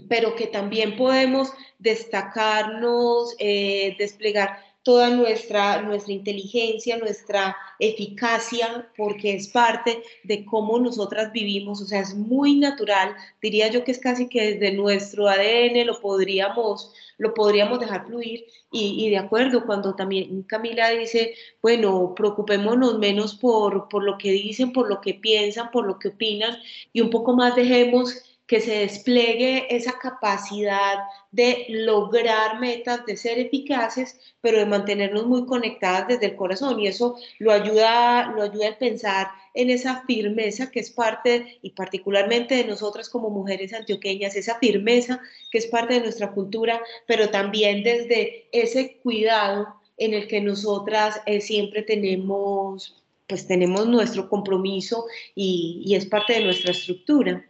pero 0.07 0.35
que 0.35 0.47
también 0.47 0.97
podemos 0.97 1.51
destacarnos, 1.77 3.35
eh, 3.37 3.95
desplegar 3.99 4.68
toda 4.89 5.11
nuestra, 5.11 5.83
nuestra 5.83 6.13
inteligencia, 6.13 6.97
nuestra 6.97 7.55
eficacia, 7.77 8.89
porque 8.97 9.35
es 9.35 9.47
parte 9.47 10.01
de 10.23 10.43
cómo 10.45 10.79
nosotras 10.79 11.31
vivimos, 11.31 11.79
o 11.79 11.85
sea, 11.85 11.99
es 11.99 12.15
muy 12.15 12.55
natural, 12.55 13.15
diría 13.39 13.67
yo 13.67 13.83
que 13.83 13.91
es 13.91 13.99
casi 13.99 14.27
que 14.27 14.55
desde 14.55 14.75
nuestro 14.75 15.29
ADN 15.29 15.85
lo 15.85 15.99
podríamos, 16.01 16.91
lo 17.19 17.35
podríamos 17.35 17.79
dejar 17.79 18.07
fluir. 18.07 18.45
Y, 18.71 19.11
de 19.11 19.17
acuerdo, 19.19 19.63
cuando 19.67 19.93
también 19.93 20.41
Camila 20.43 20.89
dice, 20.89 21.35
bueno, 21.61 22.15
preocupémonos 22.15 22.97
menos 22.97 23.35
por, 23.35 23.89
por 23.89 24.03
lo 24.03 24.17
que 24.17 24.31
dicen, 24.31 24.73
por 24.73 24.89
lo 24.89 25.01
que 25.01 25.13
piensan, 25.13 25.69
por 25.69 25.85
lo 25.85 25.99
que 25.99 26.07
opinan 26.07 26.57
y 26.93 27.01
un 27.01 27.11
poco 27.11 27.35
más 27.35 27.55
dejemos 27.55 28.28
que 28.49 28.61
se 28.61 28.79
despliegue 28.79 29.67
esa 29.69 29.99
capacidad 29.99 30.97
de 31.31 31.67
lograr 31.69 32.59
metas, 32.59 33.05
de 33.05 33.15
ser 33.15 33.37
eficaces, 33.37 34.19
pero 34.41 34.57
de 34.57 34.65
mantenernos 34.65 35.27
muy 35.27 35.45
conectadas 35.45 36.07
desde 36.07 36.25
el 36.25 36.35
corazón. 36.35 36.79
Y 36.79 36.87
eso 36.87 37.15
lo 37.37 37.51
ayuda, 37.51 38.31
lo 38.35 38.41
ayuda 38.41 38.69
a 38.69 38.79
pensar 38.79 39.27
en 39.53 39.69
esa 39.69 40.03
firmeza 40.07 40.71
que 40.71 40.79
es 40.79 40.89
parte, 40.89 41.59
y 41.61 41.69
particularmente 41.73 42.55
de 42.55 42.63
nosotras 42.63 43.07
como 43.07 43.29
mujeres 43.29 43.71
antioqueñas, 43.71 44.35
esa 44.35 44.57
firmeza 44.57 45.21
que 45.51 45.59
es 45.59 45.67
parte 45.67 45.93
de 45.93 46.01
nuestra 46.01 46.31
cultura, 46.31 46.81
pero 47.05 47.29
también 47.29 47.83
desde 47.83 48.47
ese 48.51 48.97
cuidado 49.03 49.75
en 49.95 50.15
el 50.15 50.27
que 50.27 50.41
nosotras 50.41 51.21
eh, 51.27 51.39
siempre 51.39 51.83
tenemos 51.83 52.95
pues 53.27 53.45
tenemos 53.45 53.85
nuestro 53.85 54.27
compromiso 54.27 55.05
y, 55.35 55.83
y 55.85 55.93
es 55.93 56.07
parte 56.07 56.33
de 56.33 56.45
nuestra 56.45 56.71
estructura. 56.71 57.45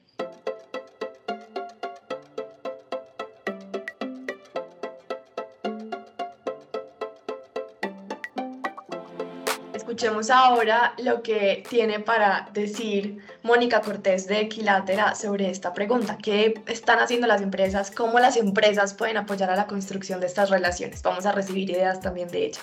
Escuchemos 10.00 10.30
ahora 10.30 10.94
lo 11.04 11.22
que 11.22 11.62
tiene 11.70 12.00
para 12.00 12.50
decir 12.54 13.18
Mónica 13.44 13.82
Cortés 13.82 14.28
de 14.28 14.40
Equilátera 14.40 15.14
sobre 15.14 15.50
esta 15.50 15.74
pregunta. 15.74 16.18
¿Qué 16.18 16.54
están 16.68 17.00
haciendo 17.00 17.28
las 17.28 17.42
empresas? 17.42 17.92
¿Cómo 17.92 18.18
las 18.18 18.38
empresas 18.38 18.94
pueden 18.94 19.18
apoyar 19.18 19.50
a 19.50 19.58
la 19.58 19.68
construcción 19.68 20.22
de 20.22 20.28
estas 20.28 20.52
relaciones? 20.52 21.04
Vamos 21.04 21.26
a 21.26 21.34
recibir 21.34 21.70
ideas 21.70 22.00
también 22.00 22.30
de 22.30 22.46
ella. 22.46 22.62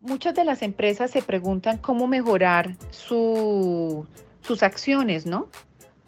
Muchas 0.00 0.34
de 0.34 0.44
las 0.44 0.62
empresas 0.62 1.12
se 1.12 1.22
preguntan 1.22 1.78
cómo 1.78 2.08
mejorar 2.08 2.76
sus 2.90 4.04
acciones, 4.62 5.26
¿no? 5.26 5.48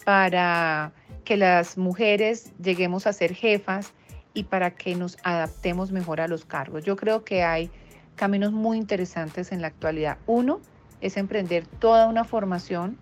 Para 0.04 0.90
que 1.22 1.36
las 1.36 1.78
mujeres 1.78 2.50
lleguemos 2.60 3.06
a 3.06 3.12
ser 3.12 3.34
jefas 3.34 3.92
y 4.32 4.42
para 4.42 4.72
que 4.72 4.96
nos 4.96 5.16
adaptemos 5.22 5.92
mejor 5.92 6.20
a 6.20 6.26
los 6.26 6.44
cargos. 6.44 6.82
Yo 6.82 6.96
creo 6.96 7.22
que 7.22 7.44
hay 7.44 7.70
caminos 8.16 8.52
muy 8.52 8.78
interesantes 8.78 9.52
en 9.52 9.60
la 9.60 9.68
actualidad. 9.68 10.18
Uno 10.26 10.60
es 11.00 11.16
emprender 11.16 11.66
toda 11.66 12.08
una 12.08 12.24
formación 12.24 12.98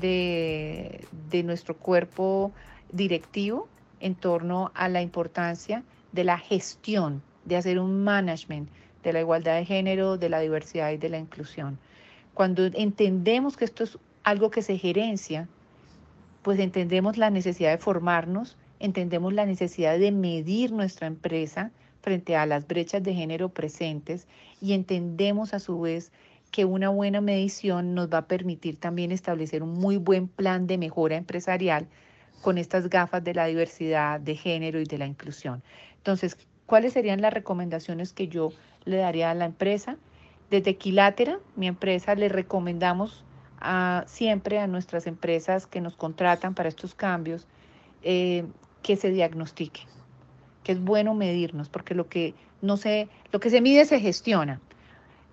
de, 0.00 1.06
nuestro 1.44 1.76
cuerpo 1.76 2.52
directivo 2.92 3.68
en 4.00 4.14
torno 4.14 4.70
a 4.74 4.88
la 4.88 5.02
importancia 5.02 5.82
de 6.12 6.24
la 6.24 6.38
gestión, 6.38 7.22
de 7.44 7.56
hacer 7.56 7.78
un 7.78 8.04
management 8.04 8.68
de 9.02 9.12
la 9.12 9.20
igualdad 9.20 9.56
de 9.56 9.64
género, 9.64 10.16
de 10.16 10.28
la 10.28 10.40
diversidad 10.40 10.92
y 10.92 10.96
de 10.96 11.08
la 11.08 11.18
inclusión. 11.18 11.78
Cuando 12.34 12.64
entendemos 12.66 13.56
que 13.56 13.64
esto 13.64 13.84
es 13.84 13.98
algo 14.22 14.50
que 14.50 14.62
se 14.62 14.78
gerencia, 14.78 15.48
pues 16.42 16.58
entendemos 16.58 17.16
la 17.16 17.30
necesidad 17.30 17.70
de 17.70 17.78
formarnos, 17.78 18.56
entendemos 18.80 19.32
la 19.32 19.46
necesidad 19.46 19.98
de 19.98 20.12
medir 20.12 20.72
nuestra 20.72 21.06
empresa, 21.06 21.70
frente 22.04 22.36
a 22.36 22.44
las 22.44 22.68
brechas 22.68 23.02
de 23.02 23.14
género 23.14 23.48
presentes 23.48 24.28
y 24.60 24.74
entendemos 24.74 25.54
a 25.54 25.58
su 25.58 25.80
vez 25.80 26.12
que 26.50 26.66
una 26.66 26.90
buena 26.90 27.22
medición 27.22 27.94
nos 27.94 28.12
va 28.12 28.18
a 28.18 28.26
permitir 28.26 28.76
también 28.76 29.10
establecer 29.10 29.62
un 29.62 29.72
muy 29.72 29.96
buen 29.96 30.28
plan 30.28 30.66
de 30.66 30.76
mejora 30.76 31.16
empresarial 31.16 31.88
con 32.42 32.58
estas 32.58 32.90
gafas 32.90 33.24
de 33.24 33.32
la 33.32 33.46
diversidad 33.46 34.20
de 34.20 34.36
género 34.36 34.78
y 34.80 34.84
de 34.84 34.98
la 34.98 35.06
inclusión. 35.06 35.62
Entonces, 35.96 36.36
¿cuáles 36.66 36.92
serían 36.92 37.22
las 37.22 37.32
recomendaciones 37.32 38.12
que 38.12 38.28
yo 38.28 38.52
le 38.84 38.98
daría 38.98 39.30
a 39.30 39.34
la 39.34 39.46
empresa? 39.46 39.96
Desde 40.50 40.72
Equilátera, 40.72 41.38
mi 41.56 41.66
empresa, 41.66 42.14
le 42.14 42.28
recomendamos 42.28 43.24
siempre 44.04 44.58
a 44.58 44.66
nuestras 44.66 45.06
empresas 45.06 45.66
que 45.66 45.80
nos 45.80 45.96
contratan 45.96 46.54
para 46.54 46.68
estos 46.68 46.94
cambios 46.94 47.46
eh, 48.02 48.44
que 48.82 48.96
se 48.96 49.10
diagnostiquen 49.10 49.88
que 50.64 50.72
es 50.72 50.82
bueno 50.82 51.14
medirnos, 51.14 51.68
porque 51.68 51.94
lo 51.94 52.08
que, 52.08 52.34
no 52.62 52.76
se, 52.76 53.08
lo 53.30 53.38
que 53.38 53.50
se 53.50 53.60
mide 53.60 53.84
se 53.84 54.00
gestiona. 54.00 54.60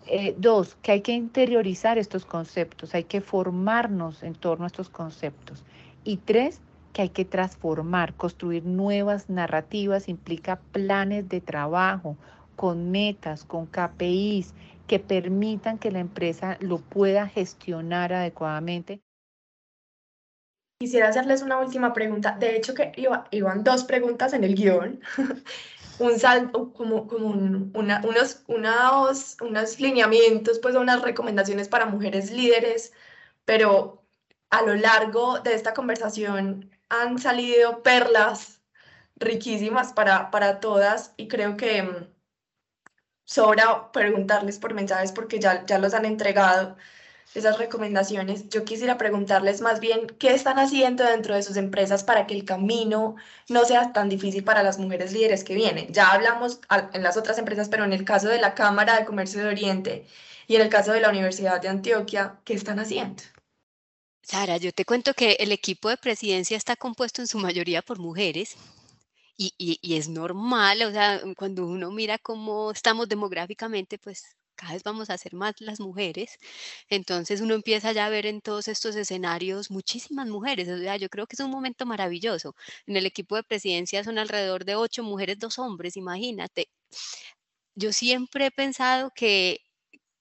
Eh, 0.08 0.36
dos, 0.38 0.76
que 0.82 0.92
hay 0.92 1.02
que 1.02 1.14
interiorizar 1.14 1.98
estos 1.98 2.26
conceptos, 2.26 2.94
hay 2.94 3.06
que 3.06 3.22
formarnos 3.22 4.24
en 4.24 4.36
torno 4.36 4.66
a 4.66 4.68
estos 4.68 4.90
conceptos. 4.90 5.64
Y 6.04 6.18
tres, 6.18 6.62
que 6.94 7.04
hay 7.04 7.10
que 7.10 7.26
transformar, 7.26 8.14
construir 8.16 8.66
nuevas 8.66 9.30
narrativas, 9.30 10.10
implica 10.10 10.60
planes 10.72 11.30
de 11.30 11.42
trabajo 11.42 12.18
con 12.56 12.92
metas, 12.92 13.46
con 13.46 13.66
KPIs, 13.68 14.54
que 14.88 15.00
permitan 15.00 15.78
que 15.80 15.92
la 15.92 16.00
empresa 16.00 16.58
lo 16.60 16.80
pueda 16.80 17.28
gestionar 17.28 18.12
adecuadamente. 18.14 19.02
Quisiera 20.82 21.10
hacerles 21.10 21.44
una 21.44 21.60
última 21.60 21.94
pregunta. 21.94 22.36
De 22.40 22.56
hecho, 22.56 22.74
que 22.74 22.92
iban 23.30 23.64
dos 23.64 23.84
preguntas 23.84 24.34
en 24.34 24.44
el 24.44 24.56
guion. 24.56 25.00
un 26.00 26.18
salto, 26.18 26.74
como, 26.74 27.08
como 27.08 27.28
unos, 27.28 28.44
unos, 28.48 29.38
unos 29.42 29.80
lineamientos, 29.80 30.58
pues 30.58 30.74
unas 30.74 31.04
recomendaciones 31.04 31.68
para 31.68 31.86
mujeres 31.86 32.32
líderes, 32.32 32.94
pero 33.46 34.04
a 34.50 34.64
lo 34.64 34.74
largo 34.74 35.40
de 35.42 35.54
esta 35.54 35.76
conversación 35.76 36.72
han 36.90 37.20
salido 37.20 37.84
perlas 37.84 38.60
riquísimas 39.18 39.94
para, 39.94 40.32
para 40.32 40.60
todas 40.60 41.14
y 41.16 41.28
creo 41.28 41.58
que 41.58 41.84
mm, 41.84 42.08
sobra 43.26 43.92
preguntarles 43.92 44.58
por 44.58 44.74
mensajes 44.74 45.12
porque 45.12 45.38
ya, 45.38 45.64
ya 45.68 45.78
los 45.78 45.94
han 45.94 46.06
entregado 46.06 46.76
esas 47.34 47.58
recomendaciones, 47.58 48.50
yo 48.50 48.66
quisiera 48.66 48.98
preguntarles 48.98 49.62
más 49.62 49.80
bien 49.80 50.08
qué 50.20 50.34
están 50.34 50.60
haciendo 50.60 51.06
dentro 51.06 51.34
de 51.34 51.44
sus 51.44 51.56
empresas 51.56 52.04
para 52.04 52.28
que 52.28 52.34
el 52.34 52.44
camino 52.44 53.16
no 53.48 53.64
sea 53.66 53.94
tan 53.94 54.10
difícil 54.10 54.44
para 54.44 54.64
las 54.64 54.80
mujeres 54.80 55.14
líderes 55.14 55.44
que 55.44 55.56
vienen. 55.56 55.94
Ya 55.94 56.12
hablamos 56.12 56.60
en 56.94 57.04
las 57.04 57.16
otras 57.16 57.38
empresas, 57.38 57.70
pero 57.70 57.86
en 57.86 57.94
el 57.94 58.04
caso 58.04 58.28
de 58.28 58.42
la 58.42 58.54
Cámara 58.54 59.00
de 59.00 59.06
Comercio 59.06 59.42
de 59.42 59.48
Oriente 59.48 60.06
y 60.48 60.56
en 60.56 60.62
el 60.62 60.70
caso 60.70 60.92
de 60.92 61.00
la 61.00 61.10
Universidad 61.10 61.62
de 61.62 61.70
Antioquia, 61.70 62.40
¿qué 62.44 62.54
están 62.54 62.80
haciendo? 62.80 63.24
Sara, 64.22 64.58
yo 64.58 64.72
te 64.74 64.86
cuento 64.86 65.14
que 65.14 65.38
el 65.40 65.52
equipo 65.52 65.90
de 65.90 65.98
presidencia 65.98 66.58
está 66.58 66.76
compuesto 66.76 67.22
en 67.22 67.28
su 67.28 67.40
mayoría 67.40 67.82
por 67.82 68.00
mujeres. 68.00 68.56
Y, 69.38 69.54
y 69.58 69.98
es 69.98 70.08
normal, 70.08 70.84
o 70.84 70.92
sea, 70.92 71.20
cuando 71.36 71.66
uno 71.66 71.90
mira 71.90 72.20
cómo 72.20 72.70
estamos 72.70 73.10
demográficamente, 73.10 73.98
pues 73.98 74.36
cada 74.62 74.74
vez 74.74 74.84
vamos 74.84 75.10
a 75.10 75.18
ser 75.18 75.34
más 75.34 75.56
las 75.60 75.80
mujeres. 75.80 76.38
Entonces 76.90 77.42
uno 77.42 77.54
empieza 77.56 77.92
ya 77.94 78.06
a 78.06 78.10
ver 78.10 78.26
en 78.28 78.42
todos 78.42 78.68
estos 78.68 78.96
escenarios 78.96 79.72
muchísimas 79.72 80.28
mujeres. 80.28 80.68
O 80.70 80.78
yo 80.98 81.10
creo 81.10 81.28
que 81.28 81.36
es 81.36 81.40
un 81.42 81.52
momento 81.52 81.86
maravilloso. 81.86 82.56
En 82.86 82.96
el 82.98 83.06
equipo 83.06 83.36
de 83.36 83.44
presidencia 83.44 84.04
son 84.04 84.18
alrededor 84.20 84.66
de 84.66 84.76
ocho 84.76 85.04
mujeres, 85.04 85.40
dos 85.40 85.58
hombres, 85.60 85.98
imagínate. 85.98 86.70
Yo 87.76 87.92
siempre 87.94 88.48
he 88.48 88.52
pensado 88.52 89.12
que, 89.16 89.60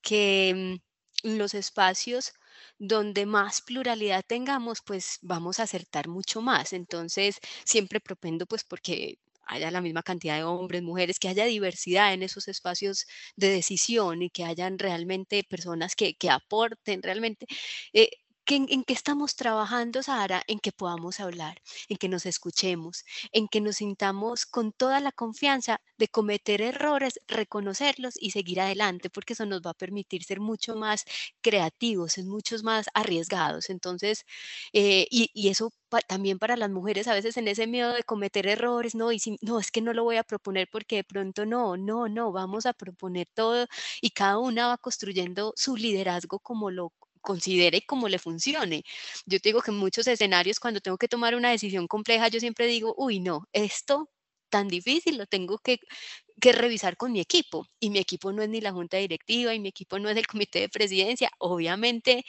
que 0.02 0.78
mm, 1.24 1.36
los 1.38 1.54
espacios 1.54 2.32
donde 2.78 3.26
más 3.26 3.62
pluralidad 3.62 4.24
tengamos, 4.26 4.80
pues 4.86 5.18
vamos 5.22 5.60
a 5.60 5.64
acertar 5.64 6.08
mucho 6.08 6.42
más. 6.42 6.72
Entonces, 6.72 7.40
siempre 7.64 8.00
propendo, 8.00 8.46
pues 8.46 8.64
porque 8.64 9.18
haya 9.50 9.70
la 9.70 9.80
misma 9.80 10.02
cantidad 10.02 10.36
de 10.36 10.44
hombres, 10.44 10.82
mujeres, 10.82 11.18
que 11.18 11.28
haya 11.28 11.44
diversidad 11.46 12.14
en 12.14 12.22
esos 12.22 12.48
espacios 12.48 13.06
de 13.36 13.50
decisión 13.50 14.22
y 14.22 14.30
que 14.30 14.44
hayan 14.44 14.78
realmente 14.78 15.44
personas 15.44 15.96
que, 15.96 16.14
que 16.16 16.30
aporten 16.30 17.02
realmente. 17.02 17.46
Eh, 17.92 18.10
en, 18.56 18.84
qué 18.84 18.92
estamos 18.92 19.36
trabajando, 19.36 20.02
Sara? 20.02 20.42
En 20.46 20.58
que 20.60 20.72
podamos 20.72 21.20
hablar, 21.20 21.60
en 21.88 21.96
que 21.96 22.08
nos 22.08 22.26
escuchemos, 22.26 23.04
en 23.32 23.48
que 23.48 23.60
nos 23.60 23.76
sintamos 23.76 24.46
con 24.46 24.72
toda 24.72 25.00
la 25.00 25.12
confianza 25.12 25.80
de 25.98 26.08
cometer 26.08 26.62
errores, 26.62 27.20
reconocerlos 27.28 28.14
y 28.20 28.30
seguir 28.32 28.60
adelante, 28.60 29.10
porque 29.10 29.34
eso 29.34 29.46
nos 29.46 29.62
va 29.62 29.70
a 29.70 29.74
permitir 29.74 30.24
ser 30.24 30.40
mucho 30.40 30.76
más 30.76 31.04
creativos, 31.42 32.12
ser 32.14 32.24
muchos 32.24 32.62
más 32.62 32.86
arriesgados. 32.94 33.70
Entonces, 33.70 34.24
eh, 34.72 35.06
y, 35.10 35.30
y, 35.34 35.48
eso 35.48 35.72
también 36.06 36.38
para 36.38 36.56
las 36.56 36.70
mujeres, 36.70 37.08
a 37.08 37.14
veces 37.14 37.36
en 37.36 37.48
ese 37.48 37.66
miedo 37.66 37.92
de 37.92 38.02
cometer 38.04 38.46
errores, 38.46 38.94
no, 38.94 39.12
y 39.12 39.18
si, 39.18 39.38
no, 39.42 39.58
es 39.60 39.70
que 39.70 39.80
no 39.82 39.92
lo 39.92 40.04
voy 40.04 40.16
a 40.16 40.24
proponer 40.24 40.68
porque 40.70 40.96
de 40.96 41.04
pronto 41.04 41.46
no, 41.46 41.76
no, 41.76 42.08
no, 42.08 42.32
vamos 42.32 42.66
a 42.66 42.72
proponer 42.72 43.28
todo 43.34 43.66
y 44.00 44.10
cada 44.10 44.38
una 44.38 44.68
va 44.68 44.78
construyendo 44.78 45.52
su 45.56 45.76
liderazgo 45.76 46.38
como 46.40 46.70
lo 46.70 46.92
considere 47.20 47.82
cómo 47.86 48.08
le 48.08 48.18
funcione. 48.18 48.84
Yo 49.26 49.40
te 49.40 49.50
digo 49.50 49.62
que 49.62 49.70
en 49.70 49.78
muchos 49.78 50.06
escenarios 50.06 50.60
cuando 50.60 50.80
tengo 50.80 50.98
que 50.98 51.08
tomar 51.08 51.34
una 51.34 51.50
decisión 51.50 51.86
compleja, 51.88 52.28
yo 52.28 52.40
siempre 52.40 52.66
digo, 52.66 52.94
uy, 52.96 53.20
no, 53.20 53.46
esto 53.52 54.10
tan 54.50 54.68
difícil 54.68 55.16
lo 55.16 55.26
tengo 55.26 55.58
que, 55.58 55.78
revisar 56.52 56.96
con 56.96 57.12
mi 57.12 57.20
equipo. 57.20 57.66
Y 57.80 57.90
mi 57.90 57.98
equipo 57.98 58.32
no 58.32 58.42
es 58.42 58.48
ni 58.48 58.60
la 58.60 58.72
junta 58.72 58.96
directiva 58.98 59.54
y 59.54 59.60
mi 59.60 59.68
equipo 59.68 59.98
no 59.98 60.08
es 60.10 60.16
el 60.16 60.26
comité 60.26 60.60
de 60.60 60.68
presidencia. 60.68 61.30
Obviamente 61.38 62.24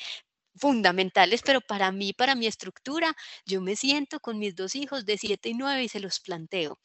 fundamentales, 0.56 1.42
pero 1.44 1.62
para 1.62 1.92
mí, 1.92 2.14
para 2.14 2.36
mi 2.36 2.48
estructura, 2.48 3.16
yo 3.46 3.62
me 3.62 3.76
siento 3.78 4.20
con 4.20 4.38
mis 4.40 4.56
dos 4.56 4.76
hijos 4.76 5.06
de 5.06 5.18
7 5.18 5.50
y 5.50 5.54
9 5.56 5.84
y 5.84 5.90
se 5.90 6.02
los 6.02 6.20
planteo. 6.20 6.80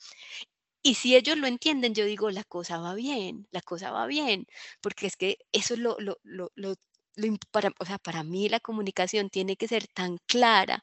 Y 0.82 0.94
si 0.94 1.16
ellos 1.16 1.36
lo 1.36 1.48
entienden, 1.48 1.94
yo 1.94 2.04
digo, 2.04 2.30
la 2.30 2.44
cosa 2.44 2.78
va 2.78 2.94
bien, 2.94 3.48
la 3.50 3.60
cosa 3.60 3.90
va 3.90 4.06
bien, 4.06 4.46
porque 4.80 5.08
es 5.08 5.16
que 5.16 5.38
eso 5.52 5.74
es 5.74 5.80
lo, 5.80 5.96
lo, 5.98 6.18
lo, 6.22 6.76
para, 7.50 7.72
o 7.78 7.84
sea, 7.84 7.98
para 7.98 8.22
mí 8.24 8.48
la 8.48 8.60
comunicación 8.60 9.30
tiene 9.30 9.56
que 9.56 9.68
ser 9.68 9.86
tan 9.88 10.18
clara, 10.26 10.82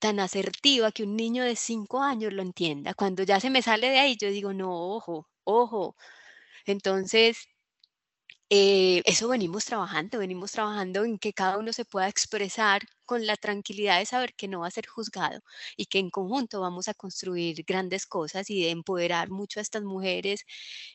tan 0.00 0.20
asertiva 0.20 0.92
que 0.92 1.04
un 1.04 1.16
niño 1.16 1.44
de 1.44 1.56
cinco 1.56 2.02
años 2.02 2.32
lo 2.34 2.42
entienda. 2.42 2.94
Cuando 2.94 3.22
ya 3.24 3.40
se 3.40 3.50
me 3.50 3.62
sale 3.62 3.90
de 3.90 3.98
ahí, 4.00 4.16
yo 4.18 4.30
digo, 4.30 4.52
no, 4.54 4.70
ojo, 4.96 5.28
ojo. 5.44 5.96
Entonces, 6.66 7.48
eh, 8.50 9.02
eso 9.06 9.28
venimos 9.28 9.64
trabajando, 9.64 10.18
venimos 10.18 10.52
trabajando 10.52 11.04
en 11.04 11.18
que 11.18 11.32
cada 11.32 11.58
uno 11.58 11.72
se 11.72 11.84
pueda 11.84 12.08
expresar 12.08 12.82
con 13.06 13.26
la 13.26 13.36
tranquilidad 13.36 13.98
de 13.98 14.06
saber 14.06 14.34
que 14.34 14.48
no 14.48 14.60
va 14.60 14.68
a 14.68 14.70
ser 14.70 14.86
juzgado 14.86 15.40
y 15.76 15.86
que 15.86 15.98
en 15.98 16.10
conjunto 16.10 16.60
vamos 16.60 16.88
a 16.88 16.94
construir 16.94 17.64
grandes 17.66 18.06
cosas 18.06 18.50
y 18.50 18.62
de 18.62 18.70
empoderar 18.70 19.30
mucho 19.30 19.60
a 19.60 19.62
estas 19.62 19.82
mujeres, 19.84 20.44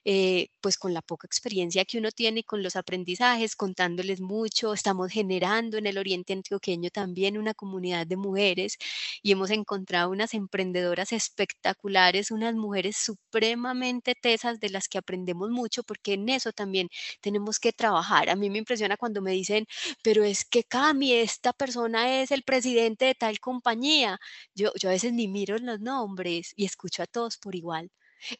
eh, 0.05 0.49
pues 0.61 0.77
con 0.77 0.93
la 0.93 1.01
poca 1.01 1.27
experiencia 1.27 1.85
que 1.85 1.97
uno 1.97 2.11
tiene 2.11 2.41
y 2.41 2.43
con 2.43 2.63
los 2.63 2.75
aprendizajes, 2.75 3.55
contándoles 3.55 4.21
mucho. 4.21 4.73
Estamos 4.73 5.11
generando 5.11 5.77
en 5.77 5.87
el 5.87 5.97
Oriente 5.97 6.33
Antioqueño 6.33 6.89
también 6.91 7.37
una 7.37 7.53
comunidad 7.53 8.07
de 8.07 8.17
mujeres 8.17 8.77
y 9.21 9.31
hemos 9.31 9.49
encontrado 9.51 10.09
unas 10.09 10.33
emprendedoras 10.33 11.11
espectaculares, 11.11 12.31
unas 12.31 12.55
mujeres 12.55 12.97
supremamente 12.97 14.15
tesas 14.15 14.59
de 14.59 14.69
las 14.69 14.87
que 14.87 14.97
aprendemos 14.97 15.49
mucho 15.49 15.83
porque 15.83 16.13
en 16.13 16.29
eso 16.29 16.51
también 16.51 16.89
tenemos 17.21 17.59
que 17.59 17.73
trabajar. 17.73 18.29
A 18.29 18.35
mí 18.35 18.49
me 18.49 18.57
impresiona 18.59 18.97
cuando 18.97 19.21
me 19.21 19.31
dicen, 19.31 19.65
pero 20.03 20.23
es 20.23 20.45
que 20.45 20.63
Cami, 20.63 21.13
esta 21.13 21.53
persona 21.53 22.00
es 22.09 22.31
el 22.31 22.43
presidente 22.43 23.05
de 23.05 23.15
tal 23.15 23.39
compañía. 23.39 24.19
Yo, 24.55 24.71
yo 24.79 24.89
a 24.89 24.93
veces 24.93 25.13
ni 25.13 25.27
miro 25.27 25.57
los 25.57 25.79
nombres 25.79 26.53
y 26.55 26.65
escucho 26.65 27.03
a 27.03 27.07
todos 27.07 27.37
por 27.37 27.55
igual. 27.55 27.91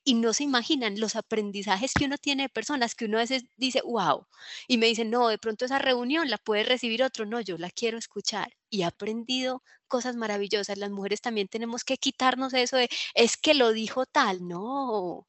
Y 0.03 0.13
no 0.15 0.33
se 0.33 0.43
imaginan 0.43 0.99
los 0.99 1.15
aprendizajes 1.15 1.93
que 1.93 2.05
uno 2.05 2.17
tiene 2.17 2.43
de 2.43 2.49
personas 2.49 2.95
que 2.95 3.05
uno 3.05 3.17
a 3.17 3.21
veces 3.21 3.45
dice, 3.57 3.81
wow, 3.83 4.27
y 4.67 4.77
me 4.77 4.85
dicen, 4.87 5.09
no, 5.09 5.27
de 5.27 5.37
pronto 5.39 5.65
esa 5.65 5.79
reunión 5.79 6.29
la 6.29 6.37
puede 6.37 6.63
recibir 6.63 7.03
otro, 7.03 7.25
no, 7.25 7.41
yo 7.41 7.57
la 7.57 7.71
quiero 7.71 7.97
escuchar. 7.97 8.53
Y 8.69 8.81
he 8.81 8.85
aprendido 8.85 9.63
cosas 9.87 10.15
maravillosas. 10.15 10.77
Las 10.77 10.91
mujeres 10.91 11.21
también 11.21 11.47
tenemos 11.47 11.83
que 11.83 11.97
quitarnos 11.97 12.53
eso 12.53 12.77
de, 12.77 12.89
es 13.15 13.37
que 13.37 13.53
lo 13.55 13.71
dijo 13.73 14.05
tal, 14.05 14.47
no. 14.47 15.27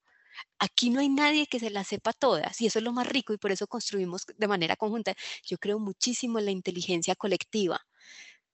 Aquí 0.59 0.91
no 0.91 1.01
hay 1.01 1.09
nadie 1.09 1.47
que 1.47 1.61
se 1.61 1.70
las 1.70 1.89
sepa 1.89 2.12
todas 2.12 2.61
y 2.61 2.66
eso 2.66 2.78
es 2.78 2.85
lo 2.85 2.93
más 2.93 3.07
rico 3.09 3.33
y 3.35 3.39
por 3.39 3.53
eso 3.53 3.66
construimos 3.66 4.26
de 4.37 4.49
manera 4.49 4.76
conjunta. 4.76 5.14
Yo 5.45 5.59
creo 5.59 5.78
muchísimo 5.78 6.39
en 6.39 6.47
la 6.47 6.51
inteligencia 6.53 7.14
colectiva 7.16 7.80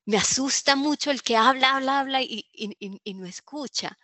me 0.09 0.17
asusta 0.17 0.75
mucho 0.75 1.11
el 1.11 1.23
que 1.23 1.37
habla, 1.37 1.77
habla, 1.77 1.99
habla 2.01 2.23
y, 2.23 2.47
no 3.15 3.27
escucha, 3.27 3.99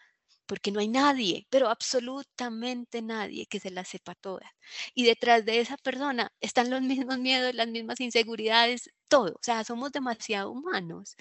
porque 0.45 0.71
no 0.71 0.81
hay 0.81 0.89
nadie, 0.89 1.47
pero 1.49 1.71
absolutamente 1.71 3.01
nadie 3.01 3.47
que 3.47 3.59
se 3.59 3.71
las 3.71 3.89
sepa 3.89 4.15
todas. 4.15 4.51
Y 4.95 5.05
detrás 5.05 5.47
de 5.47 5.61
esa 5.61 5.79
persona 5.79 6.31
están 6.43 6.69
los 6.69 6.83
mismos 6.83 7.19
miedos, 7.19 7.55
las 7.55 7.69
mismas 7.69 8.01
inseguridades, 8.01 8.91
todo. 9.09 9.33
O 9.33 9.41
sea, 9.43 9.65
somos 9.65 9.93
demasiado 9.93 10.51
humanos. 10.51 11.17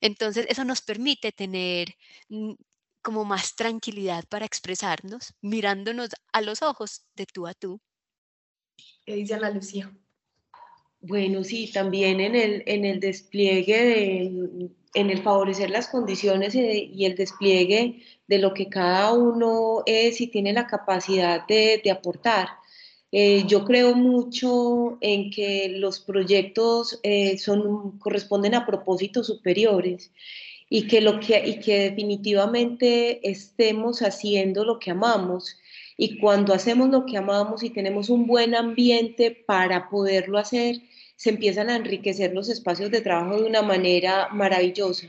Entonces, 0.00 0.46
eso 0.48 0.64
nos 0.64 0.80
permite 0.80 1.32
tener 1.32 1.88
mm, 2.28 2.52
como 3.02 3.24
más 3.24 3.56
tranquilidad 3.56 4.24
para 4.28 4.46
expresarnos, 4.46 5.34
mirándonos 5.40 6.10
a 6.32 6.40
los 6.40 6.62
ojos 6.62 7.04
de 7.16 7.26
tú 7.26 7.48
a 7.48 7.54
tú. 7.54 7.80
¿Qué 9.04 9.16
dice 9.16 9.34
Ana 9.34 9.50
Lucía? 9.50 9.92
Bueno, 11.02 11.44
sí, 11.44 11.70
también 11.72 12.20
en 12.20 12.36
el, 12.36 12.62
en 12.66 12.84
el 12.84 13.00
despliegue, 13.00 13.84
de, 13.84 14.70
en 14.94 15.10
el 15.10 15.22
favorecer 15.22 15.70
las 15.70 15.88
condiciones 15.88 16.54
y 16.54 17.04
el 17.04 17.14
despliegue 17.14 18.02
de 18.26 18.38
lo 18.38 18.54
que 18.54 18.68
cada 18.68 19.12
uno 19.12 19.82
es 19.86 20.20
y 20.20 20.26
tiene 20.26 20.52
la 20.52 20.66
capacidad 20.66 21.46
de, 21.46 21.82
aportar. 21.90 22.48
Eh, 23.12 23.44
yo 23.46 23.64
creo 23.64 23.94
mucho 23.94 24.98
en 25.00 25.30
que 25.30 25.68
los 25.78 26.00
proyectos 26.00 27.00
eh, 27.02 27.38
son, 27.38 27.98
corresponden 27.98 28.54
a 28.54 28.66
propósitos 28.66 29.26
superiores 29.26 30.12
y 30.68 30.86
que, 30.86 31.00
lo 31.00 31.18
que, 31.18 31.42
y 31.44 31.60
que 31.60 31.90
definitivamente 31.90 33.28
estemos 33.28 34.02
haciendo 34.02 34.64
lo 34.64 34.78
que 34.78 34.92
amamos. 34.92 35.56
Y 35.96 36.18
cuando 36.18 36.54
hacemos 36.54 36.88
lo 36.88 37.04
que 37.04 37.16
amamos 37.16 37.62
y 37.62 37.70
tenemos 37.70 38.08
un 38.10 38.26
buen 38.26 38.54
ambiente 38.54 39.32
para 39.46 39.90
poderlo 39.90 40.38
hacer, 40.38 40.76
se 41.20 41.28
empiezan 41.28 41.68
a 41.68 41.76
enriquecer 41.76 42.32
los 42.32 42.48
espacios 42.48 42.90
de 42.90 43.02
trabajo 43.02 43.36
de 43.36 43.46
una 43.46 43.60
manera 43.60 44.28
maravillosa. 44.32 45.06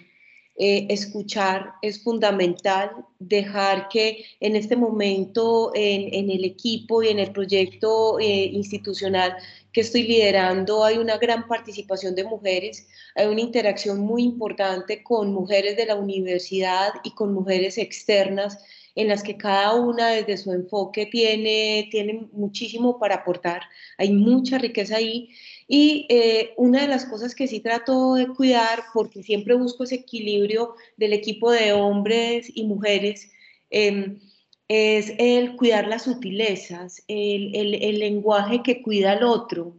Eh, 0.58 0.88
escuchar 0.90 1.72
es 1.82 2.04
fundamental, 2.04 2.92
dejar 3.20 3.88
que 3.88 4.26
en 4.42 4.58
este 4.58 4.76
momento 4.76 5.72
en, 5.74 6.30
el 6.30 6.44
equipo 6.44 7.02
y 7.02 7.08
en 7.08 7.20
el 7.20 7.32
proyecto 7.32 8.20
eh, 8.20 8.44
institucional 8.52 9.38
que 9.72 9.80
estoy 9.80 10.04
liderando 10.04 10.84
hay 10.84 10.98
una 10.98 11.18
gran 11.18 11.48
participación 11.48 12.14
de 12.14 12.26
mujeres, 12.26 12.90
hay 13.16 13.28
una 13.28 13.40
interacción 13.40 14.02
muy 14.02 14.24
importante 14.24 15.04
con 15.04 15.32
mujeres 15.34 15.78
de 15.78 15.86
la 15.86 15.96
universidad 15.96 16.90
y 17.06 17.12
con 17.12 17.34
mujeres 17.34 17.78
externas 17.78 18.58
en 18.96 19.08
las 19.08 19.24
que 19.24 19.38
cada 19.38 19.76
una 19.76 20.10
desde 20.10 20.36
su 20.36 20.52
enfoque 20.52 21.06
tiene, 21.06 21.88
tiene 21.90 22.28
muchísimo 22.34 23.00
para 23.00 23.16
aportar, 23.16 23.62
hay 23.98 24.12
mucha 24.12 24.58
riqueza 24.58 24.98
ahí 24.98 25.30
y 25.74 26.06
eh, 26.10 26.54
una 26.58 26.82
de 26.82 26.90
las 26.90 27.06
cosas 27.06 27.34
que 27.34 27.48
sí 27.48 27.62
trato 27.62 28.16
de 28.16 28.28
cuidar, 28.28 28.84
porque 28.94 29.24
siempre 29.24 29.56
busco 29.56 29.86
ese 29.86 29.96
equilibrio 29.96 30.76
del 30.98 31.14
equipo 31.14 31.50
de 31.50 31.72
hombres 31.72 32.52
y 32.54 32.66
mujeres, 32.66 33.32
em, 33.70 34.20
es 34.68 35.14
el 35.18 35.56
cuidar 35.56 35.88
las 35.88 36.04
sutilezas, 36.04 37.06
el, 37.08 37.56
el, 37.56 38.00
lenguaje 38.00 38.62
que 38.64 38.82
cuida 38.82 39.14
al 39.14 39.24
otro, 39.24 39.78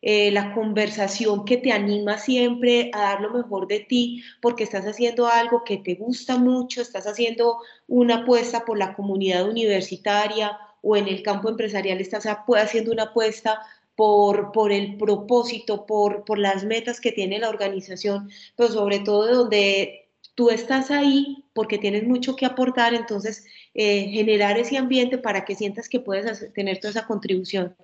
eh, 0.00 0.30
la 0.30 0.54
conversación 0.54 1.44
que 1.44 1.58
te 1.58 1.72
anima 1.72 2.16
siempre 2.16 2.90
a 2.94 3.00
dar 3.00 3.20
lo 3.20 3.30
mejor 3.30 3.68
de 3.68 3.80
ti 3.80 4.22
porque 4.40 4.64
estás 4.64 4.86
haciendo 4.86 5.26
algo 5.26 5.62
que 5.62 5.76
te 5.76 5.94
gusta 5.96 6.38
mucho, 6.38 6.80
estás 6.80 7.06
haciendo 7.06 7.58
una 7.86 8.22
apuesta 8.22 8.64
por 8.64 8.78
la 8.78 8.94
comunidad 8.94 9.46
universitaria 9.46 10.58
o 10.80 10.96
en 10.96 11.06
el 11.06 11.22
campo 11.22 11.50
empresarial 11.50 12.00
estás 12.00 12.24
haciendo 12.24 12.92
una 12.92 13.04
apuesta 13.04 13.60
por, 13.98 14.52
por 14.52 14.70
el 14.70 14.96
propósito, 14.96 15.84
por, 15.84 16.24
por 16.24 16.38
las 16.38 16.62
metas 16.62 17.00
que 17.00 17.10
tiene 17.10 17.40
la 17.40 17.48
organización, 17.48 18.30
pero 18.54 18.70
sobre 18.70 19.00
todo 19.00 19.26
donde 19.26 20.08
tú 20.36 20.50
estás 20.50 20.92
ahí 20.92 21.42
porque 21.52 21.78
tienes 21.78 22.04
mucho 22.04 22.36
que 22.36 22.46
aportar, 22.46 22.94
entonces 22.94 23.44
eh, 23.74 24.08
generar 24.10 24.56
ese 24.56 24.76
ambiente 24.76 25.18
para 25.18 25.44
que 25.44 25.56
sientas 25.56 25.88
que 25.88 25.98
puedes 25.98 26.52
tener 26.52 26.78
toda 26.78 26.92
esa 26.92 27.08
contribución, 27.08 27.74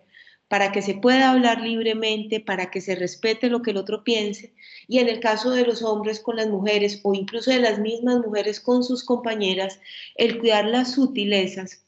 para 0.47 0.71
que 0.71 0.83
se 0.83 0.95
pueda 0.95 1.33
hablar 1.33 1.61
libremente, 1.61 2.39
para 2.39 2.71
que 2.71 2.81
se 2.81 2.95
respete 2.95 3.51
lo 3.51 3.63
que 3.63 3.73
el 3.73 3.77
otro 3.77 4.05
piense. 4.05 4.55
Y 4.87 5.01
en 5.01 5.09
el 5.09 5.19
caso 5.19 5.51
de 5.51 5.67
los 5.67 5.83
hombres 5.83 6.21
con 6.21 6.37
las 6.37 6.47
mujeres 6.47 7.01
o 7.03 7.13
incluso 7.15 7.51
de 7.51 7.59
las 7.59 7.81
mismas 7.81 8.19
mujeres 8.19 8.61
con 8.61 8.85
sus 8.85 9.03
compañeras, 9.03 9.81
el 10.15 10.39
cuidar 10.39 10.67
las 10.67 10.93
sutilezas 10.93 11.84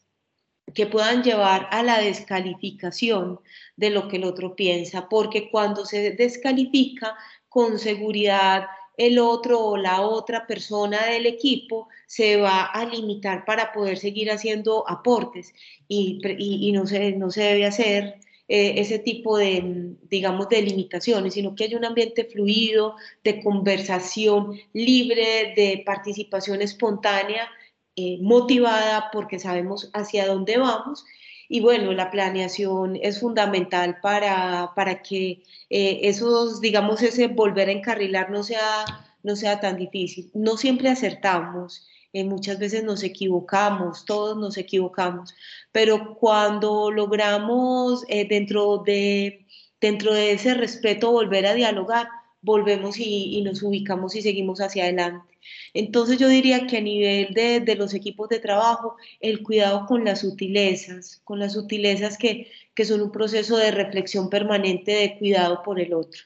que 0.76 0.86
puedan 0.86 1.24
llevar 1.24 1.68
a 1.72 1.82
la 1.82 1.98
descalificación 1.98 3.40
de 3.76 3.90
lo 3.90 4.08
que 4.08 4.18
el 4.18 4.24
otro 4.24 4.54
piensa, 4.54 5.08
porque 5.08 5.50
cuando 5.50 5.86
se 5.86 6.10
descalifica 6.12 7.16
con 7.48 7.78
seguridad 7.78 8.66
el 8.98 9.18
otro 9.18 9.60
o 9.60 9.76
la 9.76 10.02
otra 10.02 10.46
persona 10.46 11.06
del 11.06 11.26
equipo 11.26 11.88
se 12.06 12.36
va 12.36 12.64
a 12.64 12.84
limitar 12.84 13.44
para 13.44 13.72
poder 13.72 13.98
seguir 13.98 14.30
haciendo 14.30 14.88
aportes. 14.88 15.54
Y, 15.88 16.72
no, 16.72 16.86
se, 16.86 17.12
no 17.12 17.30
se 17.30 17.42
debe 17.42 17.66
hacer 17.66 18.16
eh, 18.48 18.74
ese 18.76 18.98
tipo 18.98 19.36
de, 19.38 19.96
digamos, 20.10 20.48
de 20.48 20.62
limitaciones, 20.62 21.34
sino 21.34 21.54
que 21.54 21.64
haya 21.64 21.78
un 21.78 21.84
ambiente 21.84 22.24
fluido, 22.24 22.96
de 23.24 23.42
conversación 23.42 24.58
libre, 24.72 25.54
de 25.56 25.82
participación 25.84 26.62
espontánea 26.62 27.48
eh, 27.96 28.18
motivada 28.20 29.10
porque 29.10 29.38
sabemos 29.38 29.90
hacia 29.94 30.26
dónde 30.26 30.58
vamos. 30.58 31.04
Y 31.48 31.60
bueno, 31.60 31.92
la 31.92 32.10
planeación 32.10 32.96
es 33.00 33.20
fundamental 33.20 33.98
para, 34.02 34.72
para 34.74 35.02
que 35.02 35.42
eh, 35.70 36.00
esos, 36.02 36.60
digamos, 36.60 37.02
ese 37.02 37.28
volver 37.28 37.68
a 37.68 37.72
encarrilar 37.72 38.30
no 38.30 38.42
sea, 38.42 38.84
no 39.22 39.34
sea 39.36 39.60
tan 39.60 39.76
difícil. 39.76 40.30
No 40.34 40.56
siempre 40.56 40.90
acertamos, 40.90 41.86
eh, 42.12 42.24
muchas 42.24 42.58
veces 42.58 42.84
nos 42.84 43.02
equivocamos, 43.02 44.04
todos 44.04 44.36
nos 44.36 44.56
equivocamos, 44.58 45.34
pero 45.72 46.16
cuando 46.16 46.90
logramos 46.90 48.04
dentro, 48.06 48.82
de, 48.84 49.46
dentro 49.80 50.12
de 50.12 50.32
ese 50.32 50.54
respeto 50.54 51.12
volver 51.12 51.46
a 51.46 51.54
dialogar, 51.54 52.08
volvemos 52.42 52.98
y 52.98 53.40
nos 53.42 53.62
ubicamos 53.62 54.16
y 54.16 54.22
seguimos 54.22 54.60
hacia 54.60 54.84
adelante. 54.84 55.35
Entonces 55.74 56.18
yo 56.18 56.28
diría 56.28 56.66
que 56.66 56.78
a 56.78 56.80
nivel 56.80 57.34
de, 57.34 57.76
los 57.76 57.94
equipos 57.94 58.28
de 58.28 58.38
trabajo, 58.38 58.96
el 59.20 59.42
cuidado 59.42 59.86
con 59.86 60.04
las 60.04 60.20
sutilezas, 60.20 61.20
con 61.24 61.38
las 61.38 61.54
sutilezas 61.54 62.18
que, 62.18 62.50
son 62.84 63.02
un 63.02 63.12
proceso 63.12 63.56
de 63.56 63.70
reflexión 63.70 64.28
permanente 64.30 64.92
de 64.92 65.18
cuidado 65.18 65.62
por 65.62 65.80
el 65.80 65.94
otro. 65.94 66.22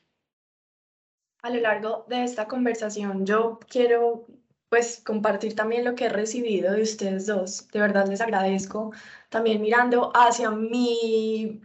A 1.42 1.50
lo 1.50 1.60
largo 1.60 2.04
de 2.08 2.24
esta 2.24 2.46
conversación 2.46 3.24
yo 3.24 3.58
quiero 3.68 4.26
pues 4.68 5.02
compartir 5.04 5.56
también 5.56 5.84
lo 5.84 5.94
que 5.94 6.06
he 6.06 6.08
recibido 6.08 6.72
de 6.72 6.82
ustedes 6.82 7.26
dos. 7.26 7.66
De 7.72 7.80
verdad 7.80 8.06
les 8.08 8.20
agradezco. 8.20 8.92
También 9.28 9.60
mirando 9.60 10.12
hacia 10.14 10.50
mi, 10.50 11.60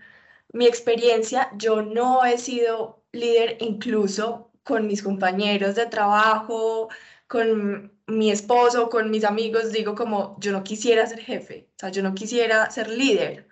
mi 0.54 0.66
experiencia, 0.66 1.52
yo 1.56 1.84
no 1.84 2.26
he 2.26 2.38
sido 2.38 3.04
líder 3.12 3.58
incluso 3.60 4.52
con 4.64 4.88
mis 4.88 5.04
compañeros 5.04 5.76
de 5.76 5.86
trabajo, 5.86 6.90
con 7.28 7.94
mi 8.08 8.32
esposo, 8.32 8.90
con 8.90 9.10
mis 9.12 9.24
amigos, 9.24 9.72
digo 9.72 9.96
como 9.96 10.38
yo 10.40 10.52
no 10.52 10.64
quisiera 10.64 11.08
ser 11.08 11.22
jefe, 11.22 11.70
o 11.76 11.80
sea, 11.80 11.90
yo 11.90 12.04
no 12.04 12.14
quisiera 12.16 12.70
ser 12.72 12.90
líder. 12.90 13.48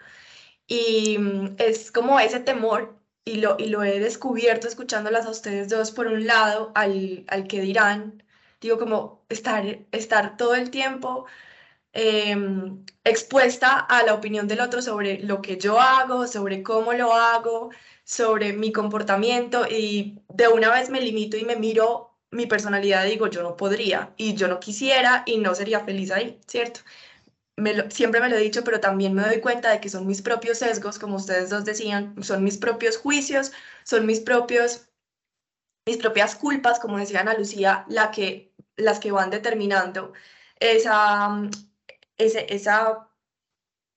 Y 0.67 1.17
mm, 1.19 1.55
es 1.59 1.91
como 1.91 2.19
ese 2.19 2.39
temor, 2.39 2.99
y 3.25 3.37
lo, 3.37 3.55
y 3.59 3.67
lo 3.67 3.83
he 3.83 3.99
descubierto 3.99 4.67
escuchándolas 4.67 5.25
a 5.25 5.31
ustedes 5.31 5.69
dos, 5.69 5.91
por 5.91 6.07
un 6.07 6.25
lado, 6.27 6.71
al, 6.75 7.25
al 7.27 7.47
que 7.47 7.61
dirán, 7.61 8.23
digo 8.61 8.77
como 8.79 9.25
estar, 9.29 9.65
estar 9.91 10.37
todo 10.37 10.55
el 10.55 10.71
tiempo 10.71 11.25
em, 11.93 12.85
expuesta 13.03 13.79
a 13.79 14.03
la 14.03 14.13
opinión 14.15 14.47
del 14.47 14.61
otro 14.61 14.81
sobre 14.81 15.19
lo 15.23 15.41
que 15.41 15.57
yo 15.57 15.79
hago, 15.79 16.27
sobre 16.27 16.63
cómo 16.63 16.93
lo 16.93 17.13
hago, 17.13 17.71
sobre 18.03 18.53
mi 18.53 18.71
comportamiento 18.71 19.65
y 19.69 20.19
de 20.29 20.47
una 20.47 20.71
vez 20.71 20.89
me 20.89 21.01
limito 21.01 21.37
y 21.37 21.45
me 21.45 21.55
miro 21.55 22.12
mi 22.33 22.45
personalidad 22.47 23.05
digo, 23.05 23.27
yo 23.27 23.43
no 23.43 23.55
podría 23.55 24.13
y 24.17 24.35
yo 24.35 24.47
no 24.47 24.59
quisiera 24.59 25.23
y 25.25 25.37
no 25.37 25.55
sería 25.55 25.81
feliz 25.81 26.11
ahí, 26.11 26.39
¿cierto? 26.47 26.81
siempre 27.89 28.19
me 28.19 28.29
lo 28.29 28.35
he 28.35 28.39
dicho, 28.39 28.63
pero 28.63 28.79
también 28.79 29.13
me 29.13 29.21
doy 29.23 29.39
cuenta 29.39 29.71
de 29.71 29.79
que 29.79 29.89
son 29.89 30.07
mis 30.07 30.21
propios 30.21 30.59
sesgos, 30.59 30.97
como 30.99 31.17
ustedes 31.17 31.49
dos 31.49 31.65
decían, 31.65 32.15
son 32.23 32.43
mis 32.43 32.57
propios 32.57 32.97
juicios, 32.97 33.51
son 33.83 34.05
mis 34.05 34.19
propios, 34.19 34.89
mis 35.87 35.97
propias 35.97 36.35
culpas, 36.35 36.79
como 36.79 36.97
decía 36.97 37.21
Ana 37.21 37.35
Lucía, 37.35 37.85
la 37.87 38.11
que, 38.11 38.51
las 38.75 38.99
que 38.99 39.11
van 39.11 39.29
determinando 39.29 40.13
esa, 40.59 41.49
ese, 42.17 42.47
esa, 42.53 43.07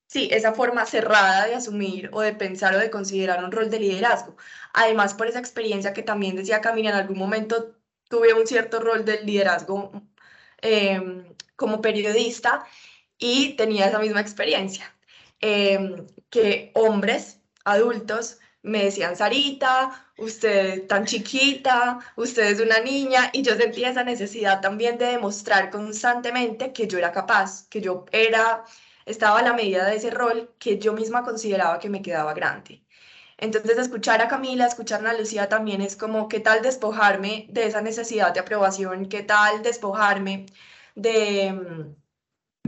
sí, 0.06 0.28
esa 0.32 0.52
forma 0.52 0.84
cerrada 0.86 1.46
de 1.46 1.54
asumir 1.54 2.10
o 2.12 2.20
de 2.20 2.34
pensar 2.34 2.74
o 2.74 2.78
de 2.78 2.90
considerar 2.90 3.42
un 3.42 3.52
rol 3.52 3.70
de 3.70 3.80
liderazgo. 3.80 4.36
Además, 4.74 5.14
por 5.14 5.28
esa 5.28 5.38
experiencia 5.38 5.94
que 5.94 6.02
también 6.02 6.36
decía 6.36 6.60
Camila, 6.60 6.90
en 6.90 6.96
algún 6.96 7.18
momento 7.18 7.75
tuve 8.08 8.34
un 8.34 8.46
cierto 8.46 8.80
rol 8.80 9.04
de 9.04 9.22
liderazgo 9.22 9.92
em, 10.62 11.24
como 11.56 11.80
periodista 11.80 12.66
y 13.18 13.54
tenía 13.56 13.86
esa 13.86 13.98
misma 13.98 14.20
experiencia, 14.20 14.94
em, 15.40 16.06
que 16.30 16.70
hombres 16.74 17.40
adultos 17.64 18.38
me 18.62 18.84
decían, 18.84 19.16
Sarita, 19.16 20.06
usted 20.18 20.86
tan 20.88 21.04
chiquita, 21.06 22.00
usted 22.16 22.44
es 22.50 22.60
una 22.60 22.80
niña, 22.80 23.30
y 23.32 23.42
yo 23.42 23.54
sentía 23.56 23.90
esa 23.90 24.02
necesidad 24.04 24.60
también 24.60 24.98
de 24.98 25.06
demostrar 25.06 25.70
constantemente 25.70 26.72
que 26.72 26.88
yo 26.88 26.98
era 26.98 27.12
capaz, 27.12 27.68
que 27.68 27.80
yo 27.80 28.06
era, 28.12 28.64
estaba 29.04 29.38
a 29.38 29.42
la 29.42 29.52
medida 29.52 29.86
de 29.86 29.96
ese 29.96 30.10
rol 30.10 30.54
que 30.58 30.78
yo 30.78 30.92
misma 30.94 31.22
consideraba 31.24 31.78
que 31.78 31.88
me 31.90 32.02
quedaba 32.02 32.34
grande. 32.34 32.85
Entonces, 33.38 33.78
escuchar 33.78 34.22
a 34.22 34.28
Camila, 34.28 34.66
escuchar 34.66 35.06
a 35.06 35.12
Lucía 35.14 35.48
también 35.48 35.80
es 35.82 35.96
como, 35.96 36.28
¿qué 36.28 36.40
tal 36.40 36.62
despojarme 36.62 37.46
de 37.50 37.66
esa 37.66 37.82
necesidad 37.82 38.32
de 38.32 38.40
aprobación? 38.40 39.06
¿Qué 39.08 39.22
tal 39.22 39.62
despojarme 39.62 40.46
de 40.94 41.52
mm, 41.52 42.06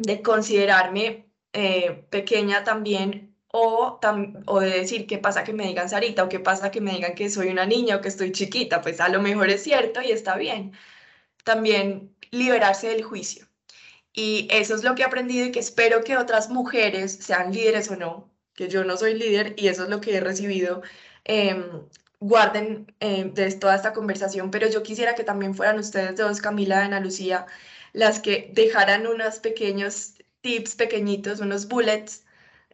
de 0.02 0.22
considerarme 0.22 1.30
eh, 1.52 2.06
pequeña 2.10 2.64
también 2.64 3.36
o, 3.52 3.98
o 4.46 4.60
de 4.60 4.70
decir 4.70 5.06
qué 5.06 5.18
pasa 5.18 5.44
que 5.44 5.52
me 5.52 5.66
digan 5.66 5.88
Sarita 5.88 6.24
o 6.24 6.28
qué 6.28 6.40
pasa 6.40 6.70
que 6.70 6.80
me 6.80 6.92
digan 6.92 7.14
que 7.14 7.30
soy 7.30 7.48
una 7.48 7.66
niña 7.66 7.96
o 7.96 8.00
que 8.00 8.08
estoy 8.08 8.32
chiquita, 8.32 8.82
pues 8.82 9.00
a 9.00 9.08
lo 9.08 9.20
mejor 9.20 9.50
es 9.50 9.62
cierto 9.62 10.02
y 10.02 10.10
está 10.12 10.36
bien. 10.36 10.72
También 11.44 12.16
liberarse 12.30 12.88
del 12.88 13.04
juicio. 13.04 13.46
Y 14.12 14.48
eso 14.50 14.74
es 14.74 14.84
lo 14.84 14.94
que 14.94 15.02
he 15.02 15.06
aprendido 15.06 15.46
y 15.46 15.52
que 15.52 15.60
espero 15.60 16.04
que 16.04 16.16
otras 16.16 16.50
mujeres, 16.50 17.14
sean 17.16 17.52
líderes 17.52 17.90
o 17.90 17.96
no, 17.96 18.30
que 18.58 18.68
yo 18.68 18.82
no 18.84 18.96
soy 18.96 19.14
líder 19.14 19.54
y 19.56 19.68
eso 19.68 19.84
es 19.84 19.88
lo 19.88 20.00
que 20.00 20.16
he 20.16 20.20
recibido, 20.20 20.82
em, 21.24 21.62
guarden 22.20 22.92
em, 23.00 23.32
de 23.32 23.52
toda 23.52 23.76
esta 23.76 23.92
conversación, 23.92 24.50
pero 24.50 24.68
yo 24.68 24.82
quisiera 24.82 25.14
que 25.14 25.22
también 25.24 25.54
fueran 25.54 25.78
ustedes 25.78 26.16
dos, 26.16 26.40
Camila 26.40 26.80
y 26.82 26.86
Ana 26.86 26.98
Lucía, 27.00 27.46
las 27.92 28.18
que 28.20 28.50
dejaran 28.52 29.06
unos 29.06 29.38
pequeños 29.38 30.14
tips 30.40 30.74
pequeñitos, 30.74 31.40
unos 31.40 31.68
bullets 31.68 32.24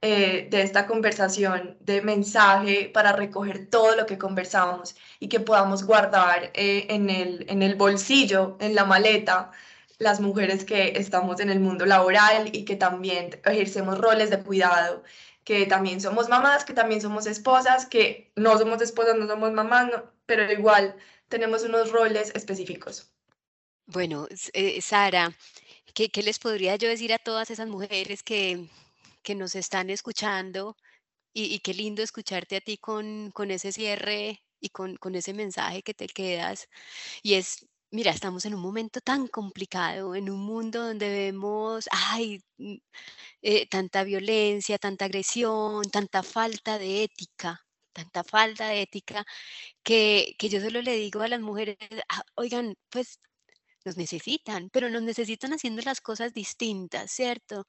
eh, 0.03 0.49
de 0.51 0.63
esta 0.63 0.87
conversación, 0.87 1.77
de 1.81 2.01
mensaje 2.03 2.91
para 2.95 3.13
recoger 3.13 3.67
todo 3.69 3.97
lo 3.97 4.07
que 4.07 4.19
conversamos 4.19 4.97
y 5.21 5.29
que 5.29 5.41
podamos 5.41 5.85
guardar 5.85 6.51
eh, 6.55 6.87
en, 6.89 7.11
el, 7.11 7.45
en 7.49 7.63
el 7.63 7.75
bolsillo, 7.75 8.57
en 8.61 8.75
la 8.75 8.85
maleta, 8.87 9.51
las 9.99 10.21
mujeres 10.21 10.65
que 10.65 10.99
estamos 10.99 11.41
en 11.41 11.51
el 11.51 11.61
mundo 11.61 11.87
laboral 11.87 12.51
y 12.53 12.65
que 12.65 12.77
también 12.77 13.41
ejercemos 13.45 13.99
roles 13.99 14.31
de 14.31 14.43
cuidado, 14.43 15.03
que 15.45 15.67
también 15.67 16.01
somos 16.01 16.29
mamás, 16.29 16.65
que 16.65 16.73
también 16.73 17.01
somos 17.01 17.27
esposas, 17.27 17.87
que 17.87 18.33
no 18.35 18.59
somos 18.59 18.81
esposas, 18.81 19.17
no 19.17 19.27
somos 19.27 19.53
mamás, 19.53 19.91
pero 20.27 20.51
igual 20.51 20.97
tenemos 21.29 21.63
unos 21.65 21.93
roles 21.93 22.33
específicos. 22.35 23.13
Bueno, 23.87 24.27
eh, 24.55 24.81
Sara, 24.81 25.37
¿qué, 25.93 26.11
les 26.23 26.39
podría 26.39 26.77
yo 26.77 26.89
decir 26.89 27.13
a 27.13 27.19
todas 27.19 27.51
esas 27.51 27.69
mujeres 27.69 28.23
que, 28.23 28.67
que 29.23 29.35
nos 29.35 29.55
están 29.55 29.91
escuchando? 29.91 30.77
Y, 31.37 31.59
qué 31.61 31.75
lindo 31.75 32.03
escucharte 32.03 32.57
a 32.57 32.61
ti 32.61 32.79
con, 32.79 33.33
con 33.33 33.51
ese 33.51 33.73
cierre 33.73 34.41
y 34.61 34.69
con, 34.69 34.97
con, 34.97 35.17
ese 35.17 35.35
mensaje 35.35 35.83
que 35.83 35.93
te 35.93 36.07
quedas. 36.07 36.69
Y 37.23 37.35
es, 37.35 37.67
mira, 37.95 38.11
estamos 38.13 38.45
en 38.47 38.55
un 38.55 38.61
momento 38.61 39.01
tan 39.01 39.29
complicado, 39.29 40.15
en 40.15 40.31
un 40.31 40.41
mundo 40.41 40.83
donde 40.87 41.09
vemos, 41.09 41.89
ay, 41.93 42.43
mm, 42.59 42.77
eh, 43.43 43.67
tanta 43.69 44.05
violencia, 44.05 44.79
tanta 44.79 45.07
agresión, 45.07 45.85
tanta 45.91 46.23
falta 46.23 46.79
de 46.79 47.05
ética, 47.05 47.61
tanta 47.93 48.25
falta 48.25 48.69
de 48.69 48.83
ética, 48.83 49.25
que, 49.85 50.35
que 50.39 50.49
yo 50.51 50.61
solo 50.61 50.83
le 50.83 50.97
digo 50.97 51.23
a 51.23 51.29
las 51.29 51.41
mujeres, 51.41 51.77
ah, 52.09 52.23
oigan, 52.37 52.77
pues 52.91 53.21
nos 53.85 53.97
necesitan, 53.97 54.71
pero 54.71 54.89
nos 54.91 55.03
necesitan 55.03 55.53
haciendo 55.53 55.83
las 55.83 56.01
cosas 56.01 56.33
distintas, 56.33 57.11
¿cierto? 57.11 57.67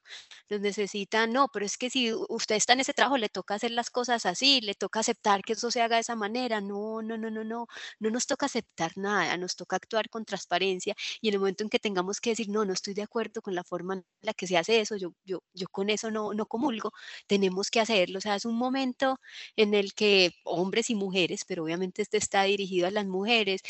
Nos 0.50 0.62
necesitan, 0.62 1.34
no, 1.34 1.48
pero 1.50 1.66
es 1.66 1.78
que 1.78 1.90
si 1.90 2.14
usted 2.14 2.56
está 2.56 2.74
en 2.74 2.82
ese 2.82 2.94
trabajo, 2.94 3.18
le 3.18 3.30
toca 3.30 3.56
hacer 3.56 3.72
las 3.72 3.90
cosas 3.90 4.26
así, 4.26 4.62
le 4.62 4.76
toca 4.76 5.00
aceptar 5.02 5.42
que 5.44 5.54
eso 5.54 5.72
se 5.72 5.82
haga 5.82 5.96
de 5.98 6.02
esa 6.02 6.16
manera. 6.16 6.62
No, 6.62 7.02
no, 7.02 7.18
no, 7.18 7.30
no, 7.30 7.44
no, 7.44 7.68
no 8.00 8.10
nos 8.10 8.28
toca 8.28 8.46
aceptar 8.48 8.92
nada, 8.98 9.38
nos 9.38 9.56
toca 9.56 9.76
actuar 9.78 10.10
con 10.10 10.26
transparencia 10.26 10.96
y 11.22 11.30
en 11.30 11.36
el 11.36 11.40
momento 11.40 11.64
en 11.64 11.70
que 11.70 11.80
tengamos 11.80 12.22
que 12.22 12.32
decir, 12.32 12.50
no, 12.50 12.66
no 12.66 12.74
estoy 12.74 12.94
de 12.94 13.04
acuerdo 13.04 13.42
con 13.42 13.56
la 13.56 13.64
forma 13.64 13.96
en 13.96 14.06
la 14.22 14.34
que 14.34 14.48
se 14.48 14.58
hace 14.58 14.80
eso, 14.82 14.96
yo, 14.98 15.14
yo, 15.26 15.40
yo 15.54 15.68
con 15.70 15.90
eso 15.90 16.12
no, 16.12 16.34
no 16.34 16.46
comulgo, 16.46 16.92
tenemos 17.28 17.70
que 17.72 17.80
hacerlo. 17.80 18.20
O 18.20 18.22
sea, 18.22 18.36
es 18.36 18.46
un 18.46 18.56
momento 18.58 19.20
en 19.56 19.74
el 19.74 19.94
que 19.94 20.32
hombres 20.44 20.90
y 20.90 20.96
mujeres, 20.96 21.44
pero 21.46 21.64
obviamente 21.64 22.02
este 22.02 22.18
está 22.18 22.44
dirigido 22.44 22.88
a 22.88 22.92
las 22.92 23.06
mujeres, 23.06 23.62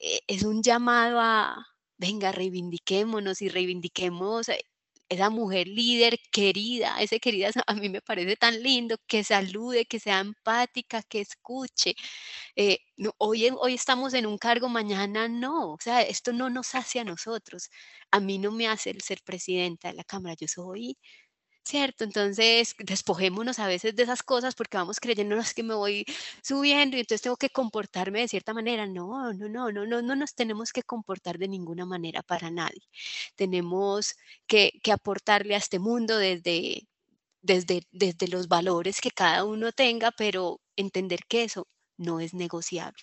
eh, 0.00 0.20
es 0.26 0.42
un 0.44 0.62
llamado 0.62 1.20
a 1.20 1.66
venga, 2.00 2.32
reivindiquémonos 2.32 3.42
y 3.42 3.48
reivindiquemos 3.50 4.48
eh, 4.48 4.64
esa 5.10 5.28
mujer 5.30 5.68
líder 5.68 6.18
querida, 6.32 7.00
ese 7.02 7.20
querida 7.20 7.50
a 7.66 7.74
mí 7.74 7.88
me 7.90 8.00
parece 8.02 8.36
tan 8.36 8.62
lindo, 8.62 8.96
que 9.06 9.24
salude, 9.24 9.86
que 9.86 10.00
sea 10.00 10.20
empática, 10.20 11.02
que 11.02 11.20
escuche. 11.20 11.94
Eh, 12.56 12.78
hoy, 13.18 13.50
hoy 13.58 13.74
estamos 13.74 14.14
en 14.14 14.26
un 14.26 14.38
cargo, 14.38 14.68
mañana 14.68 15.28
no, 15.28 15.72
o 15.74 15.78
sea, 15.80 16.02
esto 16.02 16.32
no 16.32 16.50
nos 16.50 16.74
hace 16.74 17.00
a 17.00 17.04
nosotros. 17.04 17.70
A 18.10 18.20
mí 18.20 18.38
no 18.38 18.52
me 18.52 18.68
hace 18.68 18.90
el 18.90 19.02
ser 19.02 19.20
presidenta 19.24 19.88
de 19.88 19.94
la 19.94 20.04
Cámara, 20.04 20.36
yo 20.40 20.48
soy 20.48 20.96
¿cierto? 21.64 22.04
Entonces, 22.04 22.74
despojémonos 22.78 23.58
a 23.58 23.66
veces 23.68 23.94
de 23.96 24.02
esas 24.02 24.22
cosas 24.22 24.54
porque 24.54 24.76
vamos 24.76 25.00
creyendo, 25.00 25.36
no, 25.36 25.42
es 25.42 25.54
que 25.54 25.62
me 25.62 25.74
voy 25.74 26.04
subiendo 26.42 26.96
y 26.96 27.00
entonces 27.00 27.22
tengo 27.22 27.36
que 27.36 27.50
comportarme 27.50 28.20
de 28.20 28.28
cierta 28.28 28.54
manera. 28.54 28.86
No, 28.86 29.32
no, 29.34 29.48
no, 29.48 29.70
no, 29.72 29.86
no, 29.86 30.02
no 30.02 30.16
nos 30.16 30.34
tenemos 30.34 30.72
que 30.72 30.82
comportar 30.82 31.38
de 31.38 31.48
ninguna 31.48 31.86
manera 31.86 32.22
para 32.22 32.50
nadie. 32.50 32.82
Tenemos 33.36 34.14
que, 34.46 34.72
que 34.82 34.92
aportarle 34.92 35.54
a 35.54 35.58
este 35.58 35.78
mundo 35.78 36.16
desde, 36.18 36.86
desde, 37.42 37.82
desde 37.92 38.28
los 38.28 38.48
valores 38.48 39.00
que 39.00 39.10
cada 39.10 39.44
uno 39.44 39.72
tenga, 39.72 40.10
pero 40.12 40.60
entender 40.76 41.20
que 41.28 41.44
eso 41.44 41.68
no 41.98 42.20
es 42.20 42.34
negociable. 42.34 43.02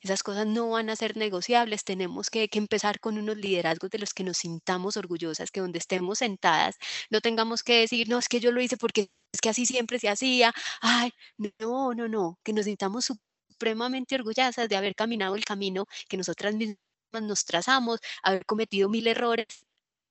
Esas 0.00 0.22
cosas 0.22 0.46
no 0.46 0.70
van 0.70 0.90
a 0.90 0.96
ser 0.96 1.16
negociables. 1.16 1.84
Tenemos 1.84 2.30
que, 2.30 2.48
empezar 2.52 3.00
con 3.00 3.18
unos 3.18 3.36
liderazgos 3.36 3.90
de 3.90 3.98
los 3.98 4.14
que 4.14 4.24
nos 4.24 4.38
sintamos 4.38 4.96
orgullosas, 4.96 5.50
que 5.50 5.60
donde 5.60 5.78
estemos 5.78 6.18
sentadas 6.18 6.76
no 7.10 7.20
tengamos 7.20 7.62
que 7.62 7.80
decir, 7.80 8.08
no, 8.08 8.18
es 8.18 8.28
que 8.28 8.40
yo 8.40 8.52
lo 8.52 8.60
hice 8.60 8.76
porque 8.76 9.10
es 9.32 9.40
que 9.40 9.48
así 9.50 9.66
siempre 9.66 9.98
se 9.98 10.08
hacía. 10.08 10.52
Ay, 10.80 11.10
no, 11.58 11.94
no, 11.94 12.08
no, 12.08 12.38
que 12.44 12.52
nos 12.52 12.64
sintamos 12.66 13.06
supremamente 13.50 14.14
orgullosas 14.14 14.68
de 14.68 14.76
haber 14.76 14.94
caminado 14.94 15.36
el 15.36 15.44
camino 15.44 15.86
que 16.08 16.16
nosotras 16.16 16.54
mismas 16.54 16.78
nos 17.22 17.44
trazamos, 17.44 18.00
haber 18.22 18.44
cometido 18.46 18.88
mil 18.88 19.06
errores 19.06 19.46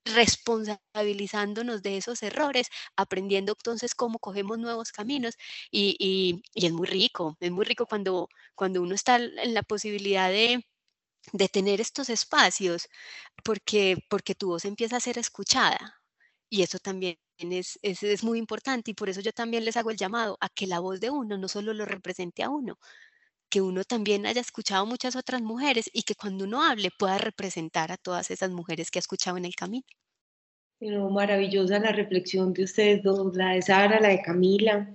responsabilizándonos 0.05 1.81
de 1.81 1.97
esos 1.97 2.23
errores, 2.23 2.67
aprendiendo 2.95 3.53
entonces 3.53 3.95
cómo 3.95 4.19
cogemos 4.19 4.59
nuevos 4.59 4.91
caminos 4.91 5.35
y, 5.71 6.41
es 6.53 6.71
muy 6.71 6.87
rico, 6.87 7.37
es 7.39 7.51
muy 7.51 7.65
rico 7.65 7.85
cuando, 7.87 8.29
cuando 8.55 8.81
uno 8.81 8.95
está 8.95 9.17
en 9.17 9.53
la 9.53 9.63
posibilidad 9.63 10.29
de, 10.29 10.63
tener 11.51 11.81
estos 11.81 12.09
espacios, 12.09 12.87
porque, 13.43 13.97
porque 14.09 14.35
tu 14.35 14.49
voz 14.49 14.65
empieza 14.65 14.97
a 14.97 14.99
ser 14.99 15.17
escuchada. 15.17 15.95
Y 16.49 16.63
eso 16.63 16.79
también 16.79 17.17
es, 17.39 17.79
es, 17.81 18.03
es 18.03 18.23
muy 18.23 18.39
importante 18.39 18.91
y 18.91 18.93
por 18.93 19.09
eso 19.09 19.21
yo 19.21 19.33
también 19.33 19.65
les 19.65 19.77
hago 19.77 19.91
el 19.91 19.97
llamado 19.97 20.37
a 20.41 20.49
que 20.49 20.67
la 20.67 20.79
voz 20.79 20.99
de 20.99 21.09
uno 21.09 21.37
no 21.37 21.47
solo 21.47 21.73
lo 21.73 21.85
represente 21.85 22.43
a 22.43 22.49
uno, 22.49 22.77
que 23.49 23.61
uno 23.61 23.83
también 23.83 24.25
haya 24.25 24.41
escuchado 24.41 24.85
muchas 24.85 25.15
otras 25.15 25.41
mujeres 25.41 25.89
y 25.93 26.03
que 26.03 26.15
cuando 26.15 26.45
uno 26.45 26.63
hable 26.63 26.89
pueda 26.97 27.17
representar 27.17 27.91
a 27.91 27.97
todas 27.97 28.31
esas 28.31 28.51
mujeres 28.51 28.91
que 28.91 28.99
ha 28.99 29.01
escuchado 29.01 29.37
en 29.37 29.45
el 29.45 29.55
camino. 29.55 29.85
Pero 30.79 31.09
maravillosa 31.09 31.79
la 31.79 31.91
reflexión 31.91 32.53
de 32.53 32.63
ustedes 32.63 33.01
dos, 33.03 33.35
la 33.35 33.51
de 33.51 33.61
Sara, 33.61 33.99
la 33.99 34.09
de 34.09 34.21
Camila. 34.21 34.93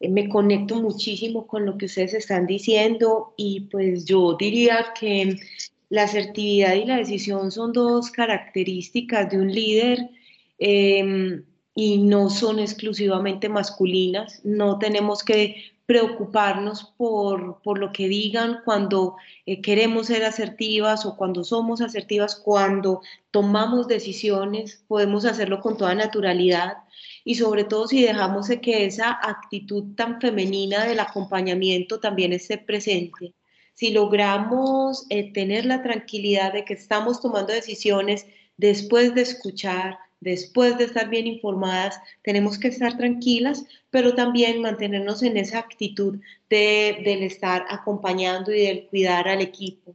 Eh, 0.00 0.08
me 0.08 0.28
conecto 0.28 0.76
muchísimo 0.76 1.46
con 1.46 1.64
lo 1.64 1.78
que 1.78 1.86
ustedes 1.86 2.14
están 2.14 2.46
diciendo 2.46 3.34
y 3.36 3.60
pues 3.62 4.04
yo 4.04 4.36
diría 4.38 4.92
que 4.98 5.36
la 5.88 6.04
asertividad 6.04 6.74
y 6.74 6.84
la 6.84 6.96
decisión 6.96 7.50
son 7.50 7.72
dos 7.72 8.10
características 8.10 9.30
de 9.30 9.38
un 9.38 9.52
líder 9.52 10.10
em, 10.58 11.44
y 11.74 11.98
no 11.98 12.30
son 12.30 12.58
exclusivamente 12.58 13.48
masculinas. 13.48 14.40
No 14.44 14.78
tenemos 14.78 15.22
que 15.22 15.73
preocuparnos 15.86 16.94
por, 16.96 17.60
por 17.62 17.78
lo 17.78 17.92
que 17.92 18.08
digan 18.08 18.60
cuando 18.64 19.16
eh, 19.44 19.60
queremos 19.60 20.06
ser 20.06 20.24
asertivas 20.24 21.04
o 21.04 21.16
cuando 21.16 21.44
somos 21.44 21.80
asertivas, 21.82 22.36
cuando 22.36 23.02
tomamos 23.30 23.86
decisiones, 23.86 24.82
podemos 24.88 25.24
hacerlo 25.26 25.60
con 25.60 25.76
toda 25.76 25.94
naturalidad 25.94 26.78
y 27.24 27.34
sobre 27.34 27.64
todo 27.64 27.86
si 27.86 28.02
dejamos 28.02 28.48
que 28.62 28.86
esa 28.86 29.18
actitud 29.22 29.94
tan 29.94 30.20
femenina 30.20 30.84
del 30.84 31.00
acompañamiento 31.00 32.00
también 32.00 32.32
esté 32.32 32.58
presente. 32.58 33.34
Si 33.74 33.90
logramos 33.90 35.06
eh, 35.10 35.32
tener 35.32 35.66
la 35.66 35.82
tranquilidad 35.82 36.52
de 36.52 36.64
que 36.64 36.74
estamos 36.74 37.20
tomando 37.20 37.52
decisiones 37.52 38.26
después 38.56 39.14
de 39.14 39.22
escuchar, 39.22 39.98
después 40.24 40.76
de 40.78 40.84
estar 40.84 41.08
bien 41.08 41.26
informadas, 41.26 42.00
tenemos 42.22 42.58
que 42.58 42.68
estar 42.68 42.96
tranquilas, 42.96 43.64
pero 43.90 44.14
también 44.14 44.62
mantenernos 44.62 45.22
en 45.22 45.36
esa 45.36 45.58
actitud 45.58 46.18
de, 46.48 47.02
del 47.04 47.22
estar 47.22 47.66
acompañando 47.68 48.52
y 48.52 48.62
del 48.62 48.86
cuidar 48.86 49.28
al 49.28 49.42
equipo. 49.42 49.94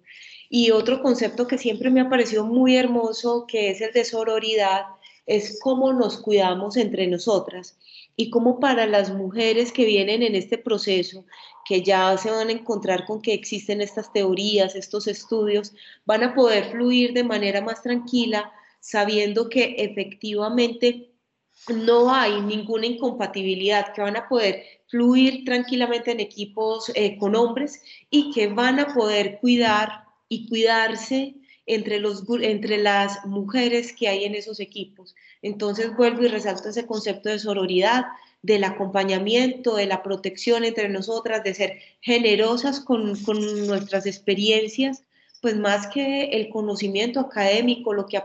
Y 0.49 0.71
otro 0.71 1.01
concepto 1.01 1.47
que 1.47 1.57
siempre 1.57 1.89
me 1.89 2.01
ha 2.01 2.09
parecido 2.09 2.45
muy 2.45 2.77
hermoso, 2.77 3.45
que 3.47 3.71
es 3.71 3.81
el 3.81 3.91
de 3.91 4.05
sororidad, 4.05 4.85
es 5.25 5.59
cómo 5.61 5.93
nos 5.93 6.17
cuidamos 6.17 6.77
entre 6.77 7.07
nosotras 7.07 7.77
y 8.15 8.29
cómo 8.29 8.59
para 8.59 8.85
las 8.85 9.13
mujeres 9.13 9.71
que 9.71 9.85
vienen 9.85 10.23
en 10.23 10.35
este 10.35 10.57
proceso, 10.57 11.25
que 11.65 11.81
ya 11.83 12.17
se 12.17 12.31
van 12.31 12.49
a 12.49 12.51
encontrar 12.51 13.05
con 13.05 13.21
que 13.21 13.33
existen 13.33 13.81
estas 13.81 14.11
teorías, 14.11 14.75
estos 14.75 15.07
estudios, 15.07 15.73
van 16.05 16.23
a 16.23 16.35
poder 16.35 16.71
fluir 16.71 17.13
de 17.13 17.23
manera 17.23 17.61
más 17.61 17.81
tranquila 17.81 18.51
sabiendo 18.79 19.49
que 19.49 19.75
efectivamente 19.77 21.09
no 21.67 22.13
hay 22.13 22.41
ninguna 22.41 22.87
incompatibilidad, 22.87 23.93
que 23.93 24.01
van 24.01 24.17
a 24.17 24.27
poder 24.27 24.63
fluir 24.87 25.43
tranquilamente 25.45 26.11
en 26.11 26.19
equipos 26.19 26.91
eh, 26.95 27.17
con 27.17 27.35
hombres 27.35 27.81
y 28.09 28.31
que 28.31 28.47
van 28.47 28.79
a 28.79 28.93
poder 28.93 29.39
cuidar 29.39 30.05
y 30.29 30.47
cuidarse 30.47 31.35
entre, 31.65 31.99
los, 31.99 32.23
entre 32.41 32.77
las 32.77 33.25
mujeres 33.25 33.93
que 33.93 34.07
hay 34.07 34.23
en 34.23 34.35
esos 34.35 34.59
equipos. 34.59 35.15
Entonces 35.41 35.95
vuelvo 35.95 36.23
y 36.23 36.27
resalto 36.27 36.69
ese 36.69 36.87
concepto 36.87 37.29
de 37.29 37.39
sororidad, 37.39 38.05
del 38.41 38.63
acompañamiento, 38.63 39.75
de 39.75 39.85
la 39.85 40.01
protección 40.01 40.63
entre 40.63 40.89
nosotras, 40.89 41.43
de 41.43 41.53
ser 41.53 41.79
generosas 42.01 42.79
con, 42.79 43.21
con 43.23 43.67
nuestras 43.67 44.05
experiencias 44.05 45.03
pues 45.41 45.55
más 45.55 45.87
que 45.87 46.25
el 46.25 46.49
conocimiento 46.49 47.19
académico, 47.19 47.93
lo 47.93 48.05
que, 48.05 48.17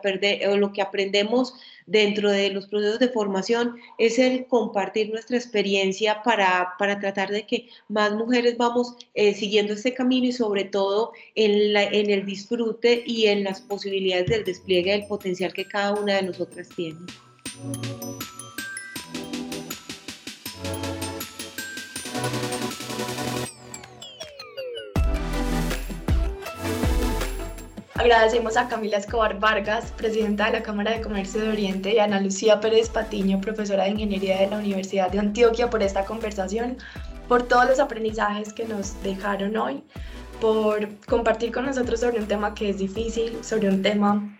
o 0.48 0.56
lo 0.56 0.72
que 0.72 0.82
aprendemos 0.82 1.54
dentro 1.86 2.30
de 2.30 2.50
los 2.50 2.66
procesos 2.66 2.98
de 2.98 3.08
formación, 3.08 3.76
es 3.98 4.18
el 4.18 4.46
compartir 4.46 5.10
nuestra 5.10 5.36
experiencia 5.36 6.22
para, 6.22 6.74
tratar 6.78 7.30
de 7.30 7.46
que 7.46 7.68
más 7.88 8.12
mujeres 8.14 8.56
vamos 8.56 8.96
eh, 9.14 9.34
siguiendo 9.34 9.74
este 9.74 9.94
camino 9.94 10.26
y 10.26 10.32
sobre 10.32 10.64
todo 10.64 11.12
en, 11.34 11.76
en 11.76 12.10
el 12.10 12.26
disfrute 12.26 13.02
y 13.06 13.26
en 13.26 13.44
las 13.44 13.60
posibilidades 13.60 14.26
del 14.26 14.44
despliegue 14.44 14.92
del 14.92 15.06
potencial 15.06 15.52
que 15.52 15.66
cada 15.66 15.94
una 15.94 16.14
de 16.16 16.22
nosotras 16.22 16.68
tiene. 16.74 17.00
Agradecemos 28.04 28.58
a 28.58 28.68
Camila 28.68 28.98
Escobar 28.98 29.40
Vargas, 29.40 29.90
presidenta 29.96 30.44
de 30.44 30.52
la 30.52 30.62
Cámara 30.62 30.90
de 30.90 31.00
Comercio 31.00 31.40
de 31.40 31.48
Oriente, 31.48 31.94
y 31.94 31.98
a 31.98 32.04
Ana 32.04 32.20
Lucía 32.20 32.60
Pérez 32.60 32.90
Patiño, 32.90 33.40
profesora 33.40 33.84
de 33.84 33.92
Ingeniería 33.92 34.40
de 34.40 34.46
la 34.48 34.58
Universidad 34.58 35.10
de 35.10 35.20
Antioquia, 35.20 35.70
por 35.70 35.82
esta 35.82 36.04
conversación, 36.04 36.76
por 37.28 37.44
todos 37.44 37.66
los 37.66 37.80
aprendizajes 37.80 38.52
que 38.52 38.66
nos 38.66 39.02
dejaron 39.02 39.56
hoy, 39.56 39.82
por 40.38 40.86
compartir 41.06 41.50
con 41.50 41.64
nosotros 41.64 42.00
sobre 42.00 42.18
un 42.18 42.28
tema 42.28 42.54
que 42.54 42.68
es 42.68 42.76
difícil, 42.76 43.42
sobre 43.42 43.70
un 43.70 43.80
tema 43.80 44.38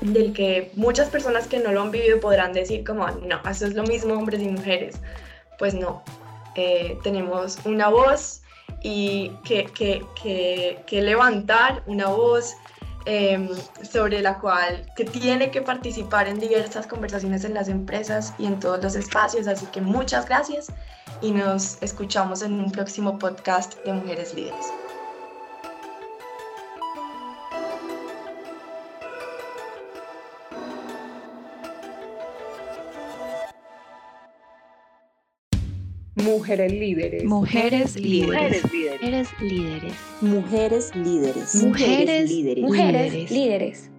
del 0.00 0.32
que 0.32 0.72
muchas 0.74 1.10
personas 1.10 1.46
que 1.46 1.60
no 1.60 1.70
lo 1.70 1.82
han 1.82 1.92
vivido 1.92 2.18
podrán 2.18 2.52
decir 2.52 2.82
como, 2.82 3.06
no, 3.08 3.40
eso 3.48 3.66
es 3.66 3.74
lo 3.74 3.84
mismo 3.84 4.14
hombres 4.14 4.42
y 4.42 4.48
mujeres. 4.48 4.96
Pues 5.60 5.74
no, 5.74 6.02
eh, 6.56 6.98
tenemos 7.04 7.56
una 7.64 7.86
voz 7.86 8.42
y 8.82 9.30
que, 9.44 9.66
que, 9.66 10.04
que, 10.20 10.82
que 10.88 11.02
levantar, 11.02 11.84
una 11.86 12.08
voz 12.08 12.56
Em, 13.06 13.48
sobre 13.82 14.20
la 14.20 14.38
cual 14.38 14.84
que 14.94 15.04
tiene 15.04 15.50
que 15.50 15.62
participar 15.62 16.28
en 16.28 16.38
diversas 16.38 16.86
conversaciones 16.86 17.44
en 17.44 17.54
las 17.54 17.68
empresas 17.68 18.34
y 18.38 18.44
en 18.44 18.60
todos 18.60 18.82
los 18.82 18.94
espacios. 18.94 19.46
Así 19.46 19.64
que 19.66 19.80
muchas 19.80 20.26
gracias 20.26 20.66
y 21.22 21.30
nos 21.30 21.82
escuchamos 21.82 22.42
en 22.42 22.60
un 22.60 22.70
próximo 22.70 23.18
podcast 23.18 23.82
de 23.84 23.94
Mujeres 23.94 24.34
Líderes. 24.34 24.66
Mujeres 36.22 36.72
líderes. 36.72 37.24
Mujeres 37.24 37.96
líderes. 37.96 38.62
Mujeres 38.62 39.28
líderes. 39.40 39.94
Mujeres 40.20 40.94
líderes. 40.94 41.54
Mujeres 41.54 42.30
líderes. 42.30 42.64
Mujeres 42.64 43.30
líderes. 43.30 43.89